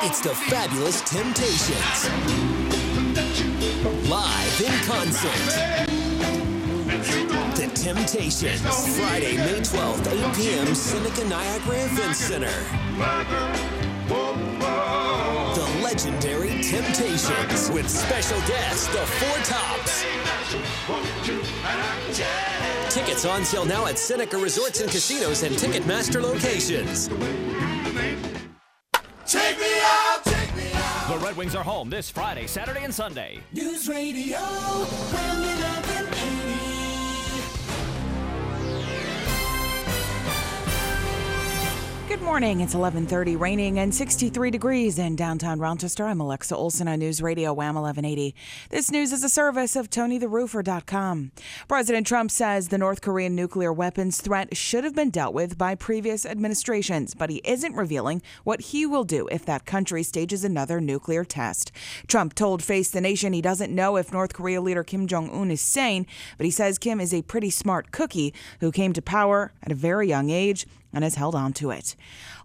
It's 0.01 0.21
the 0.21 0.33
fabulous 0.33 1.01
Temptations. 1.01 2.09
Live 4.09 4.61
in 4.61 4.73
concert. 4.87 5.77
The 7.55 7.69
Temptations. 7.75 8.97
Friday, 8.97 9.37
May 9.37 9.59
12th, 9.59 10.07
8 10.31 10.35
p.m. 10.35 10.73
Seneca 10.73 11.23
Niagara 11.25 11.85
Event 11.85 12.15
Center. 12.15 13.57
The 15.57 15.81
legendary 15.81 16.61
Temptations 16.61 17.71
with 17.71 17.89
special 17.89 18.39
guest, 18.41 18.91
the 18.91 18.99
Four 18.99 19.37
Tops. 19.43 20.05
Tickets 22.93 23.25
on 23.25 23.43
sale 23.43 23.65
now 23.65 23.87
at 23.87 23.97
Seneca 23.97 24.37
Resorts 24.37 24.81
and 24.81 24.91
Casinos 24.91 25.41
and 25.41 25.55
Ticketmaster 25.55 26.21
locations. 26.21 27.07
Take 29.25 29.59
me 29.59 29.79
out, 29.81 30.23
take 30.25 30.55
me 30.55 30.69
out. 30.75 31.09
The 31.09 31.25
Red 31.25 31.35
Wings 31.35 31.55
are 31.55 31.63
home 31.63 31.89
this 31.89 32.07
Friday, 32.07 32.45
Saturday, 32.45 32.83
and 32.83 32.93
Sunday. 32.93 33.39
News 33.51 33.89
Radio, 33.89 34.37
Good 42.07 42.21
morning. 42.21 42.61
It's 42.61 42.73
11:30, 42.73 43.35
raining 43.35 43.79
and 43.79 43.93
63 43.93 44.49
degrees 44.49 44.97
in 44.97 45.17
downtown 45.17 45.59
Rochester. 45.59 46.05
I'm 46.05 46.21
Alexa 46.21 46.55
Olson 46.55 46.87
on 46.87 46.99
News 46.99 47.21
Radio 47.21 47.51
Wham 47.51 47.75
1180. 47.75 48.33
This 48.69 48.89
news 48.89 49.11
is 49.11 49.25
a 49.25 49.29
service 49.29 49.75
of 49.75 49.89
TonyTheRoofer.com. 49.89 51.31
President 51.67 52.07
Trump 52.07 52.31
says 52.31 52.69
the 52.69 52.77
North 52.77 53.01
Korean 53.01 53.35
nuclear 53.35 53.73
weapons 53.73 54.21
threat 54.21 54.55
should 54.55 54.85
have 54.85 54.95
been 54.95 55.09
dealt 55.09 55.33
with 55.33 55.57
by 55.57 55.75
previous 55.75 56.25
administrations, 56.25 57.13
but 57.13 57.29
he 57.29 57.41
isn't 57.43 57.75
revealing 57.75 58.21
what 58.45 58.61
he 58.61 58.85
will 58.85 59.03
do 59.03 59.27
if 59.29 59.45
that 59.45 59.65
country 59.65 60.01
stages 60.01 60.45
another 60.45 60.79
nuclear 60.79 61.25
test. 61.25 61.73
Trump 62.07 62.33
told 62.35 62.63
Face 62.63 62.89
the 62.89 63.01
Nation 63.01 63.33
he 63.33 63.41
doesn't 63.41 63.75
know 63.75 63.97
if 63.97 64.13
North 64.13 64.33
Korea 64.33 64.61
leader 64.61 64.85
Kim 64.85 65.07
Jong 65.07 65.29
Un 65.29 65.51
is 65.51 65.59
sane, 65.59 66.07
but 66.37 66.45
he 66.45 66.51
says 66.51 66.77
Kim 66.77 67.01
is 67.01 67.13
a 67.13 67.21
pretty 67.23 67.49
smart 67.49 67.91
cookie 67.91 68.33
who 68.61 68.71
came 68.71 68.93
to 68.93 69.01
power 69.01 69.51
at 69.61 69.73
a 69.73 69.75
very 69.75 70.07
young 70.07 70.29
age 70.29 70.65
and 70.93 71.03
has 71.03 71.15
held 71.15 71.35
on 71.35 71.53
to 71.53 71.71
it. 71.71 71.95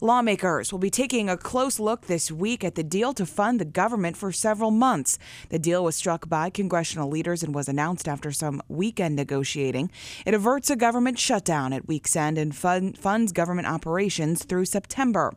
Lawmakers 0.01 0.73
will 0.73 0.79
be 0.79 0.91
taking 0.91 1.29
a 1.29 1.37
close 1.37 1.79
look 1.79 2.07
this 2.07 2.31
week 2.31 2.65
at 2.65 2.75
the 2.75 2.83
deal 2.83 3.13
to 3.15 3.27
fund 3.27 3.61
the 3.61 3.65
government 3.65 4.17
for 4.17 4.33
several 4.33 4.71
months. 4.71 5.19
The 5.51 5.59
deal 5.59 5.85
was 5.85 5.97
struck 5.97 6.29
by 6.29 6.51
congressional 6.51 7.09
leaders 7.09 7.43
and 7.43 7.55
was 7.55 7.69
announced 7.69 8.09
after 8.09 8.33
some 8.33 8.63
weekend 8.69 9.17
negotiating. 9.17 9.91
It 10.27 10.35
averts 10.35 10.71
a 10.71 10.77
government 10.77 11.19
shutdown 11.19 11.73
at 11.73 11.89
week's 11.89 12.17
end 12.17 12.39
and 12.39 12.55
fund, 12.55 12.99
funds 12.99 13.33
government 13.33 13.69
operations 13.69 14.45
through 14.45 14.67
September. 14.67 15.35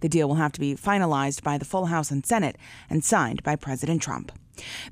The 0.00 0.08
deal 0.08 0.28
will 0.28 0.36
have 0.36 0.52
to 0.52 0.60
be 0.60 0.74
finalized 0.74 1.42
by 1.42 1.58
the 1.58 1.64
full 1.64 1.86
House 1.86 2.10
and 2.10 2.24
Senate 2.24 2.56
and 2.88 3.04
signed 3.04 3.42
by 3.42 3.56
President 3.56 4.02
Trump. 4.02 4.32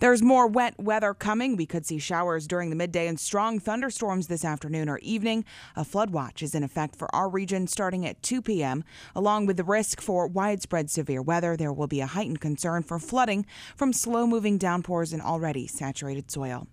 There's 0.00 0.22
more 0.22 0.46
wet 0.46 0.78
weather 0.78 1.14
coming. 1.14 1.56
We 1.56 1.66
could 1.66 1.87
see 1.87 1.98
showers 1.98 2.46
during 2.46 2.70
the 2.70 2.76
midday 2.76 3.06
and 3.06 3.18
strong 3.18 3.58
thunderstorms 3.58 4.26
this 4.26 4.44
afternoon 4.44 4.88
or 4.88 4.98
evening. 4.98 5.44
A 5.76 5.85
flood 5.85 6.11
watch 6.11 6.42
is 6.42 6.54
in 6.54 6.64
effect 6.64 6.96
for 6.96 7.14
our 7.14 7.28
region 7.28 7.66
starting 7.66 8.06
at 8.06 8.22
2 8.22 8.42
p.m. 8.42 8.85
Along 9.14 9.46
with 9.46 9.56
the 9.56 9.64
risk 9.64 10.00
for 10.00 10.26
widespread 10.26 10.90
severe 10.90 11.22
weather, 11.22 11.56
there 11.56 11.72
will 11.72 11.87
be 11.87 12.00
a 12.00 12.06
heightened 12.06 12.40
concern 12.40 12.82
for 12.82 12.98
flooding 12.98 13.46
from 13.76 13.92
slow 13.92 14.26
moving 14.26 14.58
downpours 14.58 15.12
in 15.12 15.20
already 15.20 15.66
saturated 15.66 16.30
soil. 16.30 16.66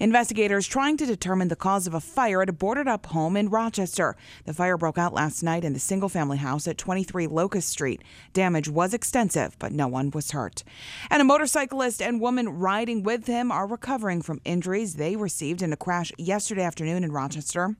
Investigators 0.00 0.66
trying 0.66 0.96
to 0.96 1.06
determine 1.06 1.48
the 1.48 1.56
cause 1.56 1.86
of 1.86 1.94
a 1.94 2.00
fire 2.00 2.42
at 2.42 2.48
a 2.48 2.52
boarded 2.52 2.88
up 2.88 3.06
home 3.06 3.36
in 3.36 3.48
Rochester. 3.48 4.16
The 4.44 4.54
fire 4.54 4.76
broke 4.76 4.98
out 4.98 5.14
last 5.14 5.42
night 5.42 5.64
in 5.64 5.72
the 5.72 5.78
single 5.78 6.08
family 6.08 6.38
house 6.38 6.66
at 6.66 6.78
23 6.78 7.26
Locust 7.26 7.68
Street. 7.68 8.02
Damage 8.32 8.68
was 8.68 8.94
extensive, 8.94 9.56
but 9.58 9.72
no 9.72 9.86
one 9.86 10.10
was 10.10 10.32
hurt. 10.32 10.64
And 11.10 11.22
a 11.22 11.24
motorcyclist 11.24 12.02
and 12.02 12.20
woman 12.20 12.48
riding 12.48 13.02
with 13.02 13.26
him 13.26 13.52
are 13.52 13.66
recovering 13.66 14.22
from 14.22 14.40
injuries 14.44 14.94
they 14.94 15.16
received 15.16 15.62
in 15.62 15.72
a 15.72 15.76
crash 15.76 16.12
yesterday 16.18 16.62
afternoon 16.62 17.04
in 17.04 17.12
Rochester. 17.12 17.76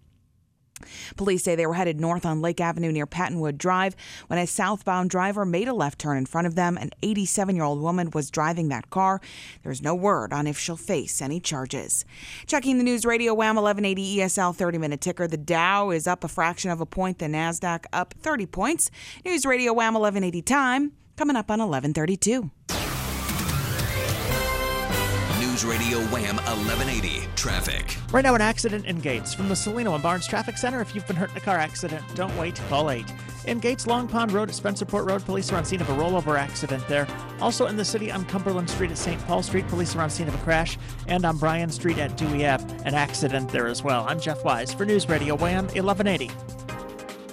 Police 1.17 1.45
say 1.45 1.55
they 1.55 1.67
were 1.67 1.75
headed 1.75 2.01
north 2.01 2.27
on 2.27 2.41
Lake 2.41 2.61
Avenue 2.61 2.93
near 2.93 3.07
Pattonwood 3.07 3.59
Drive 3.59 3.97
when 4.27 4.39
a 4.39 4.47
southbound 4.47 5.11
driver 5.11 5.45
made 5.45 5.69
a 5.69 5.73
left 5.73 5.99
turn 5.99 6.17
in 6.17 6.27
front 6.27 6.47
of 6.47 6.55
them. 6.55 6.77
An 6.77 6.91
87 7.03 7.55
year 7.55 7.65
old 7.65 7.81
woman 7.81 8.11
was 8.13 8.31
driving 8.31 8.69
that 8.69 8.91
car. 8.91 9.21
There's 9.63 9.83
no 9.83 9.95
word 9.95 10.33
on 10.33 10.47
if 10.47 10.59
she'll 10.59 10.77
face 10.77 11.23
any 11.23 11.41
charges. 11.41 12.05
Checking 12.47 12.79
the 12.79 12.85
news 12.85 13.05
radio 13.05 13.35
WHAM 13.35 13.57
1180 13.57 14.19
ESL 14.19 14.55
30 14.55 14.79
minute 14.79 15.01
ticker. 15.01 15.27
The 15.27 15.37
Dow 15.37 15.91
is 15.91 16.07
up 16.07 16.25
a 16.25 16.29
fraction 16.29 16.71
of 16.71 16.81
a 16.81 16.87
point, 16.87 17.19
the 17.19 17.27
NASDAQ 17.27 17.85
up 17.93 18.15
30 18.15 18.47
points. 18.47 18.91
News 19.25 19.47
radio 19.47 19.73
WHAM 19.73 19.95
1180 19.95 20.43
time 20.43 20.93
coming 21.17 21.37
up 21.37 21.51
on 21.51 21.61
1132. 21.61 22.51
News 25.64 25.81
Radio 25.81 25.98
Wham 26.11 26.37
1180 26.37 27.29
Traffic. 27.37 27.96
Right 28.12 28.24
now, 28.24 28.35
an 28.35 28.40
accident 28.40 28.87
in 28.87 28.98
Gates 28.98 29.33
from 29.33 29.48
the 29.48 29.55
Cellino 29.55 29.94
and 29.94 30.03
Barnes 30.03 30.27
Traffic 30.27 30.57
Center. 30.57 30.81
If 30.81 30.94
you've 30.94 31.07
been 31.07 31.16
hurt 31.16 31.31
in 31.31 31.37
a 31.37 31.40
car 31.40 31.57
accident, 31.57 32.03
don't 32.14 32.37
wait. 32.37 32.61
Call 32.68 32.90
8. 32.90 33.05
In 33.46 33.61
Gates, 33.61 33.87
Long 33.87 34.09
Pond 34.09 34.33
Road 34.33 34.48
at 34.48 34.55
Spencerport 34.55 35.09
Road, 35.09 35.24
police 35.24 35.50
are 35.53 35.57
on 35.57 35.64
scene 35.64 35.81
of 35.81 35.88
a 35.88 35.94
rollover 35.94 36.38
accident 36.38 36.87
there. 36.88 37.07
Also 37.40 37.66
in 37.66 37.77
the 37.77 37.85
city 37.85 38.11
on 38.11 38.24
Cumberland 38.27 38.68
Street 38.68 38.90
at 38.90 38.98
St. 38.98 39.20
Paul 39.27 39.42
Street, 39.42 39.66
police 39.68 39.94
are 39.96 40.03
on 40.03 40.11
scene 40.11 40.29
of 40.29 40.35
a 40.35 40.38
crash. 40.38 40.79
And 41.09 41.24
on 41.24 41.38
Bryan 41.38 41.70
Street 41.70 41.98
at 41.98 42.16
Dewey 42.16 42.46
Ave, 42.46 42.64
an 42.85 42.94
accident 42.94 43.50
there 43.50 43.66
as 43.66 43.83
well. 43.83 44.05
I'm 44.09 44.20
Jeff 44.20 44.44
Wise 44.44 44.74
for 44.74 44.85
News 44.85 45.09
Radio 45.09 45.35
Wham 45.35 45.66
1180. 45.68 46.31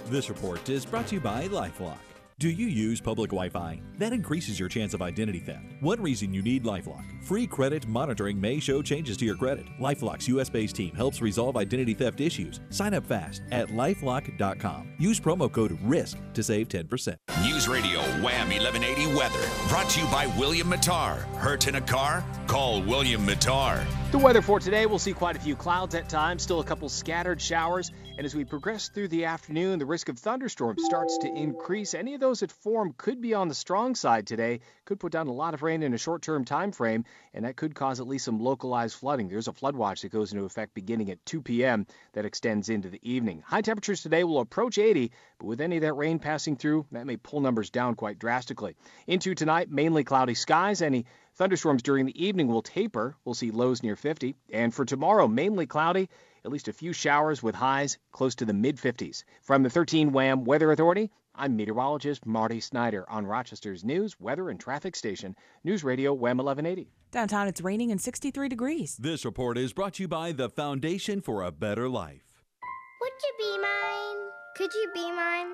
This 0.10 0.30
report 0.30 0.68
is 0.70 0.86
brought 0.86 1.08
to 1.08 1.16
you 1.16 1.22
by 1.22 1.48
Lifelock. 1.48 2.11
Do 2.42 2.50
you 2.50 2.66
use 2.66 3.00
public 3.00 3.30
Wi 3.30 3.50
Fi? 3.50 3.80
That 4.00 4.14
increases 4.14 4.60
your 4.60 4.68
chance 4.68 4.96
of 4.96 5.02
identity 5.04 5.38
theft. 5.38 5.64
One 5.80 6.02
reason 6.02 6.34
you 6.34 6.42
need 6.42 6.64
Lifelock 6.64 7.04
free 7.22 7.46
credit 7.46 7.88
monitoring 7.88 8.42
may 8.42 8.60
show 8.60 8.82
changes 8.82 9.16
to 9.18 9.26
your 9.26 9.36
credit. 9.36 9.68
Lifelock's 9.80 10.28
US 10.28 10.50
based 10.50 10.76
team 10.76 10.96
helps 10.96 11.22
resolve 11.22 11.56
identity 11.56 11.94
theft 11.94 12.20
issues. 12.20 12.60
Sign 12.72 12.96
up 12.96 13.06
fast 13.06 13.44
at 13.52 13.68
lifelock.com. 13.68 14.94
Use 14.98 15.20
promo 15.20 15.52
code 15.52 15.78
RISK 15.84 16.18
to 16.34 16.42
save 16.42 16.68
10%. 16.68 17.16
News 17.44 17.68
Radio 17.68 18.00
Wham 18.24 18.50
1180 18.50 19.16
Weather. 19.16 19.48
Brought 19.70 19.90
to 19.92 20.00
you 20.00 20.08
by 20.08 20.26
William 20.40 20.72
Mattar. 20.72 21.20
Hurt 21.36 21.68
in 21.68 21.76
a 21.76 21.82
car? 21.82 22.26
Call 22.48 22.82
William 22.82 23.24
Mattar. 23.24 23.86
The 24.12 24.18
weather 24.18 24.42
for 24.42 24.60
today, 24.60 24.86
we'll 24.88 25.00
see 25.00 25.14
quite 25.14 25.38
a 25.38 25.40
few 25.40 25.56
clouds 25.56 25.96
at 25.96 26.10
times, 26.10 26.44
still 26.44 26.60
a 26.60 26.66
couple 26.66 26.90
scattered 26.90 27.42
showers. 27.42 27.92
And 28.18 28.26
as 28.26 28.36
we 28.36 28.44
progress 28.44 28.90
through 28.90 29.08
the 29.08 29.24
afternoon, 29.24 29.80
the 29.80 29.86
risk 29.86 30.10
of 30.10 30.20
thunderstorms 30.20 30.84
starts 30.84 31.18
to 31.20 31.34
increase. 31.34 31.94
Any 31.94 32.14
of 32.14 32.20
those 32.20 32.42
that 32.42 32.52
form 32.52 32.94
could 32.98 33.22
be 33.22 33.34
on 33.34 33.48
the 33.48 33.56
strong 33.56 33.96
side 33.96 34.28
today, 34.28 34.60
could 34.84 35.00
put 35.00 35.14
down 35.14 35.28
a 35.28 35.32
lot 35.32 35.54
of 35.54 35.64
rain 35.64 35.82
in 35.82 35.94
a 35.94 35.98
short 35.98 36.24
term 36.24 36.44
time 36.44 36.74
frame, 36.74 37.06
and 37.34 37.46
that 37.46 37.56
could 37.56 37.74
cause 37.74 38.02
at 38.02 38.08
least 38.08 38.26
some 38.26 38.42
localized 38.42 38.98
flooding. 38.98 39.30
There's 39.30 39.48
a 39.48 39.54
flood 39.54 39.78
watch 39.78 40.02
that 40.02 40.12
goes 40.12 40.34
into 40.34 40.44
effect 40.44 40.74
beginning 40.74 41.10
at 41.10 41.26
2 41.26 41.42
p.m. 41.42 41.88
that 42.12 42.26
extends 42.26 42.68
into 42.68 42.90
the 42.90 43.00
evening. 43.02 43.42
High 43.46 43.62
temperatures 43.62 44.04
today 44.04 44.26
will 44.26 44.42
approach 44.42 44.78
80, 44.78 45.10
but 45.40 45.46
with 45.46 45.62
any 45.62 45.78
of 45.78 45.84
that 45.84 45.94
rain 45.94 46.20
passing 46.20 46.58
through, 46.58 46.86
that 46.92 47.08
may 47.08 47.16
pull 47.16 47.40
numbers 47.40 47.70
down 47.70 47.96
quite 47.96 48.20
drastically. 48.20 48.76
Into 49.08 49.36
tonight, 49.36 49.72
mainly 49.72 50.04
cloudy 50.04 50.36
skies. 50.36 50.82
Any 50.82 51.06
Thunderstorms 51.36 51.82
during 51.82 52.06
the 52.06 52.24
evening 52.26 52.48
will 52.48 52.62
taper. 52.62 53.16
We'll 53.24 53.36
see 53.36 53.52
lows 53.52 53.84
near 53.84 53.96
50. 53.96 54.36
And 54.52 54.74
for 54.74 54.86
tomorrow, 54.86 55.28
mainly 55.28 55.66
cloudy, 55.66 56.10
at 56.44 56.52
least 56.52 56.68
a 56.68 56.74
few 56.74 56.94
showers 56.94 57.42
with 57.42 57.56
highs 57.56 57.98
close 58.12 58.36
to 58.36 58.46
the 58.46 58.54
mid 58.54 58.78
50s. 58.78 59.24
From 59.42 59.64
the 59.64 59.70
13 59.70 60.12
WHAM 60.12 60.44
Weather 60.44 60.72
Authority, 60.72 61.12
I'm 61.34 61.56
meteorologist 61.56 62.26
Marty 62.26 62.60
Snyder 62.60 63.10
on 63.10 63.26
Rochester's 63.26 63.86
news, 63.86 64.20
weather, 64.20 64.50
and 64.50 64.60
traffic 64.60 64.96
station, 64.96 65.36
News 65.64 65.84
Radio 65.84 66.14
WHAM 66.14 66.38
1180. 66.38 66.92
Downtown, 67.12 67.48
it's 67.48 67.62
raining 67.62 67.92
and 67.92 68.02
63 68.02 68.50
degrees. 68.50 68.98
This 68.98 69.24
report 69.24 69.58
is 69.58 69.72
brought 69.74 69.94
to 69.96 70.04
you 70.04 70.08
by 70.08 70.34
the 70.34 70.50
Foundation 70.50 71.22
for 71.22 71.44
a 71.44 71.52
Better 71.52 71.88
Life. 71.88 72.44
Would 73.00 73.12
you 73.24 73.34
be 73.38 73.62
mine? 73.62 74.30
Could 74.58 74.74
you 74.74 74.92
be 74.94 75.12
mine? 75.12 75.54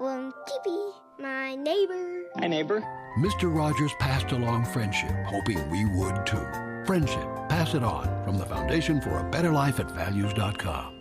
Won't 0.00 0.34
you 0.48 0.58
be 0.64 1.22
my 1.22 1.56
neighbor? 1.56 2.22
My 2.36 2.46
neighbor. 2.46 3.05
Mr. 3.16 3.54
Rogers 3.54 3.94
passed 3.98 4.32
along 4.32 4.64
friendship, 4.66 5.10
hoping 5.24 5.70
we 5.70 5.86
would 5.86 6.26
too. 6.26 6.46
Friendship, 6.84 7.26
pass 7.48 7.74
it 7.74 7.82
on 7.82 8.04
from 8.24 8.36
the 8.36 8.44
Foundation 8.44 9.00
for 9.00 9.18
a 9.18 9.24
Better 9.30 9.50
Life 9.50 9.80
at 9.80 9.90
values.com. 9.90 10.92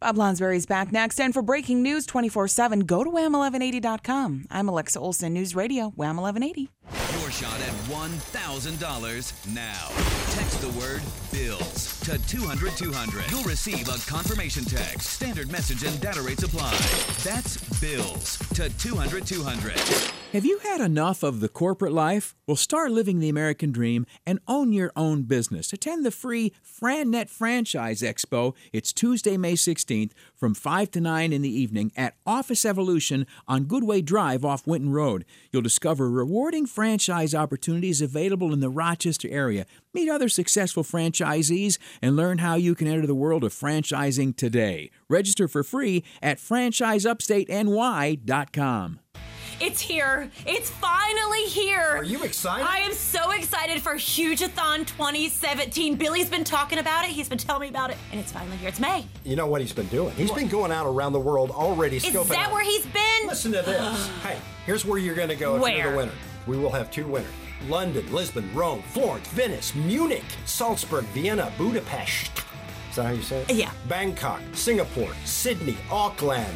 Bob 0.00 0.16
Lonsberry 0.16 0.56
is 0.56 0.66
back 0.66 0.92
next. 0.92 1.18
And 1.20 1.32
for 1.32 1.42
breaking 1.42 1.82
news 1.82 2.06
24 2.06 2.48
7, 2.48 2.80
go 2.80 3.04
to 3.04 3.10
wham1180.com. 3.10 4.46
I'm 4.50 4.68
Alexa 4.68 4.98
Olson, 4.98 5.32
News 5.32 5.54
Radio, 5.54 5.92
Wham 5.96 6.16
1180. 6.16 6.70
Your 7.20 7.30
shot 7.30 7.60
at 7.60 7.72
$1,000 7.88 9.54
now. 9.54 9.88
Text 10.34 10.60
the 10.60 10.68
word 10.78 11.02
BILLS 11.32 12.00
to 12.00 12.18
200 12.28 12.76
200. 12.76 13.30
You'll 13.30 13.42
receive 13.42 13.88
a 13.88 13.98
confirmation 14.08 14.64
text. 14.64 15.10
Standard 15.10 15.50
message 15.50 15.82
and 15.82 16.00
data 16.00 16.22
rates 16.22 16.42
apply. 16.42 16.70
That's 17.24 17.56
BILLS 17.80 18.38
to 18.54 18.68
200 18.78 19.26
200. 19.26 20.12
Have 20.32 20.44
you 20.44 20.58
had 20.58 20.80
enough 20.80 21.22
of 21.22 21.38
the 21.38 21.48
corporate 21.48 21.92
life? 21.92 22.34
Well, 22.48 22.56
start 22.56 22.90
living 22.90 23.20
the 23.20 23.28
American 23.28 23.70
dream 23.70 24.06
and 24.26 24.40
own 24.48 24.72
your 24.72 24.90
own 24.96 25.22
business. 25.22 25.72
Attend 25.72 26.04
the 26.04 26.10
free 26.10 26.52
FranNet 26.64 27.28
Franchise 27.28 28.02
Expo. 28.02 28.56
It's 28.72 28.92
Tuesday, 28.92 29.36
May 29.36 29.52
16th 29.52 30.10
from 30.34 30.52
5 30.52 30.90
to 30.90 31.00
9 31.00 31.32
in 31.32 31.42
the 31.42 31.48
evening 31.48 31.92
at 31.96 32.16
Office 32.26 32.64
Evolution 32.64 33.24
on 33.46 33.66
Goodway 33.66 34.04
Drive 34.04 34.44
off 34.44 34.66
Winton 34.66 34.90
Road. 34.90 35.24
You'll 35.52 35.62
discover 35.62 36.10
rewarding 36.10 36.66
franchise 36.66 37.32
opportunities 37.32 38.02
available 38.02 38.52
in 38.52 38.58
the 38.58 38.68
Rochester 38.68 39.28
area. 39.30 39.64
Meet 39.94 40.08
other 40.08 40.28
successful 40.28 40.82
franchisees 40.82 41.78
and 42.02 42.16
learn 42.16 42.38
how 42.38 42.56
you 42.56 42.74
can 42.74 42.88
enter 42.88 43.06
the 43.06 43.14
world 43.14 43.44
of 43.44 43.54
franchising 43.54 44.36
today. 44.36 44.90
Register 45.08 45.46
for 45.46 45.62
free 45.62 46.02
at 46.20 46.38
franchiseupstateny.com. 46.38 49.00
It's 49.60 49.80
here. 49.80 50.30
It's 50.46 50.68
finally 50.70 51.44
here. 51.44 51.80
Are 51.80 52.04
you 52.04 52.22
excited? 52.24 52.66
I 52.68 52.78
am 52.80 52.92
so 52.92 53.30
excited 53.30 53.80
for 53.80 53.94
Hugeathon 53.94 54.86
2017. 54.86 55.96
Billy's 55.96 56.28
been 56.28 56.44
talking 56.44 56.78
about 56.78 57.04
it. 57.04 57.10
He's 57.10 57.28
been 57.28 57.38
telling 57.38 57.62
me 57.62 57.68
about 57.68 57.90
it, 57.90 57.96
and 58.10 58.20
it's 58.20 58.32
finally 58.32 58.56
here. 58.58 58.68
It's 58.68 58.80
May. 58.80 59.06
You 59.24 59.34
know 59.34 59.46
what 59.46 59.62
he's 59.62 59.72
been 59.72 59.86
doing? 59.86 60.14
He's 60.14 60.30
been 60.30 60.48
going 60.48 60.72
out 60.72 60.86
around 60.86 61.12
the 61.14 61.20
world 61.20 61.50
already 61.50 61.96
Is 61.96 62.04
scoping 62.04 62.28
that 62.28 62.48
out. 62.48 62.52
where 62.52 62.62
he's 62.64 62.84
been? 62.86 63.26
Listen 63.28 63.52
to 63.52 63.62
this. 63.62 64.08
hey, 64.22 64.36
here's 64.66 64.84
where 64.84 64.98
you're 64.98 65.14
going 65.14 65.30
to 65.30 65.36
go 65.36 65.56
if 65.64 65.74
you're 65.76 65.90
the 65.90 65.96
winner. 65.96 66.12
We 66.46 66.58
will 66.58 66.70
have 66.72 66.90
two 66.90 67.06
winners. 67.06 67.30
London, 67.68 68.12
Lisbon, 68.12 68.50
Rome, 68.54 68.82
Florence, 68.92 69.26
Venice, 69.28 69.74
Munich, 69.74 70.22
Salzburg, 70.44 71.04
Vienna, 71.06 71.50
Budapest. 71.56 72.30
Is 72.90 72.96
that 72.96 73.06
how 73.06 73.12
you 73.12 73.22
say 73.22 73.40
it? 73.48 73.54
Yeah. 73.54 73.70
Bangkok, 73.88 74.42
Singapore, 74.52 75.12
Sydney, 75.24 75.78
Auckland, 75.90 76.54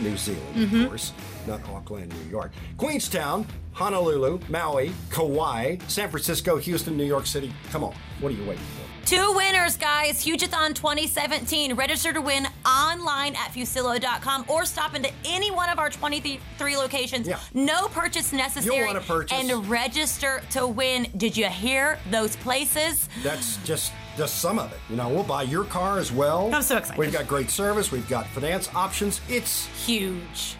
New 0.00 0.16
Zealand, 0.18 0.54
Mhm. 0.56 0.82
of 0.82 0.88
course. 0.90 1.12
Not 1.46 1.60
Auckland, 1.68 2.12
New 2.24 2.30
York. 2.30 2.52
Queenstown, 2.78 3.46
Honolulu, 3.72 4.40
Maui, 4.48 4.92
Kauai, 5.10 5.76
San 5.88 6.10
Francisco, 6.10 6.56
Houston, 6.56 6.96
New 6.96 7.04
York 7.04 7.26
City. 7.26 7.52
Come 7.70 7.84
on. 7.84 7.94
What 8.20 8.32
are 8.32 8.34
you 8.36 8.44
waiting 8.44 8.64
for? 8.64 8.82
Two 9.04 9.32
winners, 9.34 9.76
guys. 9.76 10.24
Hugeathon 10.24 10.74
2017. 10.74 11.74
Register 11.74 12.12
to 12.12 12.20
win 12.20 12.46
online 12.64 13.34
at 13.34 13.52
Fuccillo.com 13.52 14.44
or 14.48 14.64
stop 14.64 14.94
into 14.94 15.10
any 15.24 15.50
one 15.50 15.68
of 15.68 15.78
our 15.78 15.90
23 15.90 16.76
locations. 16.76 17.26
Yeah. 17.26 17.40
No 17.52 17.88
purchase 17.88 18.32
necessary. 18.32 18.76
You 18.76 18.86
wanna 18.86 19.00
purchase. 19.00 19.36
And 19.36 19.68
register 19.68 20.40
to 20.50 20.66
win. 20.68 21.08
Did 21.16 21.36
you 21.36 21.46
hear 21.48 21.98
those 22.10 22.36
places? 22.36 23.08
That's 23.22 23.56
just 23.64 23.92
just 24.16 24.40
some 24.40 24.58
of 24.58 24.70
it. 24.72 24.78
You 24.90 24.96
know, 24.96 25.08
we'll 25.08 25.24
buy 25.24 25.42
your 25.42 25.64
car 25.64 25.98
as 25.98 26.12
well. 26.12 26.54
I'm 26.54 26.62
so 26.62 26.76
excited. 26.76 26.98
We've 26.98 27.12
got 27.12 27.26
great 27.26 27.50
service. 27.50 27.90
We've 27.90 28.08
got 28.08 28.26
finance 28.28 28.68
options. 28.74 29.20
It's 29.28 29.66
huge. 29.86 30.56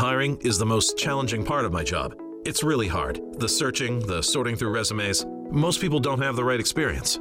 Hiring 0.00 0.38
is 0.40 0.58
the 0.58 0.64
most 0.64 0.96
challenging 0.96 1.44
part 1.44 1.66
of 1.66 1.74
my 1.74 1.84
job. 1.84 2.14
It's 2.46 2.62
really 2.62 2.88
hard. 2.88 3.20
The 3.38 3.46
searching, 3.46 4.00
the 4.00 4.22
sorting 4.22 4.56
through 4.56 4.70
resumes. 4.70 5.26
Most 5.50 5.78
people 5.78 6.00
don't 6.00 6.22
have 6.22 6.36
the 6.36 6.42
right 6.42 6.58
experience. 6.58 7.18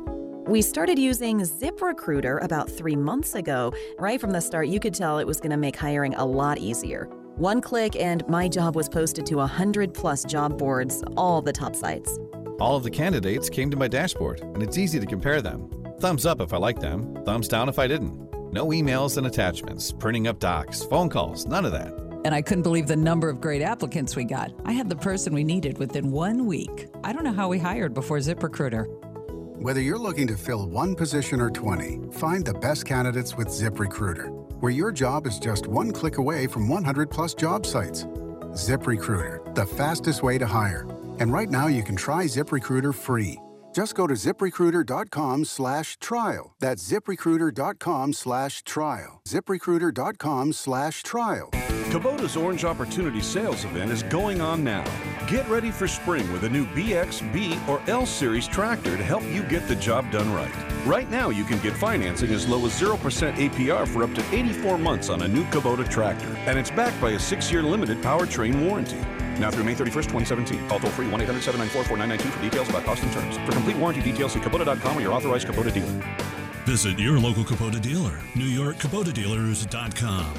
We 0.47 0.61
started 0.61 0.97
using 0.97 1.41
ZipRecruiter 1.41 2.41
about 2.41 2.69
three 2.69 2.95
months 2.95 3.35
ago. 3.35 3.73
Right 3.97 4.21
from 4.21 4.31
the 4.31 4.39
start, 4.39 4.69
you 4.69 4.79
could 4.79 4.93
tell 4.93 5.19
it 5.19 5.27
was 5.27 5.41
going 5.41 5.51
to 5.51 5.57
make 5.57 5.75
hiring 5.75 6.15
a 6.15 6.23
lot 6.23 6.57
easier. 6.57 7.09
One 7.35 7.59
click, 7.59 7.97
and 7.97 8.25
my 8.29 8.47
job 8.47 8.77
was 8.77 8.87
posted 8.87 9.25
to 9.25 9.35
100 9.35 9.93
plus 9.93 10.23
job 10.23 10.57
boards, 10.57 11.03
all 11.17 11.41
the 11.41 11.51
top 11.51 11.75
sites. 11.75 12.17
All 12.61 12.77
of 12.77 12.83
the 12.83 12.91
candidates 12.91 13.49
came 13.49 13.69
to 13.71 13.77
my 13.77 13.89
dashboard, 13.89 14.39
and 14.39 14.63
it's 14.63 14.77
easy 14.77 15.01
to 15.01 15.05
compare 15.05 15.41
them. 15.41 15.69
Thumbs 15.99 16.25
up 16.25 16.39
if 16.39 16.53
I 16.53 16.57
liked 16.57 16.79
them, 16.79 17.13
thumbs 17.25 17.49
down 17.49 17.67
if 17.67 17.77
I 17.77 17.87
didn't. 17.87 18.53
No 18.53 18.67
emails 18.67 19.17
and 19.17 19.27
attachments, 19.27 19.91
printing 19.91 20.27
up 20.27 20.39
docs, 20.39 20.85
phone 20.85 21.09
calls, 21.09 21.45
none 21.45 21.65
of 21.65 21.73
that. 21.73 22.08
And 22.25 22.35
I 22.35 22.41
couldn't 22.41 22.63
believe 22.63 22.87
the 22.87 22.95
number 22.95 23.29
of 23.29 23.39
great 23.39 23.61
applicants 23.61 24.15
we 24.15 24.25
got. 24.25 24.51
I 24.65 24.73
had 24.73 24.89
the 24.89 24.95
person 24.95 25.33
we 25.33 25.43
needed 25.43 25.77
within 25.77 26.11
one 26.11 26.45
week. 26.45 26.87
I 27.03 27.13
don't 27.13 27.23
know 27.23 27.33
how 27.33 27.47
we 27.47 27.59
hired 27.59 27.93
before 27.93 28.17
ZipRecruiter. 28.17 28.85
Whether 29.61 29.81
you're 29.81 29.99
looking 29.99 30.27
to 30.27 30.37
fill 30.37 30.67
one 30.67 30.95
position 30.95 31.41
or 31.41 31.49
20, 31.49 32.11
find 32.13 32.45
the 32.45 32.53
best 32.53 32.85
candidates 32.85 33.35
with 33.35 33.47
ZipRecruiter, 33.47 34.29
where 34.61 34.71
your 34.71 34.91
job 34.91 35.27
is 35.27 35.39
just 35.39 35.67
one 35.67 35.91
click 35.91 36.17
away 36.17 36.47
from 36.47 36.69
100 36.69 37.09
plus 37.09 37.33
job 37.33 37.65
sites. 37.65 38.03
ZipRecruiter, 38.53 39.53
the 39.55 39.65
fastest 39.65 40.23
way 40.23 40.37
to 40.37 40.45
hire. 40.45 40.87
And 41.19 41.33
right 41.33 41.49
now 41.49 41.67
you 41.67 41.83
can 41.83 41.95
try 41.95 42.25
ZipRecruiter 42.25 42.95
free. 42.95 43.37
Just 43.71 43.95
go 43.95 44.07
to 44.07 44.15
ziprecruiter.com 44.15 45.45
slash 45.45 45.97
trial. 45.97 46.55
That's 46.59 46.87
ziprecruiter.com 46.89 48.13
slash 48.13 48.63
trial. 48.63 49.21
ziprecruiter.com 49.27 50.53
slash 50.53 51.03
trial. 51.03 51.51
Kubota's 51.89 52.37
Orange 52.37 52.65
Opportunity 52.65 53.21
Sales 53.21 53.65
event 53.65 53.91
is 53.91 54.03
going 54.03 54.41
on 54.41 54.63
now. 54.63 54.83
Get 55.27 55.47
ready 55.49 55.71
for 55.71 55.87
spring 55.87 56.31
with 56.31 56.43
a 56.43 56.49
new 56.49 56.65
BX, 56.67 57.31
B, 57.33 57.59
or 57.67 57.81
L 57.87 58.05
Series 58.05 58.47
tractor 58.47 58.95
to 58.95 59.03
help 59.03 59.23
you 59.23 59.43
get 59.43 59.67
the 59.67 59.75
job 59.75 60.11
done 60.11 60.31
right. 60.33 60.53
Right 60.85 61.09
now, 61.09 61.29
you 61.29 61.43
can 61.43 61.59
get 61.59 61.75
financing 61.75 62.31
as 62.31 62.47
low 62.47 62.65
as 62.65 62.79
0% 62.79 62.95
APR 63.35 63.87
for 63.87 64.03
up 64.03 64.13
to 64.15 64.23
84 64.35 64.77
months 64.77 65.09
on 65.09 65.23
a 65.23 65.27
new 65.27 65.43
Kubota 65.45 65.87
tractor, 65.87 66.29
and 66.45 66.57
it's 66.57 66.71
backed 66.71 66.99
by 67.01 67.11
a 67.11 67.19
six 67.19 67.51
year 67.51 67.63
limited 67.63 67.99
powertrain 68.01 68.67
warranty. 68.67 68.99
Now 69.39 69.51
through 69.51 69.63
May 69.65 69.75
31st, 69.75 70.07
2017. 70.09 70.67
Call 70.67 70.79
toll 70.79 70.89
free 70.91 71.07
1 71.07 71.21
800 71.21 71.43
794 71.43 71.83
4992 71.85 72.29
for 72.29 72.41
details 72.41 72.69
about 72.69 72.83
cost 72.83 73.03
and 73.03 73.13
terms. 73.13 73.37
For 73.37 73.51
complete 73.53 73.77
warranty 73.77 74.01
details, 74.01 74.33
see 74.33 74.39
Kubota.com 74.39 74.97
or 74.97 75.01
your 75.01 75.13
authorized 75.13 75.47
Kubota 75.47 75.71
dealer. 75.71 76.03
Visit 76.65 76.99
your 76.99 77.19
local 77.19 77.43
Kubota 77.43 77.81
dealer. 77.81 78.19
New 78.35 78.45
York 78.45 78.75
KubotaDealers.com. 78.77 80.33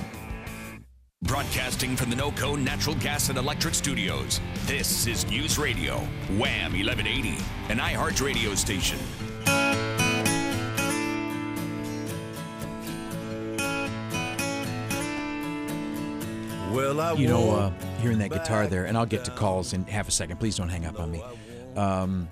Broadcasting 1.23 1.97
from 1.97 2.09
the 2.09 2.17
NOCO 2.17 2.57
Natural 2.57 2.97
Gas 2.97 3.29
and 3.29 3.37
Electric 3.37 3.75
Studios, 3.75 4.41
this 4.65 5.07
is 5.07 5.27
News 5.29 5.59
Radio, 5.59 5.99
Wham 6.39 6.73
1180, 6.73 7.37
an 7.69 7.79
iHeart 7.79 8.25
radio 8.25 8.55
station. 8.55 8.99
Well, 16.73 17.01
I 17.01 17.13
You 17.15 17.29
know, 17.29 17.51
uh, 17.51 17.71
won't 17.71 17.90
hearing 18.01 18.19
that 18.19 18.31
guitar 18.31 18.67
there, 18.67 18.87
and 18.87 18.97
I'll 18.97 19.07
get 19.07 19.25
to 19.27 19.31
calls 19.31 19.73
in 19.73 19.85
half 19.85 20.09
a 20.09 20.11
second. 20.11 20.39
Please 20.39 20.57
don't 20.57 20.69
hang 20.69 20.87
up 20.87 20.99
on 20.99 21.13
me. 21.13 21.23
Um, 21.77 22.29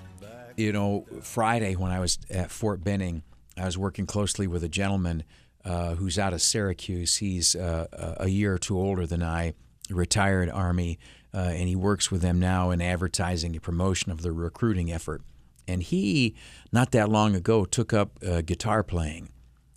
you 0.56 0.72
know, 0.72 1.06
Friday 1.22 1.76
when 1.76 1.92
I 1.92 2.00
was 2.00 2.18
at 2.30 2.50
Fort 2.50 2.82
Benning, 2.82 3.22
I 3.56 3.64
was 3.64 3.78
working 3.78 4.06
closely 4.06 4.46
with 4.46 4.64
a 4.64 4.68
gentleman 4.68 5.24
uh, 5.64 5.94
who's 5.94 6.18
out 6.18 6.32
of 6.32 6.42
Syracuse. 6.42 7.16
He's 7.16 7.54
uh, 7.54 8.16
a 8.18 8.28
year 8.28 8.54
or 8.54 8.58
two 8.58 8.78
older 8.78 9.06
than 9.06 9.22
I, 9.22 9.54
retired 9.90 10.50
Army, 10.50 10.98
uh, 11.34 11.38
and 11.38 11.68
he 11.68 11.76
works 11.76 12.10
with 12.10 12.22
them 12.22 12.40
now 12.40 12.70
in 12.70 12.80
advertising 12.80 13.52
and 13.52 13.62
promotion 13.62 14.10
of 14.10 14.22
the 14.22 14.32
recruiting 14.32 14.90
effort. 14.90 15.22
And 15.66 15.82
he, 15.82 16.34
not 16.72 16.92
that 16.92 17.10
long 17.10 17.34
ago, 17.34 17.64
took 17.64 17.92
up 17.92 18.18
uh, 18.26 18.40
guitar 18.40 18.82
playing. 18.82 19.28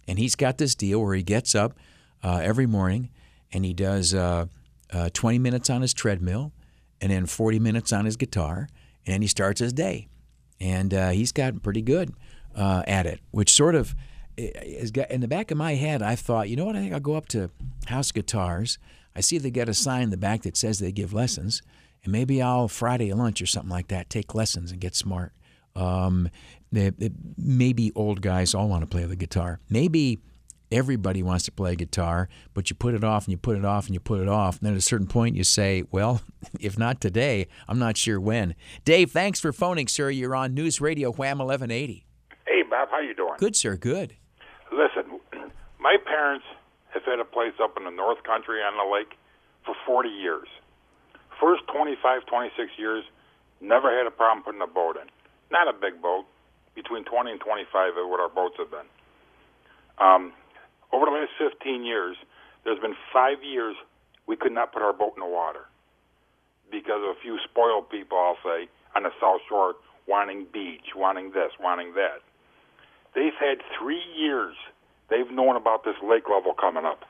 And 0.08 0.18
he's 0.18 0.36
got 0.36 0.58
this 0.58 0.74
deal 0.74 1.02
where 1.02 1.16
he 1.16 1.24
gets 1.24 1.54
up 1.54 1.74
uh, 2.24 2.40
every 2.42 2.66
morning 2.66 3.10
and 3.52 3.66
he 3.66 3.74
does 3.74 4.14
uh, 4.94 4.98
uh, 4.98 5.10
20 5.14 5.40
minutes 5.40 5.70
on 5.70 5.82
his 5.82 5.94
treadmill 5.94 6.52
and 7.00 7.12
then 7.12 7.26
40 7.26 7.60
minutes 7.60 7.92
on 7.94 8.06
his 8.06 8.18
guitar. 8.18 8.68
And 9.08 9.24
he 9.24 9.28
starts 9.28 9.60
his 9.60 9.74
day. 9.74 10.08
And 10.60 10.94
uh, 10.94 11.10
he's 11.10 11.32
gotten 11.32 11.60
pretty 11.60 11.82
good 11.82 12.14
uh, 12.56 12.84
at 12.86 13.06
it, 13.08 13.20
which 13.32 13.52
sort 13.54 13.74
of 13.74 13.96
in 14.38 15.22
the 15.22 15.28
back 15.28 15.52
of 15.52 15.58
my 15.58 15.74
head, 15.76 16.02
I 16.02 16.16
thought, 16.16 16.50
you 16.50 16.56
know 16.56 16.66
what? 16.66 16.76
I 16.76 16.80
think 16.80 16.94
I'll 16.94 17.00
go 17.00 17.16
up 17.16 17.28
to 17.30 17.50
House 17.88 18.12
Guitars. 18.12 18.78
I 19.16 19.22
see 19.22 19.38
they 19.38 19.52
got 19.52 19.70
a 19.70 19.74
sign 19.74 20.04
in 20.04 20.10
the 20.10 20.18
back 20.18 20.44
that 20.44 20.56
says 20.56 20.80
they 20.80 20.92
give 20.92 21.14
lessons. 21.14 21.62
And 22.04 22.12
maybe 22.12 22.42
I'll 22.42 22.68
Friday 22.68 23.12
lunch 23.14 23.42
or 23.42 23.46
something 23.46 23.70
like 23.72 23.88
that 23.90 24.10
take 24.10 24.34
lessons 24.36 24.72
and 24.72 24.80
get 24.80 24.96
smart. 24.96 25.34
Um, 25.76 26.30
they, 26.72 26.90
they- 26.92 27.12
maybe 27.38 27.92
old 27.96 28.22
guys 28.22 28.54
all 28.56 28.68
want 28.70 28.82
to 28.82 28.88
play 28.88 29.04
the 29.06 29.16
guitar. 29.16 29.60
Maybe 29.70 30.20
everybody 30.72 31.22
wants 31.24 31.46
to 31.46 31.52
play 31.52 31.76
guitar, 31.76 32.30
but 32.54 32.70
you 32.70 32.76
put 32.76 32.94
it 32.94 33.04
off 33.04 33.26
and 33.26 33.32
you 33.32 33.38
put 33.38 33.58
it 33.58 33.66
off 33.66 33.86
and 33.86 33.94
you 33.94 34.00
put 34.00 34.20
it 34.20 34.28
off. 34.28 34.58
And 34.58 34.66
then 34.66 34.74
at 34.74 34.80
a 34.80 34.82
certain 34.82 35.08
point, 35.08 35.36
you 35.36 35.44
say, 35.44 35.84
well, 35.92 36.22
if 36.60 36.78
not 36.78 37.02
today, 37.02 37.48
I'm 37.68 37.80
not 37.80 37.98
sure 37.98 38.20
when. 38.20 38.56
Dave, 38.86 39.12
thanks 39.12 39.40
for 39.40 39.52
phoning, 39.52 39.88
sir. 39.88 40.10
You're 40.10 40.36
on 40.36 40.54
News 40.54 40.82
Radio 40.82 41.12
Wham 41.12 41.40
1180. 41.40 42.06
Hey, 42.48 42.64
Bob, 42.70 42.90
how 42.92 43.00
you 43.00 43.14
doing? 43.14 43.36
Good, 43.38 43.56
sir. 43.56 43.78
Good. 43.78 44.16
Listen, 44.72 45.20
my 45.80 45.98
parents 46.06 46.46
have 46.94 47.04
had 47.04 47.20
a 47.20 47.26
place 47.26 47.54
up 47.62 47.78
in 47.78 47.86
the 47.86 47.92
North 47.92 48.24
Country 48.24 48.62
on 48.62 48.78
the 48.78 48.94
lake 48.94 49.18
for 49.66 49.76
40 49.86 50.10
years. 50.10 50.48
First 51.40 51.64
25, 51.74 52.26
26 52.26 52.70
years, 52.78 53.04
never 53.60 53.96
had 53.96 54.06
a 54.08 54.12
problem 54.12 54.44
putting 54.44 54.62
a 54.62 54.68
boat 54.68 54.98
in. 54.98 55.10
Not 55.52 55.68
a 55.68 55.74
big 55.74 56.02
boat, 56.02 56.26
between 56.76 57.04
20 57.04 57.32
and 57.32 57.40
25 57.40 57.90
is 57.90 57.96
what 58.06 58.20
our 58.20 58.30
boats 58.30 58.56
have 58.58 58.72
been. 58.72 58.88
Um, 59.98 60.34
over 60.94 61.06
the 61.06 61.12
last 61.12 61.32
15 61.40 61.84
years, 61.84 62.18
there's 62.64 62.80
been 62.80 62.96
five 63.14 63.44
years 63.44 63.76
we 64.28 64.36
could 64.36 64.52
not 64.52 64.74
put 64.74 64.82
our 64.82 64.94
boat 64.94 65.14
in 65.16 65.22
the 65.22 65.30
water 65.30 65.66
because 66.72 67.04
of 67.04 67.16
a 67.18 67.20
few 67.22 67.38
spoiled 67.50 67.90
people, 67.90 68.18
I'll 68.18 68.38
say, 68.44 68.70
on 68.96 69.04
the 69.04 69.12
South 69.20 69.42
Shore 69.50 69.76
wanting 70.08 70.48
beach, 70.52 70.96
wanting 70.96 71.32
this, 71.32 71.52
wanting 71.60 71.94
that. 71.96 72.24
They've 73.14 73.36
had 73.40 73.60
three 73.78 74.04
years 74.18 74.56
they've 75.10 75.30
known 75.30 75.58
about 75.58 75.84
this 75.84 75.96
lake 76.02 76.30
level 76.32 76.54
coming 76.54 76.86
up. 76.86 77.04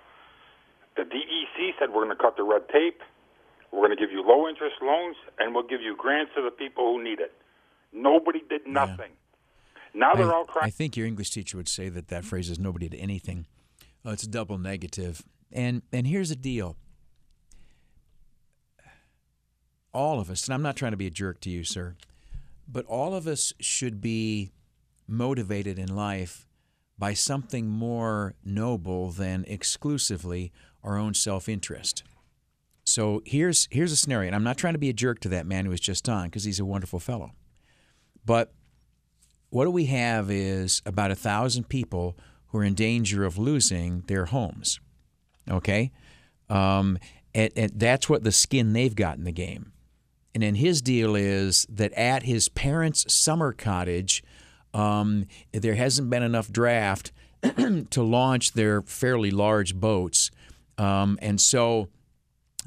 The 0.97 1.03
DEC 1.03 1.79
said 1.79 1.89
we're 1.89 2.03
going 2.03 2.17
to 2.17 2.21
cut 2.21 2.35
the 2.37 2.43
red 2.43 2.67
tape. 2.69 3.01
We're 3.71 3.87
going 3.87 3.95
to 3.95 4.01
give 4.01 4.11
you 4.11 4.23
low 4.25 4.49
interest 4.49 4.75
loans, 4.81 5.15
and 5.39 5.55
we'll 5.55 5.67
give 5.67 5.81
you 5.81 5.95
grants 5.95 6.31
to 6.35 6.41
the 6.41 6.51
people 6.51 6.91
who 6.91 7.03
need 7.03 7.19
it. 7.19 7.31
Nobody 7.93 8.41
did 8.49 8.67
nothing. 8.67 9.11
Now 9.93 10.13
they're 10.13 10.31
I, 10.31 10.35
all 10.35 10.45
crying. 10.45 10.67
I 10.67 10.69
think 10.69 10.97
your 10.97 11.07
English 11.07 11.29
teacher 11.29 11.57
would 11.57 11.69
say 11.69 11.89
that 11.89 12.07
that 12.09 12.25
phrase 12.25 12.49
is 12.49 12.59
nobody 12.59 12.89
to 12.89 12.97
anything. 12.97 13.45
Uh, 14.05 14.11
it's 14.11 14.23
a 14.23 14.29
double 14.29 14.57
negative. 14.57 15.23
And 15.51 15.81
and 15.91 16.07
here's 16.07 16.29
the 16.29 16.35
deal. 16.35 16.77
All 19.93 20.19
of 20.19 20.29
us, 20.29 20.47
and 20.47 20.53
I'm 20.53 20.61
not 20.61 20.77
trying 20.77 20.91
to 20.91 20.97
be 20.97 21.07
a 21.07 21.11
jerk 21.11 21.41
to 21.41 21.49
you, 21.49 21.63
sir, 21.63 21.95
but 22.67 22.85
all 22.85 23.13
of 23.13 23.27
us 23.27 23.51
should 23.59 23.99
be 23.99 24.53
motivated 25.05 25.77
in 25.77 25.93
life 25.93 26.47
by 26.97 27.13
something 27.13 27.67
more 27.67 28.35
noble 28.45 29.11
than 29.11 29.43
exclusively 29.47 30.53
our 30.83 30.97
own 30.97 31.13
self-interest. 31.13 32.03
So 32.85 33.21
here's 33.25 33.67
here's 33.71 33.91
a 33.91 33.97
scenario, 33.97 34.27
and 34.27 34.35
I'm 34.35 34.43
not 34.43 34.57
trying 34.57 34.73
to 34.73 34.79
be 34.79 34.89
a 34.89 34.93
jerk 34.93 35.19
to 35.21 35.29
that 35.29 35.45
man 35.45 35.65
who 35.65 35.71
was 35.71 35.79
just 35.79 36.07
on 36.07 36.25
because 36.25 36.45
he's 36.45 36.59
a 36.59 36.65
wonderful 36.65 36.99
fellow. 36.99 37.31
But 38.25 38.53
what 39.49 39.65
do 39.65 39.71
we 39.71 39.85
have 39.85 40.31
is 40.31 40.81
about 40.85 41.11
a 41.11 41.15
thousand 41.15 41.67
people 41.67 42.17
who 42.51 42.59
are 42.59 42.63
in 42.63 42.73
danger 42.73 43.23
of 43.23 43.37
losing 43.37 44.01
their 44.07 44.25
homes. 44.25 44.79
Okay, 45.49 45.91
um, 46.49 46.97
and, 47.33 47.51
and 47.55 47.71
that's 47.75 48.09
what 48.09 48.23
the 48.23 48.31
skin 48.31 48.73
they've 48.73 48.95
got 48.95 49.17
in 49.17 49.23
the 49.23 49.31
game. 49.31 49.71
And 50.33 50.43
then 50.43 50.55
his 50.55 50.81
deal 50.81 51.15
is 51.15 51.65
that 51.69 51.91
at 51.93 52.23
his 52.23 52.47
parents' 52.49 53.11
summer 53.13 53.51
cottage, 53.51 54.23
um, 54.73 55.25
there 55.51 55.75
hasn't 55.75 56.09
been 56.09 56.23
enough 56.23 56.51
draft 56.51 57.11
to 57.89 58.03
launch 58.03 58.53
their 58.53 58.81
fairly 58.81 59.31
large 59.31 59.75
boats, 59.75 60.31
um, 60.77 61.17
and 61.21 61.41
so 61.41 61.89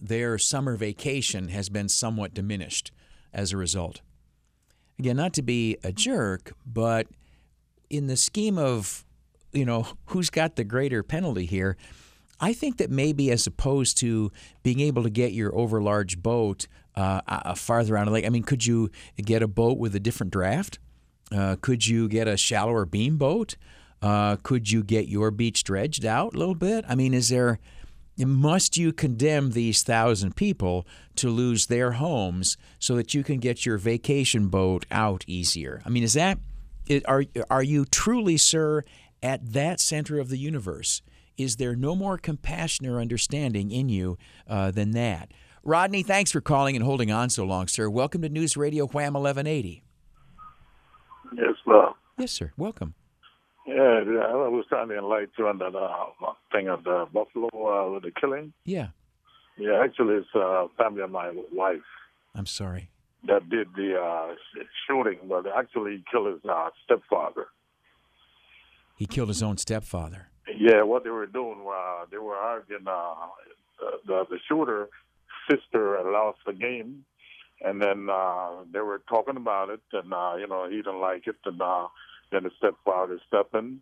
their 0.00 0.36
summer 0.38 0.76
vacation 0.76 1.48
has 1.48 1.68
been 1.68 1.88
somewhat 1.88 2.34
diminished 2.34 2.90
as 3.32 3.52
a 3.52 3.56
result. 3.56 4.00
Again, 4.98 5.16
not 5.16 5.32
to 5.34 5.42
be 5.42 5.76
a 5.82 5.92
jerk, 5.92 6.52
but 6.66 7.06
in 7.90 8.06
the 8.06 8.16
scheme 8.16 8.58
of, 8.58 9.03
you 9.54 9.64
know, 9.64 9.86
who's 10.06 10.30
got 10.30 10.56
the 10.56 10.64
greater 10.64 11.02
penalty 11.02 11.46
here, 11.46 11.76
I 12.40 12.52
think 12.52 12.78
that 12.78 12.90
maybe 12.90 13.30
as 13.30 13.46
opposed 13.46 13.96
to 13.98 14.30
being 14.62 14.80
able 14.80 15.02
to 15.04 15.10
get 15.10 15.32
your 15.32 15.52
overlarge 15.52 16.18
boat 16.18 16.66
uh, 16.96 17.54
farther 17.54 17.96
of 17.96 18.06
the 18.06 18.12
lake, 18.12 18.26
I 18.26 18.28
mean, 18.28 18.42
could 18.42 18.66
you 18.66 18.90
get 19.16 19.42
a 19.42 19.48
boat 19.48 19.78
with 19.78 19.94
a 19.94 20.00
different 20.00 20.32
draft? 20.32 20.78
Uh, 21.32 21.56
could 21.60 21.86
you 21.86 22.08
get 22.08 22.28
a 22.28 22.36
shallower 22.36 22.84
beam 22.84 23.16
boat? 23.16 23.56
Uh, 24.02 24.36
could 24.42 24.70
you 24.70 24.82
get 24.82 25.08
your 25.08 25.30
beach 25.30 25.64
dredged 25.64 26.04
out 26.04 26.34
a 26.34 26.38
little 26.38 26.54
bit? 26.54 26.84
I 26.88 26.94
mean, 26.94 27.14
is 27.14 27.30
there 27.30 27.58
must 28.18 28.76
you 28.76 28.92
condemn 28.92 29.50
these 29.50 29.82
thousand 29.82 30.36
people 30.36 30.86
to 31.16 31.30
lose 31.30 31.66
their 31.66 31.92
homes 31.92 32.56
so 32.78 32.94
that 32.94 33.12
you 33.12 33.24
can 33.24 33.38
get 33.38 33.66
your 33.66 33.78
vacation 33.78 34.48
boat 34.48 34.86
out 34.90 35.24
easier? 35.26 35.82
I 35.84 35.88
mean, 35.88 36.04
is 36.04 36.12
that 36.12 36.38
are 37.06 37.24
are 37.50 37.62
you 37.62 37.84
truly, 37.86 38.36
sir, 38.36 38.84
at 39.24 39.54
that 39.54 39.80
center 39.80 40.20
of 40.20 40.28
the 40.28 40.36
universe? 40.36 41.00
Is 41.36 41.56
there 41.56 41.74
no 41.74 41.96
more 41.96 42.18
compassion 42.18 42.86
or 42.86 43.00
understanding 43.00 43.70
in 43.70 43.88
you 43.88 44.18
uh, 44.46 44.70
than 44.70 44.90
that? 44.92 45.32
Rodney, 45.64 46.02
thanks 46.02 46.30
for 46.30 46.42
calling 46.42 46.76
and 46.76 46.84
holding 46.84 47.10
on 47.10 47.30
so 47.30 47.44
long, 47.44 47.66
sir. 47.66 47.88
Welcome 47.88 48.20
to 48.22 48.28
News 48.28 48.54
Radio 48.54 48.86
Wham 48.86 49.14
1180. 49.14 49.82
Yes, 51.34 51.54
well. 51.66 51.96
Yes, 52.18 52.30
sir. 52.32 52.52
Welcome. 52.58 52.94
Yeah, 53.66 53.74
I 53.74 54.34
was 54.48 54.66
trying 54.68 54.88
to 54.90 54.98
enlighten 54.98 55.30
you 55.38 55.48
on 55.48 55.56
that 55.58 55.74
uh, 55.74 56.32
thing 56.52 56.68
of 56.68 56.84
the 56.84 57.06
Buffalo 57.12 57.48
uh, 57.48 57.90
with 57.92 58.02
the 58.02 58.12
killing. 58.20 58.52
Yeah. 58.66 58.88
Yeah, 59.56 59.80
actually, 59.82 60.16
it's 60.16 60.34
a 60.34 60.66
family 60.76 61.00
of 61.00 61.10
my 61.10 61.32
wife 61.50 61.80
I'm 62.34 62.46
sorry. 62.46 62.90
that 63.26 63.48
did 63.48 63.68
the 63.74 63.96
uh, 63.98 64.34
shooting, 64.86 65.18
but 65.28 65.46
actually 65.56 65.92
he 65.92 66.04
killed 66.12 66.26
his 66.34 66.44
uh, 66.44 66.68
stepfather. 66.84 67.46
He 68.96 69.06
killed 69.06 69.28
his 69.28 69.42
own 69.42 69.56
stepfather. 69.58 70.28
Yeah, 70.56 70.82
what 70.82 71.04
they 71.04 71.10
were 71.10 71.26
doing, 71.26 71.64
uh, 71.66 72.04
they 72.10 72.18
were 72.18 72.36
arguing. 72.36 72.86
Uh, 72.86 73.14
the, 73.78 73.90
the 74.06 74.24
the 74.30 74.38
shooter 74.48 74.88
sister 75.50 76.00
lost 76.04 76.38
the 76.46 76.52
game, 76.52 77.04
and 77.60 77.80
then 77.80 78.08
uh, 78.10 78.62
they 78.72 78.80
were 78.80 79.02
talking 79.08 79.36
about 79.36 79.70
it, 79.70 79.80
and 79.92 80.12
uh, 80.12 80.34
you 80.38 80.46
know 80.46 80.68
he 80.68 80.76
didn't 80.76 81.00
like 81.00 81.26
it, 81.26 81.36
and 81.44 81.60
uh, 81.60 81.88
then 82.30 82.44
the 82.44 82.50
stepfather 82.58 83.18
stepped 83.26 83.54
in, 83.54 83.80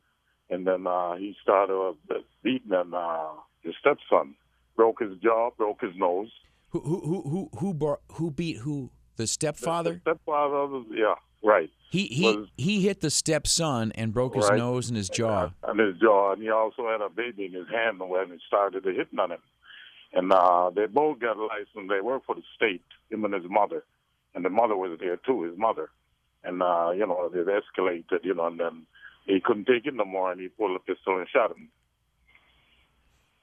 and 0.51 0.67
then 0.67 0.87
uh, 0.87 1.17
he 1.17 1.35
started 1.43 1.95
uh, 2.11 2.15
beating 2.43 2.73
and, 2.73 2.95
uh, 2.95 3.31
his 3.63 3.75
stepson, 3.81 4.35
broke 4.77 5.01
his 5.01 5.17
jaw, 5.23 5.51
broke 5.57 5.81
his 5.81 5.97
nose. 5.97 6.31
Who 6.71 6.81
who 6.81 7.01
who 7.01 7.23
who 7.29 7.51
who, 7.59 7.75
bar, 7.75 8.01
who 8.13 8.31
beat 8.31 8.59
who? 8.59 8.91
The 9.17 9.27
stepfather. 9.27 10.01
The 10.05 10.13
stepfather, 10.13 10.83
yeah, 10.91 11.15
right. 11.43 11.71
He 11.91 12.07
he 12.07 12.25
was- 12.37 12.49
he 12.57 12.81
hit 12.83 13.01
the 13.01 13.11
stepson 13.11 13.93
and 13.93 14.13
broke 14.15 14.35
his 14.35 14.49
Right. 14.49 14.57
nose 14.59 14.89
and 14.89 14.97
his 14.97 15.09
jaw. 15.11 15.51
on 15.63 15.79
his 15.79 15.99
jaw, 15.99 16.33
and 16.33 16.43
he 16.43 16.49
also 16.51 16.89
had 16.89 17.01
a 17.03 17.09
baby 17.11 17.45
in 17.47 17.53
his 17.53 17.69
hand 17.69 18.01
when 18.01 18.31
he 18.31 18.39
started 18.47 18.85
hitting 18.85 19.19
on 19.19 19.33
him. 19.33 19.41
And 20.15 20.31
uh, 20.33 20.71
they 20.71 20.87
both 20.87 21.19
got 21.21 21.37
a 21.37 21.45
license. 21.45 21.89
They 21.89 22.01
work 22.01 22.25
for 22.27 22.35
the 22.35 22.43
state, 22.55 22.83
him 23.11 23.25
and 23.25 23.33
his 23.35 23.45
mother, 23.49 23.85
and 24.35 24.45
the 24.45 24.51
mother 24.51 24.77
was 24.77 24.99
there 25.01 25.17
too, 25.19 25.43
his 25.43 25.57
mother. 25.59 25.91
And 26.45 26.63
uh, 26.63 26.91
you 26.95 27.07
know, 27.07 27.31
it 27.33 27.47
escalated, 27.47 28.25
you 28.25 28.35
know, 28.35 28.47
and 28.47 28.59
then 28.61 28.87
he 29.27 29.41
couldn't 29.41 29.67
take 29.67 29.87
it 29.87 29.95
no 29.95 30.05
more, 30.05 30.33
and 30.33 30.41
he 30.41 30.49
pulled 30.49 30.75
a 30.77 30.81
pistol 30.81 31.19
and 31.19 31.29
shot 31.29 31.51
him. 31.53 31.69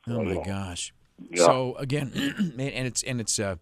Oh 0.08 0.24
my 0.24 0.42
gosh! 0.44 0.94
Yeah. 1.30 1.44
So 1.46 1.76
again, 1.76 2.12
and 2.60 2.88
it's 2.88 3.04
and 3.04 3.20
it's 3.22 3.38
uh, 3.40 3.56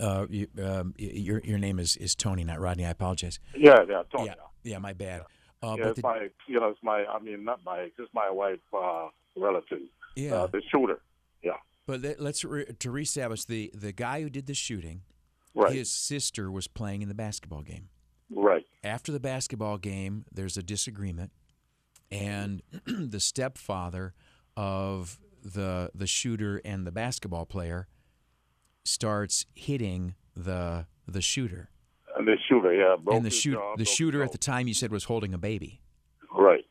uh, 0.00 0.26
you, 0.28 0.48
um, 0.62 0.94
your 0.98 1.40
your 1.44 1.58
name 1.58 1.78
is 1.78 1.96
is 1.96 2.14
Tony, 2.14 2.44
not 2.44 2.60
Rodney. 2.60 2.84
I 2.84 2.90
apologize. 2.90 3.38
Yeah, 3.56 3.84
yeah, 3.88 4.02
Tony. 4.10 4.26
Yeah, 4.26 4.34
yeah, 4.62 4.78
my 4.78 4.92
bad. 4.92 5.22
Uh, 5.62 5.76
yeah, 5.78 5.84
but 5.84 5.88
it's 5.88 5.96
the, 5.96 6.02
my, 6.02 6.28
you 6.46 6.60
know, 6.60 6.68
it's 6.68 6.82
my, 6.82 7.04
I 7.06 7.18
mean, 7.18 7.44
not 7.44 7.60
my, 7.64 7.88
it's 7.98 8.12
my 8.14 8.30
wife, 8.30 8.58
uh, 8.76 9.08
relative. 9.36 9.78
Yeah. 10.14 10.34
Uh, 10.34 10.46
the 10.48 10.62
shooter. 10.70 11.00
Yeah. 11.42 11.52
but 11.86 12.02
let, 12.02 12.20
let's 12.20 12.44
re, 12.44 12.66
to 12.66 12.90
reestablish 12.90 13.44
the 13.44 13.70
the 13.74 13.92
guy 13.92 14.22
who 14.22 14.30
did 14.30 14.46
the 14.46 14.54
shooting. 14.54 15.02
Right. 15.54 15.72
His 15.72 15.90
sister 15.90 16.50
was 16.50 16.68
playing 16.68 17.00
in 17.00 17.08
the 17.08 17.14
basketball 17.14 17.62
game. 17.62 17.88
Right. 18.30 18.66
After 18.84 19.10
the 19.10 19.20
basketball 19.20 19.78
game, 19.78 20.26
there's 20.30 20.58
a 20.58 20.62
disagreement, 20.62 21.32
and 22.10 22.62
the 22.86 23.20
stepfather 23.20 24.14
of 24.56 25.18
the 25.42 25.90
the 25.94 26.06
shooter 26.06 26.60
and 26.64 26.86
the 26.86 26.92
basketball 26.92 27.46
player 27.46 27.86
starts 28.86 29.46
hitting 29.54 30.14
the 30.36 30.86
the 31.06 31.20
shooter. 31.20 31.70
And 32.16 32.26
the 32.26 32.36
shooter, 32.48 32.72
yeah, 32.72 32.96
and 33.14 33.24
the 33.24 33.30
shoot 33.30 33.54
jaw, 33.54 33.76
the 33.76 33.84
shooter 33.84 34.22
at 34.22 34.32
the 34.32 34.38
time 34.38 34.66
you 34.68 34.74
said 34.74 34.90
was 34.90 35.04
holding 35.04 35.34
a 35.34 35.38
baby. 35.38 35.80
Right. 36.34 36.64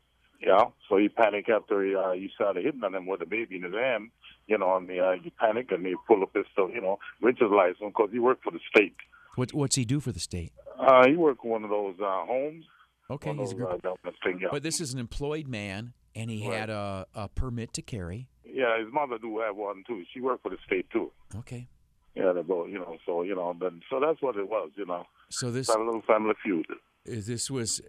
Yeah. 0.44 0.64
So 0.88 0.96
he 0.96 1.08
panicked 1.08 1.48
after 1.48 1.84
he, 1.84 1.94
uh, 1.94 2.12
he 2.12 2.30
started 2.34 2.64
hitting 2.64 2.82
on 2.84 2.94
him 2.94 3.06
with 3.06 3.20
a 3.22 3.26
baby 3.26 3.56
in 3.56 3.62
his 3.62 3.74
hand. 3.74 4.10
You 4.48 4.58
know, 4.58 4.76
and 4.76 4.88
uh, 4.90 5.12
he 5.22 5.30
panicked 5.30 5.72
and 5.72 5.84
he 5.86 5.94
pulled 6.06 6.22
a 6.22 6.26
pistol. 6.26 6.70
You 6.70 6.80
know, 6.80 6.98
his 7.22 7.36
license 7.50 7.78
because 7.80 8.10
he 8.12 8.18
worked 8.18 8.44
for 8.44 8.50
the 8.52 8.60
state. 8.74 8.94
What 9.36 9.52
what's 9.54 9.76
he 9.76 9.84
do 9.84 10.00
for 10.00 10.12
the 10.12 10.20
state? 10.20 10.52
Uh, 10.78 11.06
he 11.06 11.16
worked 11.16 11.42
for 11.42 11.50
one 11.52 11.64
of 11.64 11.70
those 11.70 11.94
uh, 12.00 12.24
homes. 12.26 12.64
Okay, 13.08 13.32
he's 13.34 13.52
a 13.52 13.56
of 13.66 13.80
group. 13.82 13.98
uh, 14.04 14.10
thing, 14.24 14.40
yeah. 14.42 14.48
But 14.50 14.62
this 14.64 14.80
is 14.80 14.92
an 14.92 14.98
employed 14.98 15.46
man, 15.46 15.92
and 16.16 16.28
he 16.28 16.48
Right. 16.48 16.58
had 16.58 16.70
a, 16.70 17.06
a 17.14 17.28
permit 17.28 17.72
to 17.74 17.82
carry. 17.82 18.28
yeah, 18.44 18.78
his 18.82 18.92
mother 18.92 19.16
do 19.18 19.38
have 19.38 19.54
one 19.56 19.84
too. 19.86 20.02
She 20.12 20.20
worked 20.20 20.42
for 20.42 20.50
the 20.50 20.56
state 20.66 20.90
too. 20.90 21.12
Okay. 21.36 21.68
Yeah, 22.16 22.32
they 22.32 22.42
both. 22.42 22.70
You 22.70 22.78
know, 22.78 22.96
so 23.04 23.22
you 23.22 23.34
know, 23.34 23.54
then 23.60 23.82
so 23.90 24.00
that's 24.00 24.20
what 24.22 24.36
it 24.36 24.48
was. 24.48 24.70
You 24.76 24.86
know, 24.86 25.04
So 25.28 25.50
this 25.50 25.68
Had 25.68 25.78
a 25.78 25.84
little 25.84 26.02
family 26.02 26.34
feud. 26.42 26.66
this 27.04 27.50
was. 27.50 27.82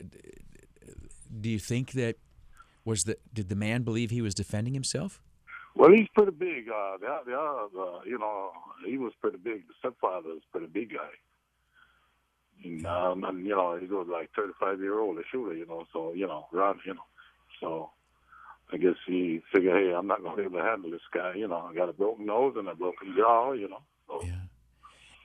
Do 1.39 1.49
you 1.49 1.59
think 1.59 1.93
that 1.93 2.15
was 2.85 3.03
the 3.03 3.17
did 3.33 3.49
the 3.49 3.55
man 3.55 3.83
believe 3.83 4.11
he 4.11 4.21
was 4.21 4.35
defending 4.35 4.73
himself? 4.73 5.21
Well, 5.75 5.91
he's 5.91 6.07
pretty 6.15 6.31
big. 6.31 6.69
Uh, 6.69 6.97
they 6.99 7.33
are, 7.33 7.65
uh, 7.65 7.99
you 8.03 8.17
know, 8.17 8.49
he 8.83 8.97
was 8.97 9.13
pretty 9.21 9.37
big. 9.37 9.67
The 9.67 9.73
stepfather 9.77 10.29
was 10.29 10.41
pretty 10.51 10.65
big 10.65 10.89
guy. 10.93 11.13
And, 12.63 12.85
um, 12.87 13.23
and 13.23 13.45
you 13.45 13.55
know, 13.55 13.77
he 13.79 13.85
was 13.85 14.07
like 14.11 14.31
35 14.35 14.79
year 14.79 14.99
old, 14.99 15.19
a 15.19 15.21
shooter, 15.31 15.53
you 15.53 15.67
know, 15.67 15.85
so, 15.93 16.13
you 16.13 16.25
know, 16.25 16.47
around, 16.51 16.79
you 16.83 16.95
know. 16.95 17.05
So 17.61 17.91
I 18.73 18.77
guess 18.77 18.95
he 19.05 19.41
figured, 19.53 19.75
hey, 19.75 19.93
I'm 19.93 20.07
not 20.07 20.23
going 20.23 20.35
to 20.35 20.41
be 20.41 20.47
able 20.47 20.57
to 20.57 20.65
handle 20.65 20.89
this 20.89 21.01
guy. 21.13 21.33
You 21.35 21.47
know, 21.47 21.69
I 21.69 21.75
got 21.75 21.89
a 21.89 21.93
broken 21.93 22.25
nose 22.25 22.55
and 22.57 22.67
a 22.67 22.73
broken 22.73 23.13
jaw, 23.15 23.53
you 23.53 23.69
know. 23.69 23.81
So, 24.07 24.23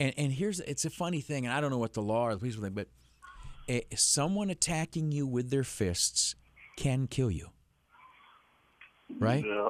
And 0.00 0.12
and 0.16 0.32
here's 0.32 0.60
it's 0.60 0.84
a 0.84 0.90
funny 0.90 1.20
thing, 1.20 1.46
and 1.46 1.54
I 1.54 1.60
don't 1.60 1.70
know 1.70 1.78
what 1.78 1.92
the 1.92 2.02
law 2.02 2.26
or 2.26 2.32
the 2.32 2.38
police 2.38 2.56
will 2.56 2.64
think, 2.64 2.74
but 2.74 2.88
eh, 3.68 3.80
someone 3.94 4.50
attacking 4.50 5.12
you 5.12 5.26
with 5.26 5.50
their 5.50 5.64
fists 5.64 6.34
can 6.76 7.06
kill 7.06 7.30
you. 7.30 7.48
Right? 9.18 9.44
Yeah, 9.44 9.68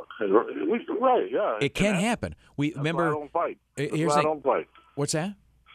right, 1.00 1.28
yeah. 1.30 1.58
It 1.60 1.74
can 1.74 1.96
happen. 1.96 2.36
We 2.56 2.68
That's 2.68 2.76
remember. 2.78 3.02
why 3.04 3.08
I 3.08 3.12
don't 3.12 3.32
fight. 3.32 3.58
eh, 3.76 3.82
That's 3.86 3.96
here's 3.96 4.10
why 4.12 4.18
I 4.20 4.22
don't 4.22 4.42
fight. 4.42 4.68
What's 4.94 5.12
that? 5.12 5.34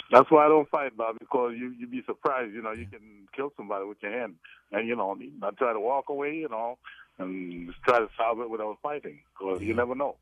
That's 0.10 0.32
why 0.32 0.46
I 0.46 0.48
don't 0.48 0.70
fight, 0.70 0.96
Bob, 0.96 1.18
because 1.20 1.54
you 1.60 1.76
you'd 1.78 1.92
be 1.92 2.02
surprised. 2.06 2.54
You 2.54 2.62
know, 2.62 2.72
you 2.72 2.86
can 2.86 3.28
kill 3.36 3.52
somebody 3.58 3.86
with 3.86 3.98
your 4.02 4.18
hand, 4.18 4.36
and 4.72 4.88
you 4.88 4.96
know, 4.96 5.14
not 5.40 5.58
try 5.58 5.74
to 5.74 5.80
walk 5.82 6.06
away. 6.08 6.36
You 6.38 6.48
know, 6.48 6.78
and 7.18 7.68
just 7.68 7.82
try 7.84 8.00
to 8.00 8.08
solve 8.18 8.40
it 8.40 8.50
without 8.50 8.78
fighting, 8.82 9.20
because 9.38 9.62
you 9.62 9.74
never 9.74 9.96
know. 9.96 10.16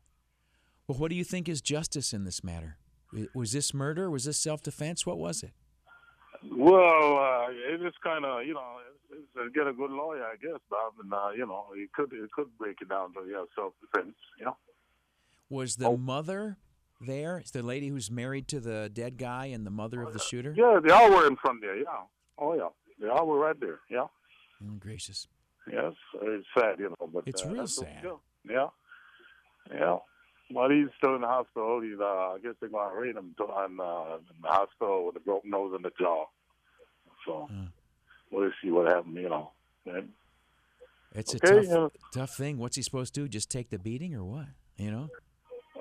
Well, 0.88 0.98
what 0.98 1.10
do 1.10 1.14
you 1.16 1.24
think 1.24 1.48
is 1.48 1.60
justice 1.60 2.12
in 2.12 2.24
this 2.24 2.42
matter? 2.42 2.78
Was 3.34 3.52
this 3.52 3.72
murder? 3.72 4.10
Was 4.10 4.24
this 4.24 4.38
self 4.38 4.62
defense? 4.62 5.06
What 5.06 5.18
was 5.18 5.42
it? 5.42 5.52
Well, 6.52 7.18
uh, 7.18 7.46
it 7.50 7.80
just 7.82 8.00
kind 8.02 8.24
of, 8.24 8.44
you 8.44 8.54
know, 8.54 8.76
it's, 9.10 9.26
it's, 9.36 9.54
get 9.54 9.66
a 9.66 9.72
good 9.72 9.90
lawyer, 9.90 10.22
I 10.22 10.36
guess, 10.36 10.60
Bob, 10.70 10.92
and 11.02 11.12
uh, 11.12 11.30
you 11.36 11.46
know, 11.46 11.66
it 11.74 11.92
could 11.92 12.12
it 12.12 12.30
could 12.32 12.56
break 12.58 12.76
it 12.82 12.88
down 12.88 13.12
to 13.14 13.20
yeah, 13.30 13.44
self 13.54 13.72
defense. 13.80 14.14
You 14.38 14.46
know. 14.46 14.56
Was 15.48 15.76
Oh. 15.80 15.92
the 15.92 15.96
mother 15.98 16.58
there? 17.00 17.38
Is 17.38 17.50
the 17.52 17.62
lady 17.62 17.88
who's 17.88 18.10
married 18.10 18.48
to 18.48 18.60
the 18.60 18.90
dead 18.92 19.16
guy 19.16 19.46
and 19.46 19.64
the 19.66 19.70
mother 19.70 20.02
of 20.02 20.12
the 20.12 20.18
shooter? 20.18 20.54
Yeah, 20.56 20.80
they 20.84 20.92
all 20.92 21.10
were 21.10 21.26
in 21.26 21.36
front 21.36 21.60
there. 21.62 21.76
Yeah. 21.76 21.84
Oh 22.38 22.54
yeah, 22.54 22.68
they 23.00 23.08
all 23.08 23.26
were 23.26 23.38
right 23.38 23.58
there. 23.58 23.80
Yeah. 23.90 24.06
Oh, 24.62 24.76
gracious. 24.78 25.28
Yes, 25.70 25.94
it's 26.22 26.46
sad, 26.58 26.78
you 26.78 26.90
know, 26.90 27.08
but 27.12 27.24
It's 27.26 27.42
uh, 27.44 27.48
real 27.48 27.56
that's 27.62 27.78
what 27.78 27.88
we 27.88 27.94
sad. 27.94 28.04
Yeah. 28.50 28.66
Yeah. 29.72 29.96
But 30.52 30.70
he's 30.70 30.86
still 30.96 31.16
in 31.16 31.22
the 31.22 31.26
hospital. 31.26 31.80
He's, 31.80 31.98
uh, 32.00 32.04
I 32.04 32.38
guess 32.42 32.54
they're 32.60 32.68
going 32.68 32.90
to 32.90 33.00
rate 33.00 33.16
him 33.16 33.34
to, 33.38 33.44
on, 33.44 33.80
uh, 33.80 34.16
in 34.16 34.42
the 34.42 34.48
hospital 34.48 35.06
with 35.06 35.16
a 35.16 35.20
broken 35.20 35.50
nose 35.50 35.72
and 35.74 35.84
a 35.84 35.90
jaw. 35.98 36.26
So 37.26 37.48
we'll 38.30 38.52
see 38.62 38.70
what 38.70 38.86
happens, 38.86 39.16
you 39.16 39.28
know. 39.28 39.50
And, 39.86 40.10
It's 41.14 41.34
Okay, 41.34 41.58
a 41.58 41.62
tough, 41.64 41.92
yeah. 41.94 42.20
tough 42.20 42.36
thing. 42.36 42.58
What's 42.58 42.76
he 42.76 42.82
supposed 42.82 43.14
to 43.14 43.22
do? 43.22 43.28
Just 43.28 43.50
take 43.50 43.70
the 43.70 43.78
beating 43.78 44.14
or 44.14 44.24
what? 44.24 44.46
You 44.76 44.90
know? 44.92 45.08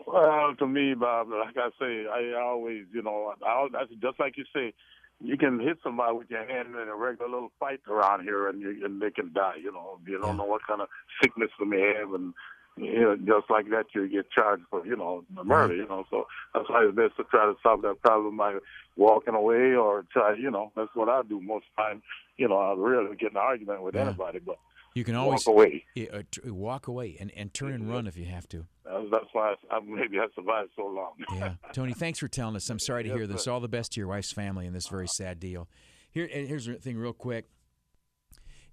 well, 0.07 0.55
to 0.57 0.65
me, 0.67 0.93
Bob, 0.95 1.27
like 1.29 1.57
I 1.57 1.69
say, 1.79 2.07
I 2.07 2.39
always, 2.41 2.85
you 2.93 3.01
know, 3.03 3.33
I, 3.45 3.67
that's 3.71 3.89
just 4.01 4.19
like 4.19 4.37
you 4.37 4.45
say, 4.55 4.73
you 5.21 5.37
can 5.37 5.59
hit 5.59 5.77
somebody 5.83 6.15
with 6.17 6.29
your 6.29 6.45
hand 6.45 6.69
in 6.69 6.87
a 6.87 6.95
regular 6.95 7.29
little 7.29 7.51
fight 7.59 7.79
around 7.87 8.23
here, 8.23 8.49
and 8.49 8.59
you 8.59 8.81
and 8.83 9.01
they 9.01 9.11
can 9.11 9.31
die. 9.33 9.55
You 9.61 9.71
know, 9.71 9.99
you 10.05 10.19
don't 10.19 10.35
know 10.37 10.43
what 10.43 10.61
kind 10.67 10.81
of 10.81 10.89
sickness 11.21 11.49
they 11.59 11.65
may 11.65 11.93
have, 11.99 12.13
and 12.13 12.33
you 12.77 13.01
know, 13.01 13.15
just 13.17 13.49
like 13.49 13.69
that, 13.69 13.85
you 13.93 14.07
get 14.09 14.29
charged 14.31 14.63
for 14.69 14.85
you 14.85 14.95
know 14.97 15.23
murder. 15.43 15.75
You 15.75 15.87
know, 15.87 16.05
so 16.09 16.27
that's 16.53 16.69
why 16.69 16.85
it's 16.85 16.95
best 16.95 17.15
to 17.17 17.23
try 17.25 17.45
to 17.45 17.55
solve 17.63 17.81
that 17.83 18.01
problem 18.01 18.37
by 18.37 18.57
walking 18.97 19.33
away 19.35 19.73
or 19.75 20.05
try. 20.11 20.35
You 20.35 20.51
know, 20.51 20.71
that's 20.75 20.89
what 20.93 21.09
I 21.09 21.21
do 21.27 21.39
most 21.41 21.65
time. 21.77 22.01
You 22.37 22.47
know, 22.49 22.57
I 22.57 22.73
really 22.77 23.15
get 23.15 23.31
in 23.31 23.37
an 23.37 23.43
argument 23.43 23.81
with 23.81 23.95
Yeah. 23.95 24.07
anybody, 24.07 24.39
but 24.39 24.57
You 24.93 25.03
can 25.05 25.15
always 25.15 25.45
Walk 25.45 25.55
away. 25.55 25.83
Yeah, 25.95 26.07
uh, 26.13 26.53
walk 26.53 26.87
away 26.87 27.17
and, 27.19 27.31
and 27.35 27.53
turn 27.53 27.71
and 27.73 27.89
run 27.89 28.07
if 28.07 28.17
you 28.17 28.25
have 28.25 28.47
to. 28.49 28.65
that's, 28.85 29.05
that's 29.11 29.25
why 29.33 29.55
I, 29.71 29.75
I, 29.77 29.79
maybe 29.81 30.19
I 30.19 30.27
survived 30.35 30.71
so 30.75 30.85
long. 30.87 31.13
Yeah, 31.33 31.53
Tony, 31.73 31.93
thanks 31.93 32.19
for 32.19 32.27
telling 32.27 32.55
us. 32.57 32.69
I'm 32.69 32.79
sorry 32.79 33.03
to 33.03 33.09
Yes, 33.09 33.17
hear 33.17 33.27
this. 33.27 33.43
sir. 33.43 33.51
All 33.51 33.59
the 33.61 33.67
best 33.69 33.93
to 33.93 33.99
your 34.01 34.07
wife's 34.07 34.31
family 34.33 34.65
in 34.65 34.73
this 34.73 34.87
very 34.87 35.07
sad 35.07 35.39
deal. 35.39 35.67
Here, 36.11 36.29
and 36.33 36.47
here's 36.47 36.65
the 36.65 36.75
thing, 36.75 36.97
real 36.97 37.13
quick. 37.13 37.45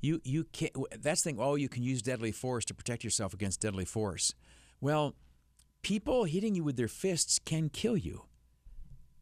You 0.03 0.21
you 0.25 0.45
can 0.53 0.69
that's 1.01 1.23
the 1.23 1.31
thing. 1.31 1.39
Oh, 1.41 1.55
you 1.55 1.71
can 1.71 1.83
use 1.83 2.03
deadly 2.03 2.33
force 2.33 2.67
to 2.67 2.75
protect 2.75 3.05
yourself 3.05 3.33
against 3.33 3.61
deadly 3.63 3.87
force. 3.87 4.35
Well, 4.81 5.15
people 5.81 6.25
hitting 6.25 6.55
you 6.55 6.65
with 6.65 6.77
their 6.77 6.89
fists 6.89 7.39
can 7.39 7.71
kill 7.71 7.97
you, 7.97 8.25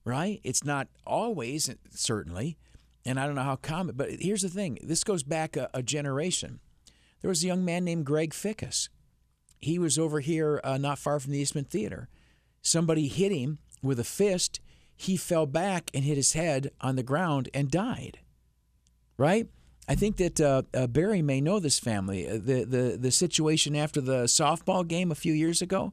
right? 0.04 0.40
It's 0.42 0.64
not 0.64 0.88
always, 1.06 1.70
certainly, 1.90 2.58
and 3.04 3.20
I 3.20 3.26
don't 3.26 3.36
know 3.36 3.42
how 3.42 3.56
common. 3.56 3.94
But 3.94 4.10
here's 4.18 4.42
the 4.42 4.48
thing. 4.48 4.78
This 4.82 5.04
goes 5.04 5.22
back 5.22 5.56
a, 5.56 5.70
a 5.72 5.84
generation. 5.84 6.58
There 7.20 7.28
was 7.28 7.44
a 7.44 7.46
young 7.46 7.64
man 7.64 7.84
named 7.84 8.06
Greg 8.06 8.32
Fickus 8.32 8.88
he 9.60 9.78
was 9.78 9.98
over 9.98 10.20
here 10.20 10.60
uh, 10.64 10.78
not 10.78 10.98
far 10.98 11.20
from 11.20 11.32
the 11.32 11.38
Eastman 11.38 11.64
Theater. 11.64 12.08
Somebody 12.62 13.08
hit 13.08 13.32
him 13.32 13.58
with 13.82 14.00
a 14.00 14.04
fist. 14.04 14.60
He 14.96 15.16
fell 15.16 15.46
back 15.46 15.90
and 15.94 16.04
hit 16.04 16.16
his 16.16 16.32
head 16.32 16.70
on 16.80 16.96
the 16.96 17.02
ground 17.02 17.48
and 17.54 17.70
died. 17.70 18.20
Right? 19.16 19.48
I 19.90 19.96
think 19.96 20.18
that 20.18 20.40
uh, 20.40 20.62
uh, 20.72 20.86
Barry 20.86 21.20
may 21.20 21.40
know 21.40 21.58
this 21.58 21.80
family. 21.80 22.28
Uh, 22.28 22.34
the, 22.34 22.64
the 22.64 22.96
the 22.96 23.10
situation 23.10 23.74
after 23.74 24.00
the 24.00 24.24
softball 24.24 24.86
game 24.86 25.10
a 25.10 25.16
few 25.16 25.32
years 25.32 25.60
ago. 25.60 25.92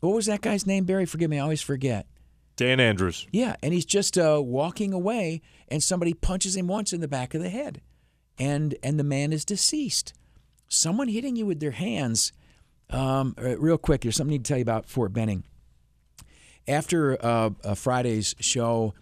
What 0.00 0.14
was 0.14 0.24
that 0.24 0.40
guy's 0.40 0.66
name, 0.66 0.86
Barry? 0.86 1.04
Forgive 1.04 1.28
me, 1.28 1.38
I 1.38 1.42
always 1.42 1.60
forget. 1.60 2.06
Dan 2.56 2.80
Andrews. 2.80 3.26
Yeah, 3.32 3.56
and 3.62 3.74
he's 3.74 3.84
just 3.84 4.16
uh, 4.16 4.40
walking 4.42 4.94
away, 4.94 5.42
and 5.68 5.82
somebody 5.82 6.14
punches 6.14 6.56
him 6.56 6.66
once 6.66 6.94
in 6.94 7.02
the 7.02 7.08
back 7.08 7.34
of 7.34 7.42
the 7.42 7.50
head, 7.50 7.82
and 8.38 8.74
and 8.82 8.98
the 8.98 9.04
man 9.04 9.34
is 9.34 9.44
deceased. 9.44 10.14
Someone 10.68 11.08
hitting 11.08 11.36
you 11.36 11.44
with 11.44 11.60
their 11.60 11.72
hands. 11.72 12.32
Um, 12.88 13.34
uh, 13.36 13.58
real 13.58 13.76
quick, 13.76 14.00
there's 14.00 14.16
something 14.16 14.32
I 14.32 14.36
need 14.36 14.44
to 14.46 14.48
tell 14.48 14.58
you 14.58 14.62
about 14.62 14.88
Fort 14.88 15.12
Benning. 15.12 15.44
After 16.66 17.22
uh, 17.22 17.50
uh, 17.62 17.74
Friday's 17.74 18.34
show, 18.40 18.94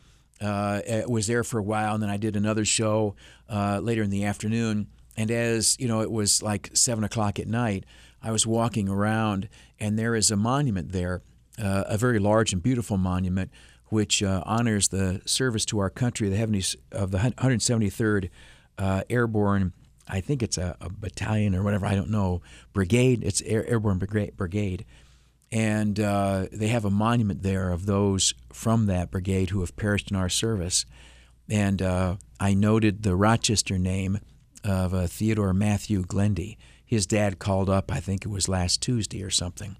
was 1.09 1.26
there 1.26 1.45
for 1.45 1.59
a 1.59 1.62
while, 1.62 1.95
and 1.95 2.03
then 2.03 2.11
I 2.11 2.16
did 2.16 2.36
another 2.36 2.64
show 2.64 3.14
uh, 3.49 3.80
later 3.82 4.03
in 4.03 4.11
the 4.11 4.24
afternoon. 4.24 4.88
And 5.16 5.30
as 5.30 5.76
you 5.78 5.88
know, 5.88 6.01
it 6.01 6.11
was 6.11 6.42
like 6.42 6.70
seven 6.74 7.05
o'clock 7.05 7.38
at 7.38 7.47
night. 7.47 7.84
I 8.22 8.30
was 8.30 8.47
walking 8.47 8.88
around, 8.88 9.49
and 9.78 9.99
there 9.99 10.14
is 10.14 10.30
a 10.30 10.36
monument 10.36 10.92
there, 10.92 11.22
uh, 11.62 11.84
a 11.86 11.99
very 11.99 12.18
large 12.18 12.53
and 12.53 12.62
beautiful 12.62 12.97
monument, 12.97 13.51
which 13.88 14.22
uh, 14.22 14.42
honors 14.47 14.88
the 14.88 15.20
service 15.26 15.64
to 15.66 15.78
our 15.78 15.90
country, 15.90 16.28
the 16.28 16.36
70s 16.36 16.74
of 16.90 17.11
the 17.11 17.18
173rd 17.18 18.30
uh, 18.78 19.03
Airborne. 19.11 19.72
I 20.09 20.20
think 20.20 20.42
it's 20.42 20.59
a, 20.59 20.76
a 20.80 20.90
battalion 20.90 21.55
or 21.55 21.62
whatever. 21.62 21.86
I 21.86 21.95
don't 21.95 22.11
know. 22.11 22.42
Brigade. 22.72 23.22
It's 23.22 23.40
Air, 23.42 23.66
Airborne 23.68 23.99
Brigade. 23.99 24.84
And 25.55 26.01
uh, 26.01 26.47
they 26.51 26.67
have 26.67 26.85
a 26.85 26.91
monument 26.91 27.45
there 27.45 27.71
of 27.71 27.87
those 27.87 28.35
from 28.53 28.87
that 28.87 29.13
brigade 29.13 29.51
who 29.51 29.61
have 29.61 29.77
perished 29.77 30.11
in 30.11 30.17
our 30.17 30.29
service. 30.29 30.85
And 31.49 31.81
uh, 31.81 32.17
I 32.41 32.55
noted 32.55 33.05
the 33.05 33.15
Rochester 33.15 33.79
name 33.79 34.19
of 34.65 34.93
uh, 34.93 35.07
Theodore 35.07 35.55
Matthew 35.55 36.03
Glendy. 36.03 36.57
His 36.85 37.07
dad 37.07 37.39
called 37.39 37.71
up, 37.71 37.93
I 37.93 38.01
think 38.01 38.25
it 38.25 38.31
was 38.31 38.49
last 38.49 38.83
Tuesday 38.83 39.23
or 39.23 39.31
something. 39.31 39.77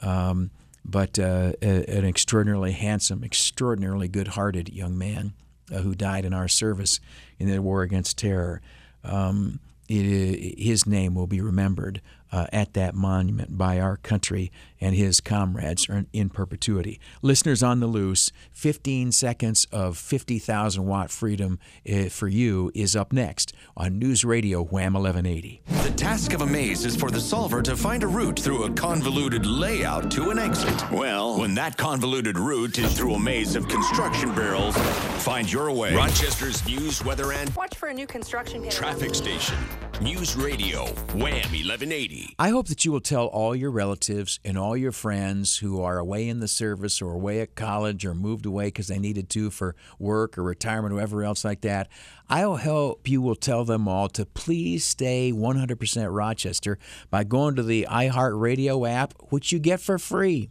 Um, 0.00 0.50
but 0.84 1.18
uh, 1.18 1.52
a- 1.62 1.98
an 1.98 2.04
extraordinarily 2.04 2.72
handsome, 2.72 3.24
extraordinarily 3.24 4.08
good 4.08 4.28
hearted 4.28 4.68
young 4.68 4.98
man 4.98 5.32
uh, 5.72 5.78
who 5.78 5.94
died 5.94 6.26
in 6.26 6.34
our 6.34 6.48
service 6.48 7.00
in 7.38 7.48
the 7.48 7.62
war 7.62 7.80
against 7.80 8.18
terror. 8.18 8.60
Um, 9.02 9.60
it, 9.88 10.58
his 10.58 10.86
name 10.86 11.14
will 11.14 11.26
be 11.26 11.40
remembered 11.40 12.02
uh, 12.34 12.46
at 12.52 12.74
that 12.74 12.94
monument 12.96 13.56
by 13.56 13.78
our 13.78 13.96
country 13.98 14.50
and 14.80 14.96
his 14.96 15.20
comrades 15.20 15.88
in- 15.88 16.08
in 16.12 16.28
perpetuity. 16.28 16.98
Listeners 17.22 17.62
on 17.62 17.78
the 17.78 17.86
loose, 17.86 18.32
15 18.52 19.12
seconds 19.12 19.66
of 19.70 19.96
50,000 19.96 20.84
watt 20.84 21.10
freedom 21.10 21.58
uh, 21.90 22.04
for 22.08 22.26
you 22.26 22.72
is 22.74 22.96
up 22.96 23.12
next 23.12 23.52
on 23.76 23.98
News 24.00 24.24
Radio 24.24 24.62
Wham 24.64 24.94
1180. 24.94 25.62
The 25.84 25.90
task 25.90 26.32
of 26.34 26.40
a 26.42 26.46
maze 26.46 26.84
is 26.84 26.96
for 26.96 27.10
the 27.10 27.20
solver 27.20 27.62
to 27.62 27.76
find 27.76 28.02
a 28.02 28.08
route 28.08 28.38
through 28.40 28.64
a 28.64 28.70
convoluted 28.72 29.46
layout 29.46 30.10
to 30.12 30.30
an 30.30 30.38
exit. 30.40 30.90
Well, 30.90 31.38
when 31.38 31.54
that 31.54 31.76
convoluted 31.76 32.36
route 32.38 32.78
is 32.78 32.92
through 32.98 33.14
a 33.14 33.20
maze 33.20 33.54
of 33.54 33.68
construction 33.68 34.34
barrels, 34.34 34.76
find 35.22 35.50
your 35.50 35.70
way. 35.70 35.94
Rochester's 35.94 36.66
news, 36.66 37.04
weather, 37.04 37.32
and 37.32 37.54
Watch 37.54 37.76
for 37.76 37.88
a 37.90 37.94
new 37.94 38.06
construction 38.08 38.68
traffic 38.70 39.14
station. 39.14 39.56
News 40.00 40.34
Radio, 40.36 40.86
Wham 41.14 41.52
1180. 41.52 42.23
I 42.38 42.50
hope 42.50 42.68
that 42.68 42.84
you 42.84 42.92
will 42.92 43.00
tell 43.00 43.26
all 43.26 43.54
your 43.54 43.70
relatives 43.70 44.40
and 44.44 44.58
all 44.58 44.76
your 44.76 44.92
friends 44.92 45.58
who 45.58 45.80
are 45.82 45.98
away 45.98 46.28
in 46.28 46.40
the 46.40 46.48
service 46.48 47.00
or 47.00 47.12
away 47.12 47.40
at 47.40 47.54
college 47.54 48.04
or 48.04 48.14
moved 48.14 48.46
away 48.46 48.66
because 48.66 48.88
they 48.88 48.98
needed 48.98 49.28
to 49.30 49.50
for 49.50 49.74
work 49.98 50.36
or 50.36 50.42
retirement 50.42 50.92
or 50.92 50.96
whatever 50.96 51.24
else 51.24 51.44
like 51.44 51.60
that. 51.62 51.88
I'll 52.28 52.56
help 52.56 53.08
you 53.08 53.20
will 53.20 53.34
tell 53.34 53.64
them 53.64 53.88
all 53.88 54.08
to 54.10 54.26
please 54.26 54.84
stay 54.84 55.32
100% 55.32 56.08
Rochester 56.14 56.78
by 57.10 57.24
going 57.24 57.56
to 57.56 57.62
the 57.62 57.86
iHeartRadio 57.90 58.88
app, 58.88 59.14
which 59.30 59.52
you 59.52 59.58
get 59.58 59.80
for 59.80 59.98
free. 59.98 60.50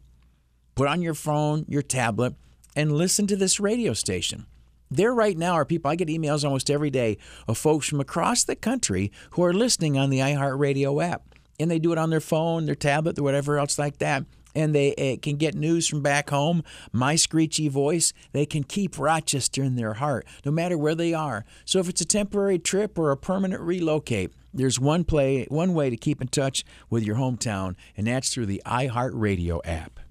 Put 0.75 0.87
on 0.87 1.01
your 1.01 1.13
phone, 1.13 1.65
your 1.67 1.81
tablet, 1.81 2.35
and 2.75 2.91
listen 2.91 3.27
to 3.27 3.35
this 3.35 3.59
radio 3.59 3.93
station. 3.93 4.45
There 4.89 5.13
right 5.13 5.37
now 5.37 5.53
are 5.53 5.65
people, 5.65 5.89
I 5.89 5.95
get 5.95 6.07
emails 6.07 6.43
almost 6.43 6.69
every 6.69 6.89
day 6.89 7.17
of 7.47 7.57
folks 7.57 7.87
from 7.87 7.99
across 7.99 8.43
the 8.43 8.55
country 8.55 9.11
who 9.31 9.43
are 9.43 9.53
listening 9.53 9.97
on 9.97 10.09
the 10.09 10.19
iHeartRadio 10.19 11.03
app. 11.03 11.32
And 11.63 11.71
they 11.71 11.79
do 11.79 11.93
it 11.93 11.97
on 11.97 12.09
their 12.09 12.19
phone, 12.19 12.65
their 12.65 12.75
tablet, 12.75 13.17
or 13.17 13.23
whatever 13.23 13.57
else 13.57 13.79
like 13.79 13.99
that. 13.99 14.25
And 14.53 14.75
they 14.75 15.17
can 15.21 15.37
get 15.37 15.55
news 15.55 15.87
from 15.87 16.01
back 16.01 16.29
home, 16.29 16.61
my 16.91 17.15
screechy 17.15 17.69
voice. 17.69 18.11
They 18.33 18.45
can 18.45 18.65
keep 18.65 18.99
Rochester 18.99 19.63
in 19.63 19.77
their 19.77 19.93
heart, 19.93 20.27
no 20.43 20.51
matter 20.51 20.77
where 20.77 20.93
they 20.93 21.13
are. 21.13 21.45
So 21.63 21.79
if 21.79 21.87
it's 21.87 22.01
a 22.01 22.05
temporary 22.05 22.59
trip 22.59 22.99
or 22.99 23.11
a 23.11 23.17
permanent 23.17 23.61
relocate, 23.61 24.33
there's 24.53 24.77
one 24.77 25.05
play, 25.05 25.45
one 25.45 25.73
way 25.73 25.89
to 25.89 25.95
keep 25.95 26.21
in 26.21 26.27
touch 26.27 26.65
with 26.89 27.03
your 27.03 27.15
hometown, 27.15 27.75
and 27.95 28.07
that's 28.07 28.33
through 28.33 28.47
the 28.47 28.61
iHeartRadio 28.65 29.61
app. 29.63 30.01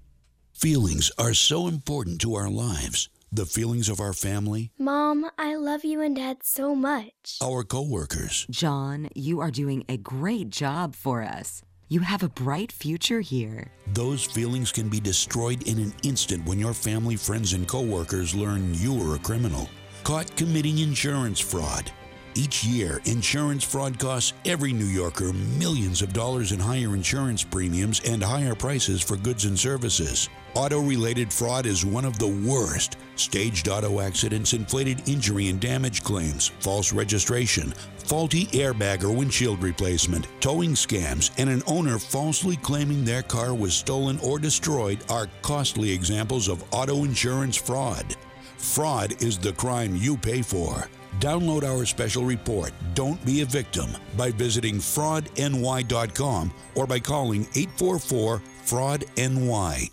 Feelings 0.51 1.11
are 1.19 1.35
so 1.35 1.67
important 1.67 2.19
to 2.21 2.33
our 2.33 2.49
lives. 2.49 3.09
The 3.35 3.47
feelings 3.47 3.89
of 3.89 3.99
our 3.99 4.13
family, 4.13 4.69
Mom, 4.77 5.27
I 5.39 5.55
love 5.55 5.83
you 5.83 6.01
and 6.01 6.15
Dad 6.15 6.43
so 6.43 6.75
much. 6.75 7.39
our 7.41 7.63
coworkers, 7.63 8.45
John, 8.51 9.09
you 9.15 9.39
are 9.39 9.49
doing 9.49 9.83
a 9.89 9.97
great 9.97 10.51
job 10.51 10.93
for 10.93 11.23
us. 11.23 11.63
You 11.89 12.01
have 12.01 12.21
a 12.21 12.29
bright 12.29 12.71
future 12.71 13.21
here. 13.21 13.71
those 13.93 14.23
feelings 14.23 14.71
can 14.71 14.87
be 14.87 14.99
destroyed 14.99 15.67
in 15.67 15.79
an 15.79 15.93
instant 16.03 16.45
when 16.45 16.59
your 16.59 16.75
family, 16.75 17.15
friends, 17.15 17.53
and 17.53 17.67
coworkers 17.67 18.35
learn 18.35 18.75
you 18.75 19.01
are 19.01 19.15
a 19.15 19.19
criminal, 19.19 19.67
caught 20.03 20.35
committing 20.37 20.77
insurance 20.77 21.39
fraud. 21.39 21.91
Each 22.35 22.63
year, 22.63 22.99
insurance 23.05 23.63
fraud 23.63 23.99
costs 23.99 24.33
every 24.43 24.73
New 24.73 24.85
Yorker 24.85 25.33
millions 25.33 26.01
of 26.01 26.13
dollars 26.13 26.51
in 26.51 26.59
higher 26.59 26.95
insurance 26.95 27.43
premiums 27.43 28.01
and 28.07 28.23
higher 28.23 28.55
prices 28.55 29.03
for 29.03 29.17
goods 29.17 29.45
and 29.45 29.57
services. 29.57 30.29
Auto 30.55 30.79
related 30.79 31.31
fraud 31.31 31.67
is 31.67 31.85
one 31.85 32.05
of 32.05 32.17
the 32.17 32.27
worst. 32.27 32.97
Staged 33.17 33.67
auto 33.67 33.99
accidents, 33.99 34.53
inflated 34.53 35.07
injury 35.07 35.49
and 35.49 35.59
damage 35.59 36.03
claims, 36.03 36.47
false 36.59 36.91
registration, 36.91 37.71
faulty 37.99 38.47
airbag 38.47 39.03
or 39.03 39.11
windshield 39.11 39.61
replacement, 39.61 40.27
towing 40.39 40.71
scams, 40.71 41.29
and 41.37 41.51
an 41.51 41.61
owner 41.67 41.99
falsely 41.99 42.55
claiming 42.57 43.05
their 43.05 43.21
car 43.21 43.53
was 43.53 43.75
stolen 43.75 44.17
or 44.23 44.39
destroyed 44.39 44.97
are 45.07 45.29
costly 45.43 45.91
examples 45.91 46.47
of 46.47 46.63
auto 46.71 47.03
insurance 47.03 47.55
fraud. 47.55 48.15
Fraud 48.57 49.21
is 49.21 49.37
the 49.37 49.53
crime 49.53 49.95
you 49.95 50.17
pay 50.17 50.41
for. 50.41 50.87
Download 51.19 51.63
our 51.63 51.85
special 51.85 52.25
report, 52.25 52.71
Don't 52.93 53.23
Be 53.25 53.41
a 53.41 53.45
Victim, 53.45 53.89
by 54.17 54.31
visiting 54.31 54.75
fraudny.com 54.75 56.53
or 56.75 56.87
by 56.87 56.99
calling 56.99 57.41
844 57.55 58.41
Fraud 58.63 59.05
NY. 59.17 59.92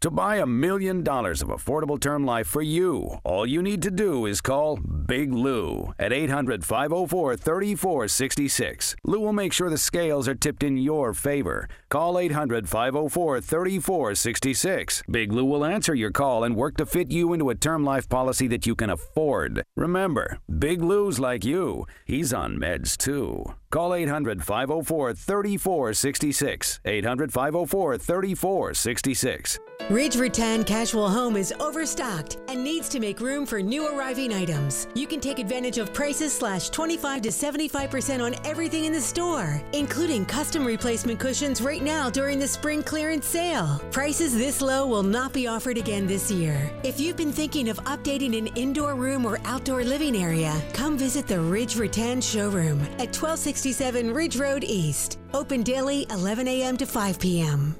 To 0.00 0.10
buy 0.10 0.36
a 0.36 0.46
million 0.46 1.02
dollars 1.02 1.40
of 1.40 1.48
affordable 1.48 1.98
term 1.98 2.26
life 2.26 2.46
for 2.46 2.60
you, 2.60 3.18
all 3.24 3.46
you 3.46 3.62
need 3.62 3.80
to 3.82 3.90
do 3.90 4.26
is 4.26 4.40
call 4.40 4.76
Big 4.76 5.32
Lou 5.32 5.94
at 5.98 6.12
800 6.12 6.64
504 6.64 7.36
3466. 7.36 8.96
Lou 9.04 9.20
will 9.20 9.32
make 9.32 9.52
sure 9.52 9.70
the 9.70 9.78
scales 9.78 10.26
are 10.28 10.34
tipped 10.34 10.62
in 10.62 10.76
your 10.76 11.14
favor. 11.14 11.68
Call 11.88 12.18
800 12.18 12.68
504 12.68 13.40
3466. 13.40 15.02
Big 15.10 15.32
Lou 15.32 15.44
will 15.44 15.64
answer 15.64 15.94
your 15.94 16.10
call 16.10 16.44
and 16.44 16.56
work 16.56 16.76
to 16.76 16.86
fit 16.86 17.10
you 17.10 17.32
into 17.32 17.50
a 17.50 17.54
term 17.54 17.84
life 17.84 18.08
policy 18.08 18.48
that 18.48 18.66
you 18.66 18.74
can 18.74 18.90
afford. 18.90 19.62
Remember, 19.76 20.38
Big 20.58 20.82
Lou's 20.82 21.20
like 21.20 21.44
you. 21.44 21.86
He's 22.04 22.32
on 22.32 22.56
meds 22.56 22.96
too. 22.96 23.54
Call 23.70 23.94
800 23.94 24.42
504 24.42 25.14
3466. 25.14 26.80
800 26.84 27.32
504 27.32 27.98
3466. 27.98 29.58
Ridge 29.88 30.14
Rattan 30.14 30.62
Casual 30.62 31.08
Home 31.08 31.34
is 31.34 31.52
overstocked 31.58 32.38
and 32.46 32.62
needs 32.62 32.88
to 32.90 33.00
make 33.00 33.18
room 33.18 33.44
for 33.44 33.60
new 33.60 33.88
arriving 33.88 34.32
items. 34.32 34.86
You 34.94 35.08
can 35.08 35.18
take 35.18 35.40
advantage 35.40 35.78
of 35.78 35.92
prices 35.92 36.32
slash 36.32 36.68
25 36.68 37.22
to 37.22 37.28
75% 37.30 38.22
on 38.22 38.36
everything 38.46 38.84
in 38.84 38.92
the 38.92 39.00
store, 39.00 39.60
including 39.72 40.24
custom 40.26 40.64
replacement 40.64 41.18
cushions 41.18 41.60
right 41.60 41.82
now 41.82 42.08
during 42.08 42.38
the 42.38 42.46
spring 42.46 42.84
clearance 42.84 43.26
sale. 43.26 43.82
Prices 43.90 44.32
this 44.36 44.62
low 44.62 44.86
will 44.86 45.02
not 45.02 45.32
be 45.32 45.48
offered 45.48 45.76
again 45.76 46.06
this 46.06 46.30
year. 46.30 46.70
If 46.84 47.00
you've 47.00 47.16
been 47.16 47.32
thinking 47.32 47.68
of 47.68 47.78
updating 47.78 48.38
an 48.38 48.46
indoor 48.48 48.94
room 48.94 49.26
or 49.26 49.40
outdoor 49.44 49.82
living 49.82 50.14
area, 50.14 50.54
come 50.72 50.96
visit 50.96 51.26
the 51.26 51.40
Ridge 51.40 51.76
Rattan 51.76 52.20
showroom 52.20 52.80
at 53.00 53.12
1267 53.60 54.14
Ridge 54.14 54.36
Road 54.38 54.64
East. 54.64 55.18
Open 55.34 55.62
daily 55.62 56.06
11 56.08 56.48
a.m. 56.48 56.78
to 56.78 56.86
5 56.86 57.20
p.m. 57.20 57.76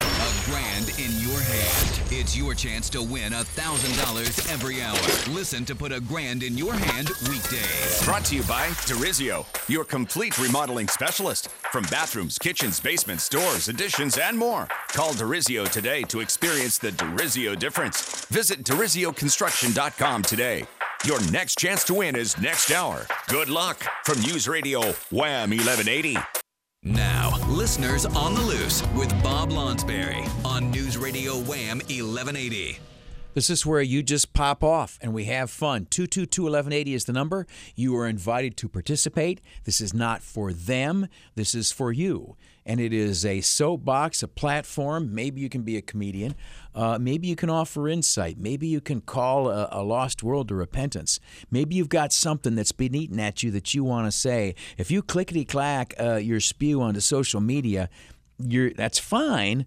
A 0.00 0.32
grand 0.44 0.88
in 1.00 1.10
your 1.18 1.40
hand. 1.40 2.00
It's 2.12 2.36
your 2.36 2.54
chance 2.54 2.88
to 2.90 3.02
win 3.02 3.32
$1,000 3.32 4.52
every 4.52 4.80
hour. 4.80 5.34
Listen 5.34 5.64
to 5.64 5.74
Put 5.74 5.90
a 5.90 6.00
Grand 6.00 6.44
in 6.44 6.56
Your 6.56 6.74
Hand 6.74 7.10
weekdays. 7.28 8.04
Brought 8.04 8.24
to 8.26 8.36
you 8.36 8.42
by 8.44 8.68
Derizio, 8.86 9.46
your 9.68 9.84
complete 9.84 10.38
remodeling 10.38 10.86
specialist. 10.86 11.48
From 11.72 11.82
bathrooms, 11.84 12.38
kitchens, 12.38 12.78
basements, 12.78 13.28
doors, 13.28 13.66
additions, 13.66 14.16
and 14.16 14.38
more. 14.38 14.68
Call 14.90 15.12
Derizio 15.14 15.68
today 15.68 16.02
to 16.02 16.20
experience 16.20 16.78
the 16.78 16.90
Derizio 16.90 17.58
difference. 17.58 18.26
Visit 18.26 18.62
DerizioConstruction.com 18.62 20.22
today. 20.22 20.66
Your 21.04 21.20
next 21.32 21.58
chance 21.58 21.82
to 21.84 21.94
win 21.94 22.14
is 22.14 22.38
next 22.38 22.70
hour. 22.70 23.08
Good 23.26 23.48
luck 23.48 23.84
from 24.04 24.20
News 24.20 24.46
Radio 24.46 24.82
Wham 25.10 25.50
1180. 25.50 26.16
Now, 26.84 27.36
listeners 27.48 28.06
on 28.06 28.34
the 28.34 28.40
loose 28.40 28.84
with 28.94 29.10
Bob 29.20 29.50
Lonsberry 29.50 30.28
on 30.44 30.70
News 30.70 30.96
Radio 30.96 31.38
Wham 31.38 31.78
1180. 31.78 32.78
This 33.34 33.50
is 33.50 33.66
where 33.66 33.80
you 33.82 34.02
just 34.02 34.32
pop 34.32 34.62
off 34.62 34.98
and 35.00 35.12
we 35.12 35.24
have 35.24 35.50
fun. 35.50 35.86
222 35.90 36.42
1180 36.42 36.94
is 36.94 37.06
the 37.06 37.12
number. 37.12 37.46
You 37.74 37.96
are 37.96 38.06
invited 38.06 38.56
to 38.58 38.68
participate. 38.68 39.40
This 39.64 39.80
is 39.80 39.92
not 39.92 40.22
for 40.22 40.52
them, 40.52 41.08
this 41.34 41.54
is 41.54 41.72
for 41.72 41.90
you. 41.92 42.36
And 42.64 42.78
it 42.78 42.92
is 42.92 43.26
a 43.26 43.40
soapbox, 43.40 44.22
a 44.22 44.28
platform. 44.28 45.12
Maybe 45.12 45.40
you 45.40 45.48
can 45.48 45.62
be 45.62 45.76
a 45.76 45.82
comedian. 45.82 46.36
Uh, 46.74 46.98
maybe 47.00 47.28
you 47.28 47.36
can 47.36 47.50
offer 47.50 47.88
insight. 47.88 48.38
Maybe 48.38 48.66
you 48.66 48.80
can 48.80 49.00
call 49.00 49.48
a, 49.48 49.68
a 49.70 49.82
lost 49.82 50.22
world 50.22 50.48
to 50.48 50.54
repentance. 50.54 51.20
Maybe 51.50 51.74
you've 51.74 51.88
got 51.88 52.12
something 52.12 52.54
that's 52.54 52.72
been 52.72 52.94
eaten 52.94 53.20
at 53.20 53.42
you 53.42 53.50
that 53.50 53.74
you 53.74 53.84
want 53.84 54.06
to 54.06 54.12
say. 54.12 54.54
If 54.78 54.90
you 54.90 55.02
clickety 55.02 55.44
clack 55.44 55.94
uh, 56.00 56.16
your 56.16 56.40
spew 56.40 56.80
onto 56.80 57.00
social 57.00 57.40
media, 57.40 57.88
you're, 58.38 58.70
that's 58.70 58.98
fine 58.98 59.66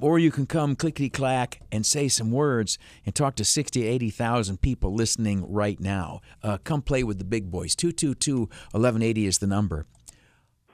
or 0.00 0.18
you 0.18 0.30
can 0.30 0.46
come 0.46 0.74
clickety 0.74 1.10
clack 1.10 1.60
and 1.70 1.84
say 1.84 2.08
some 2.08 2.30
words 2.30 2.78
and 3.04 3.14
talk 3.14 3.34
to 3.36 3.44
60, 3.44 3.84
80,000 3.84 4.60
people 4.60 4.94
listening 4.94 5.44
right 5.50 5.78
now. 5.78 6.20
Uh, 6.42 6.58
come 6.64 6.80
play 6.80 7.04
with 7.04 7.18
the 7.18 7.24
big 7.24 7.50
boys. 7.50 7.74
222 7.74 8.40
1180 8.40 9.26
is 9.26 9.38
the 9.38 9.46
number. 9.46 9.86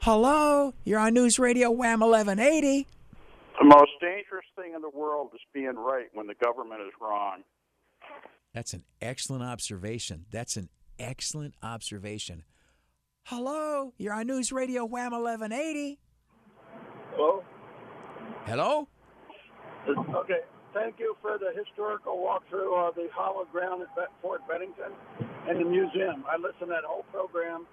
Hello, 0.03 0.74
you're 0.84 1.01
on 1.01 1.14
News 1.14 1.41
Radio 1.41 1.70
Wham 1.70 2.01
1180. 2.01 2.86
The 3.59 3.64
most 3.64 3.90
dangerous 4.00 4.46
thing 4.54 4.74
in 4.74 4.82
the 4.82 4.90
world 4.90 5.30
is 5.34 5.40
being 5.52 5.74
right 5.74 6.06
when 6.14 6.26
the 6.28 6.34
government 6.34 6.80
is 6.82 6.92
wrong. 7.00 7.42
That's 8.54 8.72
an 8.72 8.84
excellent 9.02 9.42
observation. 9.42 10.26
That's 10.30 10.56
an 10.56 10.68
excellent 10.98 11.54
observation. 11.62 12.44
Hello, 13.24 13.92
you're 13.98 14.14
on 14.14 14.28
News 14.28 14.52
Radio 14.52 14.84
Wham 14.84 15.12
1180. 15.12 15.98
Hello? 17.14 17.42
Hello? 18.46 18.88
Okay, 19.88 20.40
thank 20.72 20.98
you 20.98 21.16
for 21.20 21.36
the 21.38 21.50
historical 21.59 22.16
walkthrough 22.16 22.88
of 22.88 22.94
the 22.94 23.09
hollow 23.12 23.44
ground 23.50 23.82
at 23.82 24.09
Fort 24.22 24.40
Bennington 24.48 24.92
and 25.48 25.61
the 25.61 25.64
museum. 25.64 26.24
I 26.28 26.36
listened 26.36 26.61
to 26.61 26.66
that 26.66 26.84
whole 26.86 27.04
program. 27.12 27.66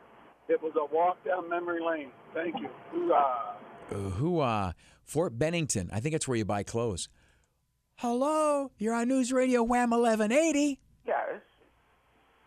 It 0.50 0.62
was 0.62 0.74
a 0.78 0.94
walk 0.94 1.24
down 1.24 1.50
memory 1.50 1.82
lane. 1.82 2.10
Thank 2.34 2.56
you. 2.60 2.70
Hoorah. 2.92 3.56
Uh, 3.92 4.10
hoorah. 4.12 4.76
Fort 5.04 5.38
Bennington. 5.38 5.90
I 5.94 6.00
think 6.00 6.14
that's 6.14 6.28
where 6.28 6.38
you 6.38 6.46
buy 6.46 6.64
clothes. 6.64 7.10
Hello, 7.98 8.72
you're 8.78 8.94
on 8.94 9.08
News 9.08 9.32
Radio 9.32 9.64
Wham 9.64 9.92
1180. 9.92 10.82
Yes. 11.06 11.40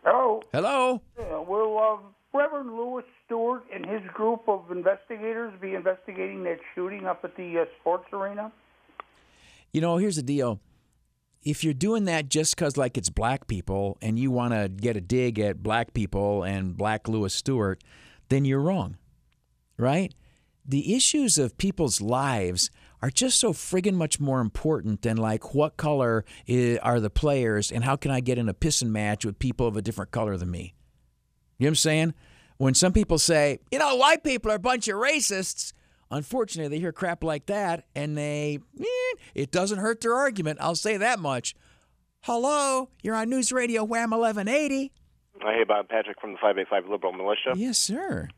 Hello. 0.03 0.41
Hello. 0.53 1.01
Uh, 1.17 1.41
will 1.41 1.77
uh, 1.79 2.37
Reverend 2.37 2.75
Lewis 2.75 3.05
Stewart 3.25 3.63
and 3.73 3.85
his 3.85 4.01
group 4.13 4.47
of 4.47 4.69
investigators 4.69 5.53
be 5.59 5.73
investigating 5.73 6.43
that 6.43 6.59
shooting 6.75 7.05
up 7.05 7.23
at 7.23 7.35
the 7.35 7.59
uh, 7.59 7.65
sports 7.79 8.05
arena? 8.13 8.51
You 9.73 9.81
know, 9.81 9.97
here's 9.97 10.17
the 10.17 10.23
deal. 10.23 10.59
If 11.43 11.63
you're 11.63 11.73
doing 11.73 12.05
that 12.05 12.29
just 12.29 12.55
because, 12.55 12.77
like, 12.77 12.97
it's 12.97 13.09
black 13.09 13.47
people 13.47 13.97
and 14.01 14.19
you 14.19 14.29
want 14.29 14.53
to 14.53 14.67
get 14.67 14.97
a 14.97 15.01
dig 15.01 15.39
at 15.39 15.63
black 15.63 15.93
people 15.93 16.43
and 16.43 16.75
black 16.75 17.07
Lewis 17.07 17.33
Stewart, 17.33 17.81
then 18.27 18.45
you're 18.45 18.59
wrong, 18.59 18.97
right? 19.77 20.13
The 20.69 20.95
issues 20.95 21.39
of 21.39 21.57
people's 21.57 21.99
lives 21.99 22.69
are 23.01 23.09
just 23.09 23.39
so 23.39 23.53
friggin' 23.53 23.95
much 23.95 24.19
more 24.19 24.39
important 24.39 25.01
than 25.01 25.17
like 25.17 25.55
what 25.55 25.77
color 25.77 26.23
are 26.83 26.99
the 26.99 27.09
players 27.09 27.71
and 27.71 27.83
how 27.83 27.95
can 27.95 28.11
I 28.11 28.19
get 28.19 28.37
in 28.37 28.47
a 28.47 28.53
pissing 28.53 28.89
match 28.89 29.25
with 29.25 29.39
people 29.39 29.65
of 29.65 29.75
a 29.75 29.81
different 29.81 30.11
color 30.11 30.37
than 30.37 30.51
me. 30.51 30.75
You 31.57 31.63
know 31.63 31.65
what 31.65 31.69
I'm 31.69 31.75
saying? 31.75 32.13
When 32.57 32.75
some 32.75 32.93
people 32.93 33.17
say, 33.17 33.57
you 33.71 33.79
know, 33.79 33.95
white 33.95 34.23
people 34.23 34.51
are 34.51 34.55
a 34.55 34.59
bunch 34.59 34.87
of 34.87 34.97
racists, 34.97 35.73
unfortunately, 36.11 36.69
they 36.69 36.79
hear 36.79 36.91
crap 36.91 37.23
like 37.23 37.47
that 37.47 37.85
and 37.95 38.15
they, 38.15 38.59
eh, 38.79 39.17
it 39.33 39.49
doesn't 39.49 39.79
hurt 39.79 40.01
their 40.01 40.13
argument. 40.13 40.59
I'll 40.61 40.75
say 40.75 40.97
that 40.97 41.17
much. 41.17 41.55
Hello, 42.21 42.89
you're 43.01 43.15
on 43.15 43.31
News 43.31 43.51
Radio 43.51 43.83
Wham 43.83 44.11
1180. 44.11 44.91
Hey, 45.41 45.63
Bob 45.67 45.89
Patrick 45.89 46.21
from 46.21 46.33
the 46.33 46.37
585 46.37 46.91
Liberal 46.91 47.13
Militia. 47.13 47.53
Yes, 47.55 47.79
sir. 47.79 48.29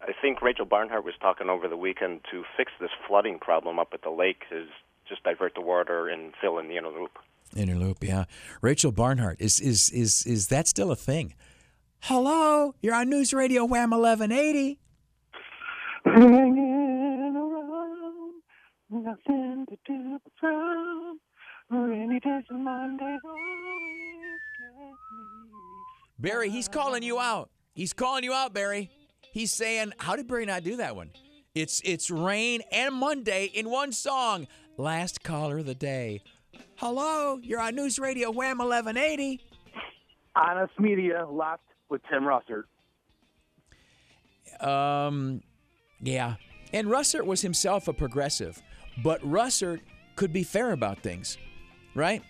I 0.00 0.12
think 0.20 0.42
Rachel 0.42 0.66
Barnhart 0.66 1.04
was 1.04 1.14
talking 1.20 1.48
over 1.48 1.68
the 1.68 1.76
weekend 1.76 2.20
to 2.30 2.44
fix 2.56 2.72
this 2.80 2.90
flooding 3.08 3.38
problem 3.38 3.78
up 3.78 3.88
at 3.92 4.02
the 4.02 4.10
lake 4.10 4.42
is 4.50 4.68
just 5.08 5.22
divert 5.22 5.54
the 5.54 5.60
water 5.60 6.08
and 6.08 6.32
fill 6.40 6.58
in 6.58 6.68
the 6.68 6.76
inner 6.76 6.90
loop. 6.90 7.18
Inner 7.56 7.76
loop, 7.76 8.02
yeah. 8.02 8.24
Rachel 8.60 8.92
Barnhart 8.92 9.40
is 9.40 9.60
is 9.60 9.88
is 9.90 10.26
is 10.26 10.48
that 10.48 10.66
still 10.68 10.90
a 10.90 10.96
thing? 10.96 11.34
Hello, 12.00 12.74
you're 12.82 12.94
on 12.94 13.08
News 13.08 13.32
Radio 13.32 13.64
Wham 13.64 13.90
1180. 13.90 14.78
Hanging 16.04 17.36
around, 17.36 18.34
nothing 18.90 19.66
to 19.68 19.76
do 19.86 20.18
but 20.22 20.32
frown. 20.38 21.18
Rainy 21.70 22.20
days 22.20 22.44
and 22.50 22.64
Mondays. 22.64 23.18
Barry, 26.18 26.50
he's 26.50 26.68
calling 26.68 27.02
you 27.02 27.18
out. 27.18 27.50
He's 27.74 27.92
calling 27.92 28.24
you 28.24 28.32
out, 28.32 28.54
Barry. 28.54 28.90
He's 29.36 29.52
saying, 29.52 29.92
how 29.98 30.16
did 30.16 30.28
Barry 30.28 30.46
not 30.46 30.64
do 30.64 30.76
that 30.76 30.96
one? 30.96 31.10
It's 31.54 31.82
it's 31.84 32.10
rain 32.10 32.62
and 32.72 32.94
Monday 32.94 33.50
in 33.52 33.68
one 33.68 33.92
song. 33.92 34.46
Last 34.78 35.22
caller 35.22 35.58
of 35.58 35.66
the 35.66 35.74
day. 35.74 36.22
Hello, 36.76 37.38
you're 37.42 37.60
on 37.60 37.74
News 37.74 37.98
Radio 37.98 38.30
Wham 38.30 38.56
1180. 38.56 39.42
Honest 40.34 40.72
Media 40.80 41.26
left 41.30 41.64
with 41.90 42.00
Tim 42.10 42.22
Russert. 42.22 42.64
Um, 44.66 45.42
yeah. 46.00 46.36
And 46.72 46.88
Russert 46.88 47.26
was 47.26 47.42
himself 47.42 47.88
a 47.88 47.92
progressive, 47.92 48.62
but 49.04 49.20
Russert 49.20 49.80
could 50.14 50.32
be 50.32 50.44
fair 50.44 50.72
about 50.72 51.00
things, 51.00 51.36
right? 51.94 52.22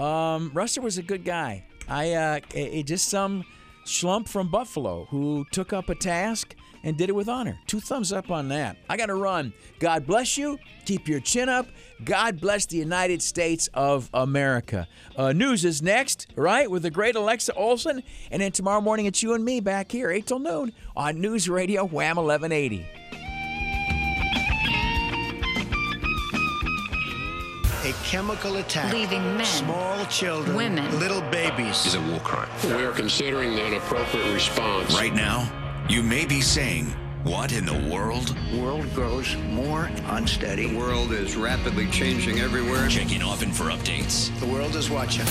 Um, 0.00 0.50
Russert 0.54 0.82
was 0.82 0.96
a 0.96 1.02
good 1.02 1.26
guy. 1.26 1.66
I 1.90 2.12
uh, 2.12 2.40
it, 2.54 2.72
it 2.72 2.86
just 2.86 3.10
some 3.10 3.44
schlump 3.84 4.28
from 4.28 4.48
Buffalo 4.48 5.06
who 5.10 5.46
took 5.50 5.72
up 5.72 5.88
a 5.88 5.94
task 5.94 6.54
and 6.82 6.96
did 6.96 7.08
it 7.08 7.14
with 7.14 7.28
honor. 7.28 7.58
Two 7.66 7.80
thumbs 7.80 8.12
up 8.12 8.30
on 8.30 8.48
that. 8.48 8.76
I 8.88 8.96
got 8.96 9.06
to 9.06 9.14
run. 9.14 9.52
God 9.78 10.06
bless 10.06 10.36
you. 10.36 10.58
Keep 10.84 11.08
your 11.08 11.20
chin 11.20 11.48
up. 11.48 11.66
God 12.04 12.40
bless 12.40 12.66
the 12.66 12.76
United 12.76 13.22
States 13.22 13.68
of 13.72 14.10
America. 14.12 14.86
Uh, 15.16 15.32
news 15.32 15.64
is 15.64 15.82
next, 15.82 16.26
right, 16.36 16.70
with 16.70 16.82
the 16.82 16.90
great 16.90 17.16
Alexa 17.16 17.54
Olson. 17.54 18.02
And 18.30 18.42
then 18.42 18.52
tomorrow 18.52 18.82
morning, 18.82 19.06
it's 19.06 19.22
you 19.22 19.32
and 19.32 19.44
me 19.44 19.60
back 19.60 19.90
here, 19.90 20.10
8 20.10 20.26
till 20.26 20.38
noon 20.38 20.72
on 20.94 21.20
News 21.20 21.48
Radio 21.48 21.84
Wham 21.86 22.16
1180. 22.16 23.23
Chemical 28.14 28.58
attack. 28.58 28.92
Leaving 28.92 29.24
men, 29.36 29.44
Small 29.44 30.06
children. 30.06 30.54
women, 30.54 31.00
Little 31.00 31.20
babies. 31.32 31.84
is 31.84 31.96
a 31.96 32.00
war 32.02 32.20
crime. 32.20 32.48
We 32.64 32.84
are 32.84 32.92
considering 32.92 33.58
an 33.58 33.74
appropriate 33.74 34.32
response. 34.32 34.94
Right 34.94 35.12
now, 35.12 35.50
you 35.88 36.00
may 36.00 36.24
be 36.24 36.40
saying, 36.40 36.86
What 37.24 37.50
in 37.52 37.66
the 37.66 37.88
world? 37.92 38.36
world 38.56 38.86
grows 38.94 39.34
more 39.50 39.90
unsteady. 40.10 40.68
The 40.68 40.78
world 40.78 41.10
is 41.10 41.34
rapidly 41.34 41.88
changing 41.90 42.38
everywhere. 42.38 42.86
Checking 42.88 43.20
often 43.20 43.50
for 43.50 43.64
updates. 43.64 44.16
The 44.38 44.46
world 44.46 44.76
is 44.76 44.90
watching. 44.90 45.26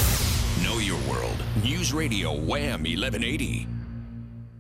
Know 0.61 0.79
your 0.79 0.99
world. 1.09 1.37
News 1.63 1.93
Radio 1.93 2.33
Wham 2.33 2.83
1180. 2.83 3.65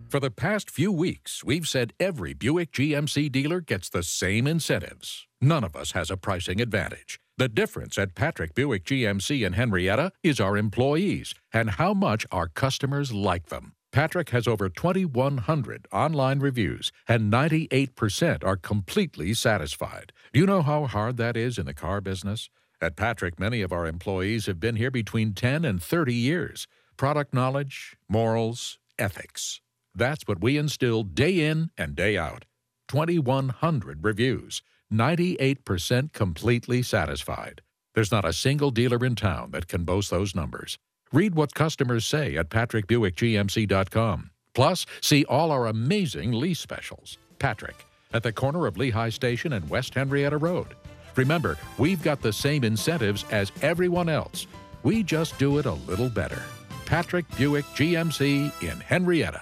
For 0.07 0.21
the 0.21 0.31
past 0.31 0.69
few 0.71 0.93
weeks, 0.93 1.43
we've 1.43 1.67
said 1.67 1.91
every 1.99 2.33
Buick 2.33 2.71
GMC 2.71 3.29
dealer 3.31 3.59
gets 3.59 3.89
the 3.89 4.03
same 4.03 4.47
incentives. 4.47 5.27
None 5.41 5.65
of 5.65 5.75
us 5.75 5.91
has 5.91 6.09
a 6.09 6.15
pricing 6.15 6.61
advantage. 6.61 7.19
The 7.35 7.49
difference 7.49 7.97
at 7.97 8.13
Patrick 8.13 8.53
Buick 8.53 8.85
GMC 8.85 9.43
in 9.43 9.53
Henrietta 9.53 10.11
is 10.21 10.39
our 10.39 10.55
employees 10.55 11.33
and 11.51 11.71
how 11.71 11.91
much 11.91 12.27
our 12.31 12.47
customers 12.47 13.11
like 13.11 13.47
them. 13.47 13.73
Patrick 13.91 14.29
has 14.29 14.47
over 14.47 14.69
2,100 14.69 15.87
online 15.91 16.39
reviews, 16.39 16.91
and 17.07 17.33
98% 17.33 18.43
are 18.43 18.55
completely 18.55 19.33
satisfied. 19.33 20.11
Do 20.31 20.39
you 20.39 20.45
know 20.45 20.61
how 20.61 20.85
hard 20.85 21.17
that 21.17 21.35
is 21.35 21.57
in 21.57 21.65
the 21.65 21.73
car 21.73 22.01
business? 22.01 22.49
At 22.79 22.95
Patrick, 22.95 23.39
many 23.39 23.61
of 23.61 23.71
our 23.71 23.87
employees 23.87 24.45
have 24.45 24.59
been 24.59 24.75
here 24.75 24.91
between 24.91 25.33
10 25.33 25.65
and 25.65 25.81
30 25.81 26.13
years. 26.13 26.67
Product 26.97 27.33
knowledge, 27.33 27.95
morals, 28.07 28.77
ethics. 28.99 29.59
That's 29.95 30.27
what 30.27 30.41
we 30.41 30.57
instill 30.57 31.01
day 31.01 31.39
in 31.39 31.71
and 31.79 31.95
day 31.95 32.15
out. 32.15 32.45
2,100 32.89 34.03
reviews, 34.03 34.61
98% 34.91 36.13
completely 36.13 36.81
satisfied. 36.81 37.61
There's 37.93 38.11
not 38.11 38.25
a 38.25 38.33
single 38.33 38.71
dealer 38.71 39.05
in 39.05 39.15
town 39.15 39.51
that 39.51 39.67
can 39.67 39.83
boast 39.83 40.09
those 40.09 40.35
numbers. 40.35 40.77
Read 41.11 41.35
what 41.35 41.53
customers 41.53 42.05
say 42.05 42.35
at 42.37 42.49
patrickbuickgmc.com. 42.49 44.31
Plus, 44.55 44.85
see 45.01 45.25
all 45.25 45.51
our 45.51 45.67
amazing 45.67 46.31
lease 46.31 46.59
specials. 46.59 47.17
Patrick, 47.39 47.85
at 48.13 48.23
the 48.23 48.31
corner 48.31 48.65
of 48.65 48.77
Lehigh 48.77 49.09
Station 49.09 49.53
and 49.53 49.69
West 49.69 49.93
Henrietta 49.93 50.37
Road. 50.37 50.75
Remember, 51.15 51.57
we've 51.77 52.01
got 52.01 52.21
the 52.21 52.33
same 52.33 52.63
incentives 52.63 53.25
as 53.31 53.51
everyone 53.61 54.09
else. 54.09 54.47
We 54.83 55.03
just 55.03 55.37
do 55.37 55.59
it 55.59 55.65
a 55.65 55.73
little 55.73 56.09
better. 56.09 56.41
Patrick 56.85 57.25
Buick 57.37 57.65
GMC 57.75 58.63
in 58.63 58.79
Henrietta. 58.79 59.41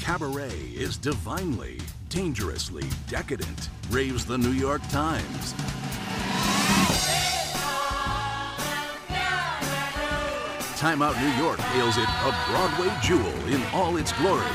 Cabaret 0.00 0.48
is 0.74 0.96
divinely, 0.96 1.78
dangerously 2.08 2.84
decadent, 3.08 3.68
raves 3.90 4.24
the 4.24 4.38
New 4.38 4.52
York 4.52 4.82
Times. 4.88 5.54
Time 10.78 11.02
Out 11.02 11.16
New 11.20 11.42
York 11.42 11.58
hails 11.58 11.98
it 11.98 12.08
a 12.08 12.34
Broadway 12.48 12.94
jewel 13.02 13.34
in 13.48 13.62
all 13.74 13.96
its 13.96 14.12
glory. 14.12 14.46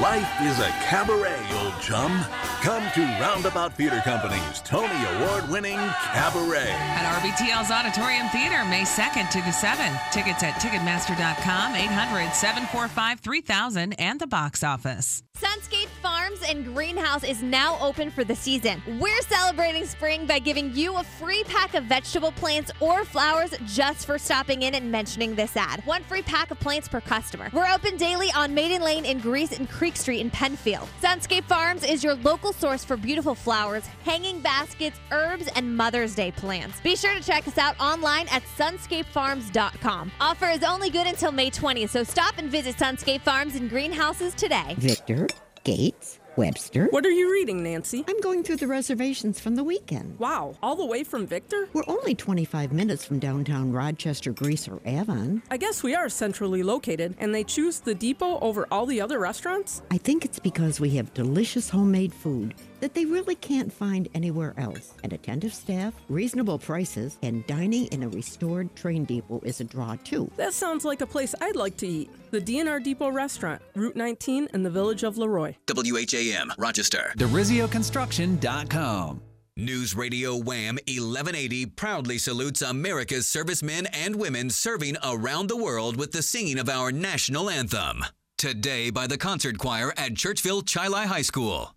Life 0.00 0.30
is 0.40 0.58
a 0.58 0.70
cabaret, 0.88 1.44
old 1.60 1.78
chum. 1.82 2.24
Come 2.62 2.88
to 2.94 3.02
Roundabout 3.20 3.76
Theater 3.76 4.00
Company's 4.00 4.60
Tony 4.62 5.04
Award 5.16 5.50
winning 5.50 5.76
Cabaret. 5.76 6.70
At 6.70 7.20
RBTL's 7.20 7.70
Auditorium 7.70 8.28
Theater, 8.28 8.64
May 8.64 8.84
2nd 8.84 9.28
to 9.30 9.38
the 9.38 9.50
7th. 9.50 10.10
Tickets 10.10 10.42
at 10.42 10.54
Ticketmaster.com, 10.62 11.74
800 11.74 12.32
745 12.32 13.20
3000, 13.20 13.92
and 13.94 14.18
the 14.18 14.26
box 14.26 14.64
office. 14.64 15.22
Sunscape 15.36 15.90
Farms 16.32 16.48
and 16.48 16.64
Greenhouse 16.74 17.24
is 17.24 17.42
now 17.42 17.78
open 17.80 18.10
for 18.10 18.24
the 18.24 18.34
season. 18.34 18.82
We're 18.98 19.20
celebrating 19.22 19.84
spring 19.86 20.26
by 20.26 20.38
giving 20.38 20.74
you 20.74 20.96
a 20.96 21.04
free 21.04 21.42
pack 21.44 21.74
of 21.74 21.84
vegetable 21.84 22.32
plants 22.32 22.70
or 22.80 23.04
flowers 23.04 23.54
just 23.66 24.06
for 24.06 24.18
stopping 24.18 24.62
in 24.62 24.74
and 24.74 24.90
mentioning 24.90 25.34
this 25.34 25.56
ad. 25.56 25.82
One 25.84 26.02
free 26.04 26.22
pack 26.22 26.50
of 26.50 26.58
plants 26.60 26.88
per 26.88 27.00
customer. 27.00 27.50
We're 27.52 27.70
open 27.72 27.96
daily 27.96 28.30
on 28.32 28.54
Maiden 28.54 28.82
Lane 28.82 29.04
in 29.04 29.18
Greece 29.18 29.58
and 29.58 29.68
Creek 29.68 29.96
Street 29.96 30.20
in 30.20 30.30
Penfield. 30.30 30.88
Sunscape 31.02 31.44
Farms 31.44 31.84
is 31.84 32.02
your 32.02 32.14
local 32.14 32.52
source 32.52 32.84
for 32.84 32.96
beautiful 32.96 33.34
flowers, 33.34 33.86
hanging 34.04 34.40
baskets, 34.40 34.98
herbs, 35.10 35.48
and 35.54 35.76
Mother's 35.76 36.14
Day 36.14 36.30
plants. 36.30 36.80
Be 36.80 36.96
sure 36.96 37.14
to 37.14 37.22
check 37.22 37.46
us 37.46 37.58
out 37.58 37.78
online 37.80 38.26
at 38.28 38.42
sunscapefarms.com. 38.56 40.12
Offer 40.20 40.46
is 40.46 40.62
only 40.62 40.90
good 40.90 41.06
until 41.06 41.32
May 41.32 41.50
20th, 41.50 41.90
so 41.90 42.04
stop 42.04 42.38
and 42.38 42.50
visit 42.50 42.76
Sunscape 42.76 43.22
Farms 43.22 43.56
and 43.56 43.68
Greenhouses 43.68 44.34
today. 44.34 44.74
Victor, 44.78 45.26
Gates, 45.64 46.18
Webster. 46.36 46.86
What 46.90 47.04
are 47.04 47.10
you 47.10 47.30
reading, 47.32 47.62
Nancy? 47.62 48.04
I'm 48.08 48.20
going 48.20 48.42
through 48.42 48.56
the 48.56 48.66
reservations 48.66 49.38
from 49.38 49.56
the 49.56 49.64
weekend. 49.64 50.18
Wow, 50.18 50.56
all 50.62 50.76
the 50.76 50.86
way 50.86 51.04
from 51.04 51.26
Victor? 51.26 51.68
We're 51.72 51.82
only 51.86 52.14
25 52.14 52.72
minutes 52.72 53.04
from 53.04 53.18
downtown 53.18 53.72
Rochester, 53.72 54.32
Greece, 54.32 54.68
or 54.68 54.80
Avon. 54.84 55.42
I 55.50 55.56
guess 55.56 55.82
we 55.82 55.94
are 55.94 56.08
centrally 56.08 56.62
located, 56.62 57.14
and 57.18 57.34
they 57.34 57.44
choose 57.44 57.80
the 57.80 57.94
depot 57.94 58.38
over 58.40 58.66
all 58.70 58.86
the 58.86 59.00
other 59.00 59.18
restaurants? 59.18 59.82
I 59.90 59.98
think 59.98 60.24
it's 60.24 60.38
because 60.38 60.80
we 60.80 60.90
have 60.90 61.12
delicious 61.14 61.68
homemade 61.68 62.14
food 62.14 62.54
that 62.82 62.94
they 62.94 63.04
really 63.04 63.36
can't 63.36 63.72
find 63.72 64.08
anywhere 64.12 64.54
else. 64.58 64.92
An 65.04 65.14
attentive 65.14 65.54
staff, 65.54 65.94
reasonable 66.08 66.58
prices, 66.58 67.16
and 67.22 67.46
dining 67.46 67.86
in 67.86 68.02
a 68.02 68.08
restored 68.08 68.74
train 68.74 69.04
depot 69.04 69.40
is 69.44 69.60
a 69.60 69.64
draw 69.64 69.94
too. 70.02 70.28
That 70.36 70.52
sounds 70.52 70.84
like 70.84 71.00
a 71.00 71.06
place 71.06 71.32
I'd 71.40 71.54
like 71.54 71.76
to 71.78 71.86
eat. 71.86 72.10
The 72.32 72.40
D&R 72.40 72.80
Depot 72.80 73.10
Restaurant, 73.10 73.62
Route 73.76 73.94
19 73.94 74.48
in 74.52 74.64
the 74.64 74.70
village 74.70 75.04
of 75.04 75.16
Leroy. 75.16 75.54
WHAM, 75.68 76.52
Rochester. 76.58 77.12
DeRizioConstruction.com. 77.18 79.22
News 79.56 79.94
Radio 79.94 80.34
Wham 80.34 80.78
1180 80.88 81.66
proudly 81.66 82.18
salutes 82.18 82.62
America's 82.62 83.28
servicemen 83.28 83.86
and 83.92 84.16
women 84.16 84.50
serving 84.50 84.96
around 85.04 85.48
the 85.48 85.56
world 85.56 85.96
with 85.96 86.10
the 86.10 86.22
singing 86.22 86.58
of 86.58 86.68
our 86.68 86.90
national 86.90 87.48
anthem. 87.48 88.04
Today 88.38 88.90
by 88.90 89.06
the 89.06 89.18
concert 89.18 89.58
choir 89.58 89.92
at 89.96 90.14
Churchville 90.14 90.66
Chili 90.66 91.06
High 91.06 91.22
School. 91.22 91.76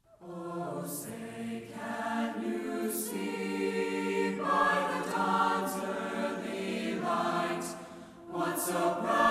So 8.65 8.73
proudly 8.73 9.24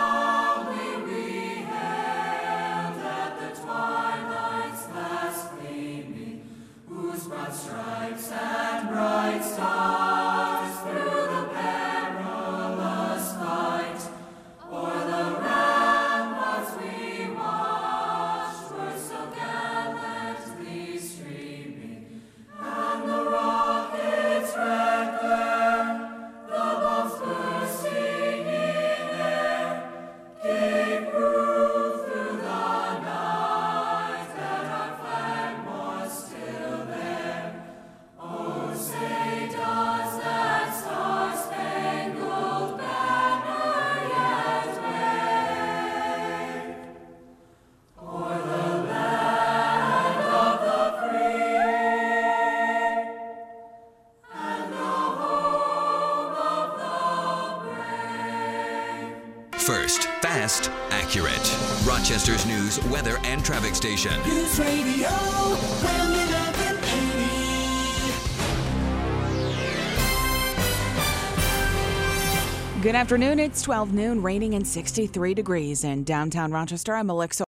Good 72.94 73.00
afternoon. 73.00 73.40
It's 73.40 73.60
12 73.62 73.92
noon, 73.92 74.22
raining 74.22 74.54
and 74.54 74.64
63 74.64 75.34
degrees 75.34 75.82
in 75.82 76.04
downtown 76.04 76.52
Rochester. 76.52 76.94
I'm 76.94 77.10
Alexa. 77.10 77.42